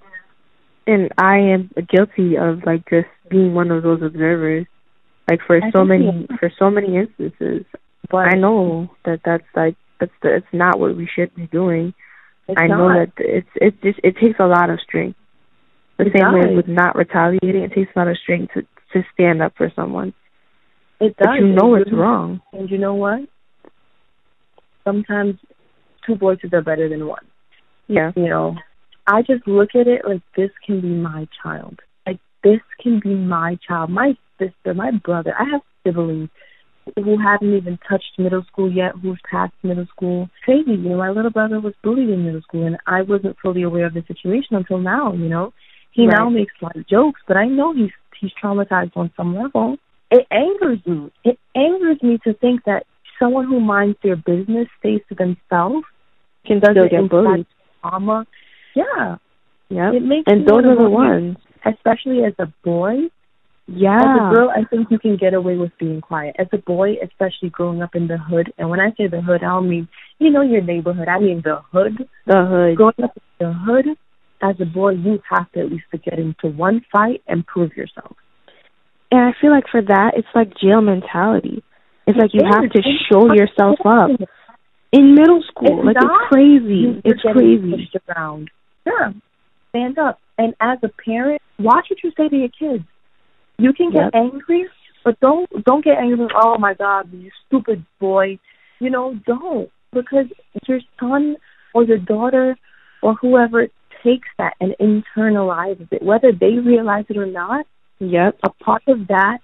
And 0.86 1.12
I 1.16 1.38
am 1.38 1.70
guilty 1.88 2.36
of 2.36 2.64
like 2.66 2.88
just 2.90 3.06
being 3.30 3.54
one 3.54 3.70
of 3.70 3.82
those 3.82 4.02
observers. 4.02 4.66
Like 5.30 5.40
for 5.46 5.56
I 5.56 5.70
so 5.70 5.84
many 5.84 6.26
for 6.38 6.52
so 6.58 6.70
many 6.70 6.96
instances. 6.96 7.64
But 8.10 8.34
I 8.34 8.36
know 8.36 8.90
that 9.04 9.20
that's 9.24 9.44
like 9.54 9.76
that's 9.98 10.12
the, 10.22 10.36
it's 10.36 10.46
not 10.52 10.78
what 10.78 10.96
we 10.96 11.08
should 11.12 11.34
be 11.34 11.46
doing. 11.46 11.94
I 12.56 12.66
know 12.66 12.88
not. 12.88 13.08
that 13.16 13.24
it's 13.24 13.48
it 13.54 13.80
just 13.82 14.00
it 14.04 14.16
takes 14.20 14.38
a 14.38 14.46
lot 14.46 14.68
of 14.68 14.80
strength. 14.80 15.18
The 15.98 16.06
It 16.06 16.12
same 16.16 16.32
way 16.32 16.54
with 16.54 16.68
not 16.68 16.96
retaliating, 16.96 17.62
it 17.62 17.72
takes 17.72 17.92
a 17.94 17.98
lot 17.98 18.08
of 18.08 18.18
strength 18.18 18.52
to 18.54 18.66
to 18.94 19.02
stand 19.12 19.42
up 19.42 19.52
for 19.56 19.70
someone. 19.76 20.14
it 21.00 21.16
does. 21.16 21.26
But 21.26 21.32
you 21.34 21.48
know 21.48 21.74
it's 21.74 21.92
wrong. 21.92 22.40
And 22.52 22.70
you 22.70 22.78
know 22.78 22.94
what? 22.94 23.20
Sometimes 24.84 25.36
two 26.06 26.16
voices 26.16 26.50
are 26.52 26.62
better 26.62 26.88
than 26.88 27.06
one. 27.06 27.24
Yeah. 27.88 28.12
You 28.16 28.28
know, 28.28 28.56
I 29.06 29.22
just 29.22 29.46
look 29.46 29.70
at 29.74 29.86
it 29.86 30.02
like 30.06 30.22
this 30.36 30.50
can 30.66 30.80
be 30.80 30.88
my 30.88 31.26
child. 31.42 31.80
Like 32.06 32.18
this 32.42 32.60
can 32.82 33.00
be 33.02 33.14
my 33.14 33.58
child, 33.66 33.90
my 33.90 34.16
sister, 34.38 34.74
my 34.74 34.90
brother. 34.92 35.34
I 35.38 35.44
have 35.52 35.62
siblings 35.86 36.28
who 36.96 37.16
haven't 37.18 37.54
even 37.54 37.78
touched 37.88 38.18
middle 38.18 38.44
school 38.50 38.70
yet, 38.70 38.92
who's 39.02 39.18
past 39.30 39.52
middle 39.62 39.86
school. 39.86 40.28
Crazy, 40.44 40.72
you 40.72 40.90
know, 40.90 40.98
my 40.98 41.10
little 41.10 41.30
brother 41.30 41.60
was 41.60 41.72
bullied 41.82 42.10
in 42.10 42.24
middle 42.26 42.42
school 42.42 42.66
and 42.66 42.76
I 42.86 43.02
wasn't 43.02 43.36
fully 43.42 43.62
aware 43.62 43.86
of 43.86 43.94
the 43.94 44.04
situation 44.06 44.56
until 44.56 44.78
now, 44.78 45.12
you 45.14 45.28
know. 45.28 45.52
He 45.92 46.06
Right. 46.06 46.18
now 46.18 46.28
makes 46.28 46.52
a 46.60 46.64
lot 46.64 46.76
of 46.76 46.86
jokes, 46.88 47.20
but 47.26 47.36
I 47.38 47.46
know 47.46 47.72
he's 47.72 47.90
he's 48.24 48.32
traumatized 48.42 48.96
on 48.96 49.10
some 49.16 49.36
level. 49.36 49.76
It 50.10 50.26
angers 50.30 50.80
me. 50.86 51.12
It 51.24 51.38
angers 51.54 52.02
me 52.02 52.18
to 52.24 52.34
think 52.34 52.64
that 52.64 52.84
someone 53.18 53.46
who 53.46 53.60
minds 53.60 53.98
their 54.02 54.16
business 54.16 54.68
stays 54.78 55.00
to 55.08 55.14
themselves 55.14 55.84
Can 56.46 56.60
still 56.60 56.88
get 56.88 57.08
bullied. 57.08 57.46
trauma. 57.80 58.26
Yeah. 58.74 59.16
Yep. 59.70 59.94
It 59.94 60.02
makes 60.02 60.24
And 60.26 60.46
those 60.46 60.64
are 60.64 60.76
the 60.76 60.88
ones. 60.88 61.36
Especially 61.64 62.24
as 62.24 62.34
a 62.38 62.46
boy. 62.64 63.08
Yeah. 63.66 63.96
As 63.96 64.04
a 64.04 64.34
girl, 64.34 64.50
I 64.54 64.64
think 64.64 64.90
you 64.90 64.98
can 64.98 65.16
get 65.16 65.32
away 65.32 65.56
with 65.56 65.72
being 65.78 66.00
quiet. 66.02 66.36
As 66.38 66.48
a 66.52 66.58
boy, 66.58 66.96
especially 67.02 67.48
growing 67.50 67.82
up 67.82 67.94
in 67.94 68.08
the 68.08 68.18
hood, 68.18 68.52
and 68.58 68.68
when 68.68 68.78
I 68.78 68.90
say 68.90 69.06
the 69.06 69.22
hood, 69.22 69.42
I 69.42 69.46
don't 69.48 69.70
mean, 69.70 69.88
you 70.18 70.30
know, 70.30 70.42
your 70.42 70.60
neighborhood. 70.60 71.08
I 71.08 71.18
mean 71.18 71.40
the 71.42 71.60
hood. 71.72 71.96
the 72.26 72.44
hood. 72.44 72.76
Growing 72.76 73.02
up 73.02 73.16
in 73.16 73.46
the 73.46 73.52
hood, 73.54 73.86
as 74.44 74.56
a 74.60 74.66
boy, 74.66 74.90
you 74.90 75.20
have 75.30 75.50
to 75.52 75.60
at 75.60 75.70
least 75.70 75.84
to 75.92 75.98
get 75.98 76.18
into 76.18 76.48
one 76.48 76.82
fight 76.92 77.22
and 77.26 77.46
prove 77.46 77.72
yourself. 77.76 78.14
And 79.10 79.20
I 79.20 79.32
feel 79.40 79.50
like 79.50 79.64
for 79.70 79.80
that, 79.80 80.12
it's 80.16 80.28
like 80.34 80.52
jail 80.60 80.82
mentality. 80.82 81.62
It's 82.06 82.18
like 82.18 82.32
you 82.34 82.42
have 82.44 82.70
to 82.70 82.82
show 83.10 83.32
yourself 83.32 83.78
up 83.86 84.10
in 84.92 85.14
middle 85.14 85.42
school. 85.48 85.88
It's 85.88 85.96
like 85.96 85.96
it's 85.96 86.28
crazy. 86.28 87.00
It's 87.04 87.22
crazy. 87.22 87.90
Around. 88.08 88.50
Yeah. 88.84 89.12
Stand 89.70 89.98
up. 89.98 90.18
And 90.36 90.54
as 90.60 90.78
a 90.82 90.88
parent, 90.88 91.40
watch 91.58 91.86
what 91.88 92.02
you 92.04 92.12
say 92.16 92.28
to 92.28 92.36
your 92.36 92.48
kids. 92.48 92.84
You 93.58 93.72
can 93.72 93.90
get 93.90 94.10
Yep. 94.12 94.14
angry, 94.14 94.66
but 95.04 95.18
don't 95.20 95.48
don't 95.64 95.84
get 95.84 95.98
angry. 95.98 96.28
Oh 96.34 96.58
my 96.58 96.74
God, 96.74 97.10
you 97.12 97.30
stupid 97.46 97.84
boy. 98.00 98.38
You 98.80 98.90
know, 98.90 99.14
don't 99.26 99.70
because 99.92 100.26
your 100.68 100.80
son 101.00 101.36
or 101.72 101.84
your 101.84 101.98
daughter 101.98 102.56
or 103.02 103.14
whoever 103.14 103.68
takes 104.04 104.28
that 104.38 104.54
and 104.60 104.74
internalizes 104.80 105.88
it, 105.92 106.02
whether 106.02 106.30
they 106.32 106.58
realize 106.58 107.04
it 107.08 107.16
or 107.16 107.26
not. 107.26 107.66
Yep. 108.00 108.38
A 108.44 108.50
part 108.50 108.82
of 108.86 109.08
that 109.08 109.38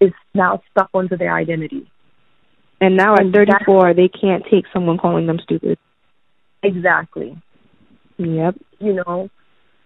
is 0.00 0.12
now 0.34 0.62
stuck 0.70 0.90
onto 0.94 1.16
their 1.16 1.34
identity. 1.34 1.90
And 2.80 2.96
now 2.96 3.14
at 3.14 3.20
And 3.20 3.32
that- 3.32 3.64
34, 3.66 3.94
they 3.94 4.08
can't 4.08 4.44
take 4.50 4.64
someone 4.72 4.98
calling 4.98 5.26
them 5.26 5.38
stupid. 5.38 5.78
Exactly. 6.62 7.36
Yep. 8.18 8.56
you 8.78 8.94
know, 8.94 9.28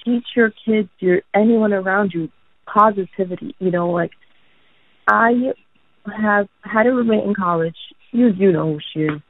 teach 0.05 0.25
your 0.37 0.51
kids, 0.65 0.89
your 0.99 1.23
anyone 1.35 1.73
around 1.73 2.13
you, 2.15 2.29
positivity. 2.67 3.55
You 3.59 3.71
know, 3.71 3.91
like 3.91 4.13
I 5.09 5.53
have 6.17 6.49
had 6.63 6.87
a 6.87 6.93
roommate 6.93 7.25
in 7.25 7.35
college. 7.35 7.77
You 8.13 8.29
you 8.29 8.53
know 8.53 8.75
who 8.75 8.79
she 8.93 9.01
is. 9.01 9.21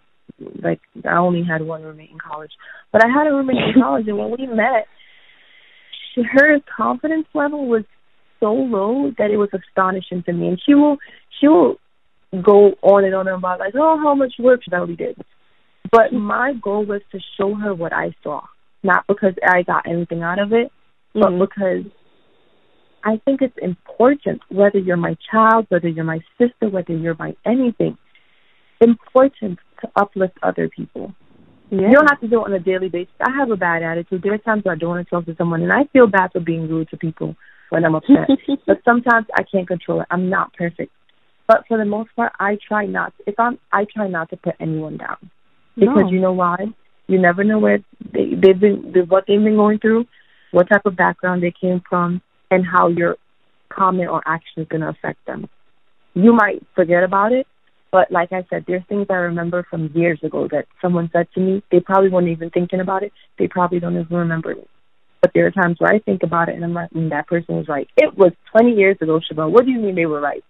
Like 0.63 0.81
I 1.05 1.17
only 1.17 1.43
had 1.45 1.63
one 1.63 1.83
roommate 1.83 2.11
in 2.11 2.19
college, 2.19 2.53
but 2.93 3.05
I 3.05 3.09
had 3.09 3.27
a 3.27 3.31
roommate 3.31 3.57
in 3.75 3.83
college, 3.83 4.07
and 4.09 4.19
when 4.19 4.31
we 4.31 4.47
met, 4.47 4.87
she, 6.15 6.23
her 6.23 6.59
confidence 6.77 7.27
level 7.35 7.69
was 7.69 7.85
so 8.41 8.53
low 8.53 9.13
that 9.19 9.31
it 9.31 9.37
was 9.37 9.51
astonishing 9.53 10.23
to 10.25 10.33
me. 10.33 10.49
And 10.49 10.63
she 10.65 10.75
will 10.75 10.97
she 11.41 11.49
will 11.49 11.77
go 12.43 12.73
on 12.83 13.05
and 13.05 13.15
on 13.15 13.29
about 13.29 13.61
like, 13.61 13.75
oh, 13.77 13.99
how 14.03 14.15
much 14.15 14.35
work 14.39 14.61
she 14.65 14.73
already 14.73 14.97
did. 14.97 15.17
But 15.91 16.13
my 16.13 16.55
goal 16.63 16.85
was 16.85 17.03
to 17.13 17.19
show 17.37 17.55
her 17.55 17.75
what 17.75 17.93
I 17.93 18.15
saw, 18.23 18.43
not 18.83 19.05
because 19.09 19.35
I 19.47 19.63
got 19.63 19.87
anything 19.89 20.23
out 20.23 20.39
of 20.39 20.53
it, 20.53 20.71
but 21.15 21.31
Mhm. 21.31 21.41
because 21.41 21.93
I 23.03 23.17
think 23.25 23.41
it's 23.43 23.57
important, 23.59 24.43
whether 24.51 24.79
you're 24.79 24.97
my 24.97 25.17
child, 25.31 25.67
whether 25.71 25.89
you're 25.89 26.05
my 26.05 26.21
sister, 26.39 26.69
whether 26.69 26.95
you're 26.95 27.17
my 27.19 27.35
anything, 27.45 27.97
important 28.81 29.59
to 29.81 29.91
uplift 29.97 30.37
other 30.43 30.69
people. 30.69 31.15
Yeah. 31.71 31.83
You 31.89 31.95
don't 31.95 32.09
have 32.11 32.21
to 32.21 32.29
do 32.29 32.41
it 32.41 32.45
on 32.47 32.53
a 32.53 32.59
daily 32.59 32.89
basis. 32.89 33.15
I 33.21 33.31
have 33.39 33.51
a 33.51 33.57
bad 33.57 33.83
attitude. 33.83 34.23
There 34.23 34.35
are 34.35 34.39
times 34.39 34.65
where 34.65 34.75
I 34.75 34.79
don't 34.79 34.91
want 34.91 35.07
to 35.07 35.11
talk 35.11 35.27
to 35.27 35.37
someone, 35.37 35.63
and 35.63 35.73
I 35.73 35.85
feel 35.93 36.07
bad 36.09 36.33
for 36.33 36.41
being 36.41 36.69
rude 36.69 36.89
to 36.91 36.97
people 36.97 37.37
when 37.71 37.85
I'm 37.85 37.95
upset. 37.95 38.29
but 38.67 38.81
sometimes 38.85 39.27
I 39.37 39.43
can't 39.45 39.69
control 39.69 40.01
it. 40.01 40.09
I'm 40.11 40.29
not 40.29 40.53
perfect, 40.55 40.93
but 41.47 41.65
for 41.69 41.79
the 41.79 41.85
most 41.85 42.11
part, 42.17 42.33
I 42.41 42.59
try 42.67 42.87
not. 42.87 43.13
If 43.27 43.39
I'm, 43.39 43.59
I 43.73 43.85
try 43.85 44.09
not 44.09 44.31
to 44.31 44.37
put 44.37 44.55
anyone 44.59 44.97
down 44.97 45.31
because 45.77 46.05
No. 46.05 46.11
you 46.11 46.21
know 46.21 46.33
why? 46.33 46.59
You 47.07 47.21
never 47.21 47.45
know 47.45 47.59
where 47.59 47.79
they, 48.13 48.35
they've 48.35 48.59
been, 48.59 48.93
what 49.09 49.25
they've 49.27 49.43
been 49.43 49.57
going 49.57 49.79
through, 49.79 50.07
what 50.51 50.69
type 50.69 50.83
of 50.87 50.97
background 50.97 51.43
they 51.43 51.53
came 51.53 51.83
from, 51.89 52.21
and 52.51 52.65
how 52.67 52.89
your 52.89 53.17
comment 53.69 54.11
or 54.11 54.23
action 54.27 54.63
is 54.63 54.69
going 54.69 54.81
to 54.81 54.89
affect 54.89 55.25
them. 55.27 55.49
You 56.15 56.33
might 56.33 56.65
forget 56.75 57.05
about 57.05 57.33
it, 57.33 57.47
but 57.93 58.11
like 58.11 58.33
I 58.33 58.47
said, 58.49 58.65
there's 58.67 58.85
things 58.89 59.07
I 59.11 59.15
remember 59.15 59.67
from 59.69 59.91
years 59.95 60.21
ago 60.23 60.49
that 60.53 60.67
someone 60.81 61.11
said 61.13 61.29
to 61.35 61.41
me. 61.41 61.63
They 61.71 61.81
probably 61.81 62.09
weren't 62.11 62.29
even 62.29 62.51
thinking 62.51 62.81
about 62.81 63.03
it. 63.03 63.13
They 63.39 63.49
probably 63.49 63.81
don't 63.81 63.99
even 63.99 64.17
remember 64.17 64.53
it. 64.53 64.69
But 65.21 65.33
there 65.35 65.47
are 65.47 65.51
times 65.51 65.77
where 65.79 65.93
I 65.93 65.99
think 65.99 66.23
about 66.23 66.49
it 66.49 66.55
and 66.55 66.65
I'm 66.65 66.73
like, 66.73 66.91
mm, 66.91 67.11
that 67.11 67.27
person 67.27 67.57
was 67.57 67.69
right. 67.69 67.89
It 67.97 68.17
was 68.17 68.33
20 68.53 68.73
years 68.73 68.97
ago, 69.01 69.21
Shabelle. 69.21 69.51
What 69.51 69.65
do 69.65 69.71
you 69.71 69.79
mean 69.79 69.95
they 69.95 70.07
were 70.07 70.21
right? 70.21 70.43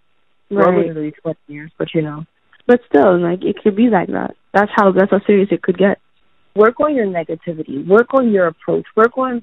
Right. 0.50 0.86
was 0.86 0.96
really 0.96 1.12
20 1.22 1.38
years, 1.48 1.70
but 1.78 1.88
you 1.94 2.02
know. 2.02 2.24
But 2.66 2.80
still, 2.88 3.18
like 3.18 3.42
it 3.42 3.56
could 3.62 3.74
be 3.74 3.88
like 3.88 4.08
that. 4.08 4.36
That's 4.52 4.70
how 4.74 4.92
that's 4.92 5.10
how 5.10 5.20
serious 5.26 5.48
it 5.50 5.62
could 5.62 5.78
get. 5.78 5.98
work 6.54 6.80
on 6.80 6.94
your 6.94 7.06
negativity, 7.06 7.86
work 7.86 8.12
on 8.14 8.30
your 8.30 8.46
approach, 8.46 8.84
work 8.96 9.16
on, 9.16 9.42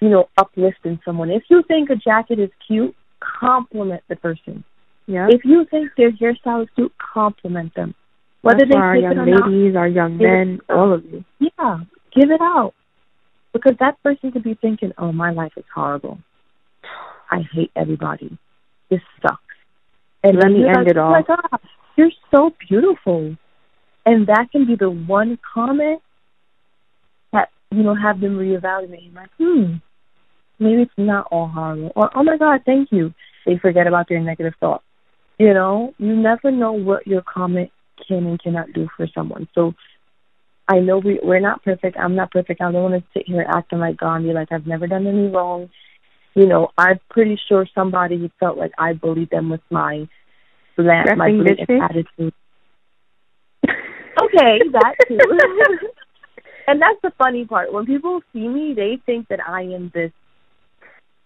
you 0.00 0.08
know, 0.08 0.28
uplifting 0.38 1.00
someone. 1.04 1.30
If 1.30 1.44
you 1.50 1.62
think 1.66 1.90
a 1.90 1.96
jacket 1.96 2.38
is 2.38 2.50
cute, 2.66 2.94
compliment 3.20 4.02
the 4.08 4.16
person. 4.16 4.64
Yeah. 5.06 5.28
If 5.28 5.44
you 5.44 5.66
think 5.70 5.90
their 5.96 6.12
hairstyle 6.12 6.62
is 6.62 6.68
cute, 6.74 6.92
compliment 6.98 7.74
them. 7.74 7.94
Whether 8.42 8.60
That's 8.60 8.70
they 8.70 8.78
our 8.78 8.96
young 8.96 9.12
it 9.12 9.18
or 9.18 9.26
not, 9.26 9.50
ladies, 9.50 9.76
our 9.76 9.88
young 9.88 10.18
give 10.18 10.28
it 10.28 10.32
men, 10.32 10.60
all 10.68 10.92
of 10.92 11.04
you. 11.04 11.24
yeah, 11.40 11.78
give 12.14 12.30
it 12.30 12.40
out. 12.40 12.74
Because 13.52 13.74
that 13.80 14.02
person 14.02 14.32
could 14.32 14.42
be 14.42 14.54
thinking, 14.54 14.92
oh, 14.98 15.12
my 15.12 15.30
life 15.30 15.52
is 15.56 15.64
horrible. 15.74 16.18
I 17.30 17.42
hate 17.52 17.70
everybody. 17.76 18.36
This 18.90 19.00
sucks. 19.22 19.40
And 20.22 20.36
let 20.38 20.48
me 20.48 20.64
end 20.66 20.84
like, 20.84 20.88
it 20.88 20.98
all. 20.98 21.08
Oh 21.08 21.12
my 21.12 21.22
God, 21.22 21.60
you're 21.96 22.10
so 22.34 22.50
beautiful. 22.68 23.36
And 24.06 24.26
that 24.26 24.48
can 24.52 24.66
be 24.66 24.76
the 24.76 24.90
one 24.90 25.38
comment 25.54 26.02
that, 27.32 27.48
you 27.70 27.82
know, 27.82 27.94
have 27.94 28.20
them 28.20 28.36
reevaluate. 28.36 29.14
Like, 29.14 29.30
hmm, 29.38 29.74
maybe 30.58 30.82
it's 30.82 30.92
not 30.96 31.28
all 31.30 31.48
horrible. 31.48 31.92
Or, 31.94 32.10
oh 32.14 32.22
my 32.22 32.36
God, 32.36 32.60
thank 32.66 32.90
you. 32.90 33.14
They 33.46 33.58
forget 33.58 33.86
about 33.86 34.08
their 34.08 34.20
negative 34.20 34.54
thoughts. 34.60 34.84
You 35.38 35.52
know, 35.52 35.94
you 35.98 36.14
never 36.14 36.50
know 36.50 36.72
what 36.72 37.06
your 37.06 37.22
comment 37.22 37.70
can 38.06 38.26
and 38.26 38.40
cannot 38.40 38.72
do 38.72 38.88
for 38.96 39.06
someone. 39.14 39.48
So 39.54 39.74
I 40.68 40.80
know 40.80 40.98
we 40.98 41.20
we're 41.22 41.40
not 41.40 41.62
perfect. 41.62 41.96
I'm 41.98 42.14
not 42.14 42.30
perfect. 42.30 42.60
I 42.60 42.72
don't 42.72 42.90
want 42.90 43.02
to 43.02 43.10
sit 43.12 43.26
here 43.26 43.44
acting 43.48 43.80
like 43.80 43.96
Gandhi, 43.96 44.32
like 44.32 44.52
I've 44.52 44.66
never 44.66 44.86
done 44.86 45.06
any 45.06 45.28
wrong. 45.28 45.70
You 46.34 46.46
know, 46.46 46.68
I'm 46.76 46.98
pretty 47.10 47.38
sure 47.48 47.66
somebody 47.74 48.30
felt 48.40 48.58
like 48.58 48.72
I 48.78 48.92
bullied 48.92 49.30
them 49.30 49.50
with 49.50 49.60
my 49.70 50.08
bland, 50.76 51.10
my 51.16 51.30
blatant 51.30 51.70
attitude. 51.70 52.34
okay, 53.64 54.60
that 54.72 54.94
too. 55.06 55.18
and 56.66 56.80
that's 56.80 57.00
the 57.02 57.12
funny 57.18 57.44
part. 57.44 57.72
When 57.72 57.86
people 57.86 58.20
see 58.32 58.48
me, 58.48 58.74
they 58.74 58.98
think 59.04 59.28
that 59.28 59.40
I 59.46 59.62
am 59.62 59.92
this 59.94 60.12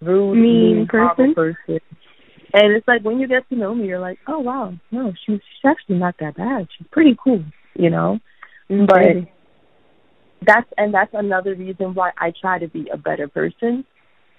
rude, 0.01 0.35
mean, 0.37 0.77
mean 0.77 0.87
person. 0.87 1.35
person. 1.35 1.81
And 2.53 2.75
it's 2.75 2.89
like 2.89 3.03
when 3.03 3.19
you 3.19 3.29
get 3.29 3.49
to 3.51 3.57
know 3.57 3.75
me, 3.75 3.87
you're 3.87 4.01
like, 4.01 4.19
oh 4.27 4.39
wow, 4.39 4.73
no, 4.91 5.13
she's 5.27 5.37
she's 5.37 5.67
actually 5.67 5.97
not 5.97 6.17
that 6.21 6.37
bad. 6.37 6.69
She's 6.77 6.87
pretty 6.91 7.17
cool, 7.23 7.45
you 7.75 7.91
know. 7.91 8.19
Mm-hmm. 8.71 8.87
But 8.87 9.29
that's 10.47 10.71
and 10.77 10.95
that's 10.95 11.13
another 11.13 11.55
reason 11.55 11.95
why 11.95 12.13
I 12.17 12.33
try 12.41 12.59
to 12.59 12.69
be 12.69 12.89
a 12.93 12.97
better 12.97 13.29
person, 13.29 13.85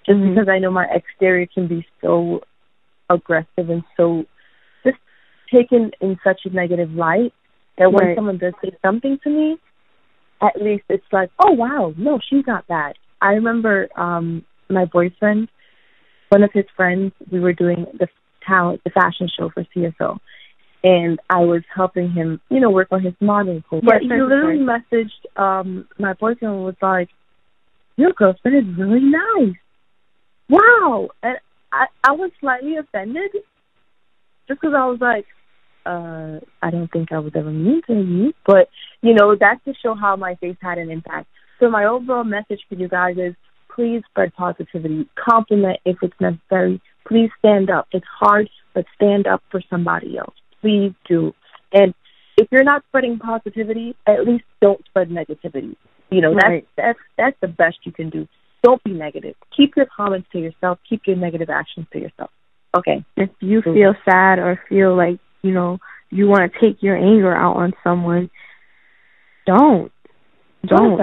just 0.06 0.18
mm-hmm. 0.18 0.34
because 0.34 0.48
I 0.48 0.58
know 0.58 0.70
my 0.70 0.86
exterior 0.92 1.46
can 1.52 1.68
be 1.68 1.86
so 2.00 2.40
aggressive 3.08 3.70
and 3.70 3.82
so 3.96 4.24
just 4.84 4.98
taken 5.52 5.92
in 6.00 6.18
such 6.24 6.40
a 6.44 6.50
negative 6.50 6.90
light 6.90 7.32
that 7.78 7.92
when 7.92 8.08
right. 8.08 8.16
someone 8.16 8.38
does 8.38 8.54
say 8.62 8.72
something 8.82 9.18
to 9.24 9.30
me, 9.30 9.56
at 10.42 10.60
least 10.60 10.84
it's 10.88 11.04
like, 11.12 11.30
oh 11.38 11.52
wow, 11.52 11.94
no, 11.96 12.18
she's 12.28 12.44
not 12.46 12.66
bad. 12.66 12.94
I 13.20 13.34
remember 13.34 13.88
um 13.96 14.44
my 14.68 14.84
boyfriend 14.84 15.48
one 16.30 16.42
of 16.42 16.50
his 16.52 16.64
friends, 16.76 17.12
we 17.30 17.40
were 17.40 17.52
doing 17.52 17.86
the 17.98 18.08
talent, 18.46 18.80
the 18.84 18.90
fashion 18.90 19.28
show 19.28 19.50
for 19.50 19.64
CSO, 19.76 20.18
and 20.82 21.18
I 21.28 21.40
was 21.40 21.62
helping 21.74 22.10
him, 22.10 22.40
you 22.48 22.60
know, 22.60 22.70
work 22.70 22.88
on 22.90 23.02
his 23.02 23.14
modeling 23.20 23.62
course. 23.68 23.82
But 23.84 24.00
he 24.00 24.08
literally 24.08 24.64
messaged 24.64 25.40
um 25.40 25.86
my 25.98 26.14
boyfriend 26.14 26.64
was 26.64 26.76
like, 26.80 27.08
"Your 27.96 28.12
girlfriend 28.12 28.56
is 28.56 28.78
really 28.78 29.00
nice." 29.00 29.56
Wow, 30.48 31.10
and 31.22 31.36
I 31.72 31.86
I 32.02 32.12
was 32.12 32.30
slightly 32.40 32.76
offended, 32.76 33.32
just 34.48 34.60
because 34.60 34.74
I 34.74 34.86
was 34.86 34.98
like, 35.00 35.26
uh, 35.84 36.40
I 36.62 36.70
don't 36.70 36.90
think 36.90 37.12
I 37.12 37.18
was 37.18 37.32
ever 37.34 37.50
mean 37.50 37.82
to 37.88 37.94
you, 37.94 38.32
but 38.46 38.68
you 39.02 39.14
know, 39.14 39.36
that's 39.38 39.62
to 39.64 39.74
show 39.82 39.94
how 39.94 40.16
my 40.16 40.36
face 40.36 40.56
had 40.62 40.78
an 40.78 40.90
impact. 40.90 41.28
So 41.58 41.68
my 41.68 41.84
overall 41.84 42.24
message 42.24 42.60
for 42.68 42.76
you 42.76 42.88
guys 42.88 43.16
is 43.18 43.34
please 43.74 44.02
spread 44.10 44.34
positivity. 44.34 45.08
Compliment 45.16 45.78
if 45.84 45.96
it's 46.02 46.14
necessary. 46.20 46.80
Please 47.06 47.30
stand 47.38 47.70
up. 47.70 47.88
It's 47.92 48.06
hard, 48.20 48.48
but 48.74 48.84
stand 48.94 49.26
up 49.26 49.42
for 49.50 49.62
somebody 49.70 50.18
else. 50.18 50.34
Please 50.60 50.92
do. 51.08 51.32
And 51.72 51.94
if 52.36 52.48
you're 52.50 52.64
not 52.64 52.82
spreading 52.88 53.18
positivity, 53.18 53.94
at 54.06 54.26
least 54.26 54.44
don't 54.60 54.84
spread 54.86 55.08
negativity. 55.08 55.76
You 56.10 56.20
know, 56.20 56.34
right. 56.34 56.66
that's 56.76 56.98
that's 56.98 56.98
that's 57.16 57.36
the 57.40 57.48
best 57.48 57.78
you 57.84 57.92
can 57.92 58.10
do. 58.10 58.26
Don't 58.62 58.82
be 58.82 58.92
negative. 58.92 59.36
Keep 59.56 59.74
your 59.76 59.86
comments 59.94 60.28
to 60.32 60.38
yourself. 60.38 60.78
Keep 60.88 61.02
your 61.06 61.16
negative 61.16 61.48
actions 61.50 61.86
to 61.92 61.98
yourself. 61.98 62.30
Okay. 62.76 63.04
If 63.16 63.30
you 63.40 63.62
feel 63.62 63.94
sad 64.04 64.38
or 64.38 64.60
feel 64.68 64.96
like, 64.96 65.18
you 65.42 65.52
know, 65.52 65.78
you 66.10 66.26
want 66.28 66.52
to 66.52 66.60
take 66.60 66.82
your 66.82 66.96
anger 66.96 67.34
out 67.34 67.56
on 67.56 67.72
someone, 67.82 68.30
don't. 69.46 69.90
Don't. 70.66 71.00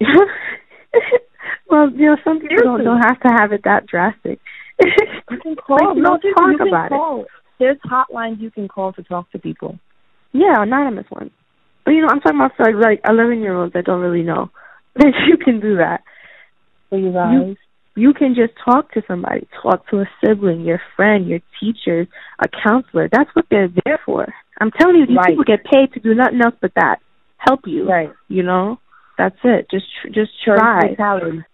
well, 1.70 1.90
you 1.90 2.06
know, 2.06 2.16
some 2.24 2.40
people 2.40 2.58
don't 2.62 2.84
don't 2.84 3.00
have 3.00 3.20
to 3.20 3.28
have 3.28 3.52
it 3.52 3.62
that 3.64 3.86
drastic. 3.86 4.40
you 4.80 5.38
can 5.42 5.56
call. 5.56 5.94
like, 5.94 5.96
no, 5.96 6.10
talk 6.10 6.22
you 6.24 6.58
can 6.58 6.68
about 6.68 6.88
call. 6.90 7.22
it. 7.22 7.28
There's 7.58 7.78
hotlines 7.84 8.40
you 8.40 8.50
can 8.50 8.68
call 8.68 8.92
to 8.94 9.02
talk 9.02 9.30
to 9.32 9.38
people. 9.38 9.78
Yeah, 10.32 10.62
anonymous 10.62 11.06
ones. 11.10 11.30
But 11.84 11.92
you 11.92 12.02
know, 12.02 12.08
I'm 12.08 12.20
talking 12.20 12.38
about 12.38 12.56
for 12.56 12.72
like 12.80 13.00
eleven 13.08 13.40
year 13.40 13.56
olds 13.56 13.72
that 13.74 13.84
don't 13.84 14.00
really 14.00 14.22
know. 14.22 14.50
That 14.96 15.12
you 15.28 15.36
can 15.36 15.60
do 15.60 15.76
that. 15.76 16.02
For 16.88 16.98
you 16.98 17.12
guys. 17.12 17.32
You, 17.32 17.56
you 17.94 18.12
can 18.12 18.34
just 18.34 18.52
talk 18.64 18.90
to 18.92 19.02
somebody, 19.06 19.46
talk 19.62 19.88
to 19.90 20.00
a 20.00 20.04
sibling, 20.22 20.62
your 20.62 20.80
friend, 20.96 21.28
your 21.28 21.38
teachers, 21.60 22.08
a 22.40 22.48
counselor. 22.48 23.08
That's 23.10 23.30
what 23.34 23.46
they're 23.50 23.68
there 23.84 24.00
for. 24.04 24.26
I'm 24.60 24.72
telling 24.72 24.96
you, 24.96 25.06
these 25.06 25.16
right. 25.16 25.28
people 25.28 25.44
get 25.44 25.64
paid 25.64 25.92
to 25.94 26.00
do 26.00 26.12
nothing 26.12 26.40
else 26.42 26.56
but 26.60 26.72
that. 26.74 26.96
Help 27.38 27.60
you. 27.66 27.88
Right. 27.88 28.10
You 28.28 28.42
know? 28.42 28.80
That's 29.20 29.36
it. 29.44 29.66
Just 29.70 29.84
tr- 30.00 30.08
just 30.08 30.30
try. 30.42 30.80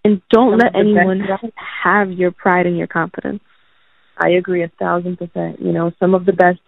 And 0.05 0.23
don't 0.31 0.57
let 0.57 0.77
anyone 0.77 1.21
have 1.83 2.12
your 2.12 2.31
pride 2.31 2.67
and 2.67 2.79
your 2.79 2.87
confidence. 2.87 3.41
I 4.17 4.31
agree 4.39 4.62
a 4.62 4.71
thousand 4.79 5.17
percent. 5.17 5.61
You 5.61 5.73
know, 5.73 5.91
some 5.99 6.14
of 6.14 6.27
the 6.27 6.33
best 6.33 6.61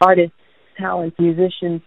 artists, 0.00 0.34
talents, 0.76 1.14
musicians, 1.20 1.82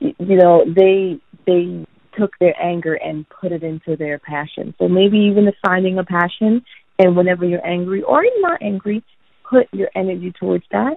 you 0.00 0.14
know, 0.36 0.64
they 0.66 1.20
they 1.46 1.86
took 2.18 2.32
their 2.40 2.60
anger 2.60 2.94
and 2.94 3.24
put 3.40 3.52
it 3.52 3.62
into 3.62 3.96
their 3.96 4.18
passion. 4.18 4.74
So 4.80 4.88
maybe 4.88 5.18
even 5.30 5.46
if 5.46 5.54
finding 5.64 5.96
a 5.98 6.04
passion 6.04 6.64
and 6.98 7.16
whenever 7.16 7.44
you're 7.44 7.64
angry 7.64 8.02
or 8.02 8.24
you're 8.24 8.42
not 8.42 8.60
angry, 8.60 9.04
put 9.48 9.68
your 9.72 9.90
energy 9.94 10.32
towards 10.40 10.64
that. 10.72 10.96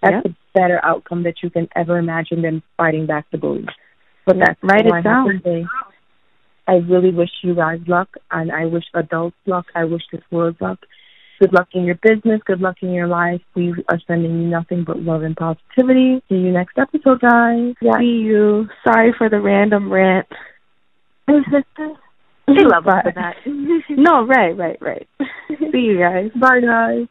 That's 0.00 0.24
a 0.24 0.36
better 0.54 0.80
outcome 0.84 1.24
that 1.24 1.42
you 1.42 1.50
can 1.50 1.68
ever 1.74 1.98
imagine 1.98 2.42
than 2.42 2.62
fighting 2.76 3.06
back 3.06 3.26
the 3.32 3.38
bullies. 3.38 3.66
But 4.24 4.36
that's 4.38 4.58
write 4.62 4.86
it 4.86 5.02
down. 5.02 5.28
have 5.28 5.42
to 5.42 5.48
say. 5.48 5.66
I 6.66 6.74
really 6.74 7.12
wish 7.12 7.30
you 7.42 7.54
guys 7.54 7.80
luck, 7.86 8.08
and 8.30 8.52
I 8.52 8.66
wish 8.66 8.84
adults 8.94 9.36
luck. 9.46 9.66
I 9.74 9.84
wish 9.84 10.02
this 10.12 10.22
world 10.30 10.56
luck. 10.60 10.78
Good 11.40 11.52
luck 11.52 11.68
in 11.72 11.84
your 11.84 11.98
business. 12.00 12.40
Good 12.44 12.60
luck 12.60 12.76
in 12.82 12.92
your 12.92 13.08
life. 13.08 13.40
We 13.56 13.74
are 13.88 14.00
sending 14.06 14.42
you 14.42 14.48
nothing 14.48 14.84
but 14.84 15.00
love 15.00 15.22
and 15.22 15.36
positivity. 15.36 16.22
See 16.28 16.36
you 16.36 16.52
next 16.52 16.78
episode, 16.78 17.20
guys. 17.20 17.74
Yeah. 17.80 17.98
See 17.98 18.22
you. 18.22 18.68
Sorry 18.84 19.12
for 19.16 19.28
the 19.28 19.40
random 19.40 19.92
rant. 19.92 20.28
they 21.26 21.34
love 22.64 22.86
us 22.86 23.02
for 23.02 23.12
that. 23.14 23.34
no, 23.90 24.24
right, 24.24 24.56
right, 24.56 24.78
right. 24.80 25.08
See 25.72 25.78
you 25.78 25.98
guys. 25.98 26.30
Bye, 26.40 26.60
guys. 26.60 27.06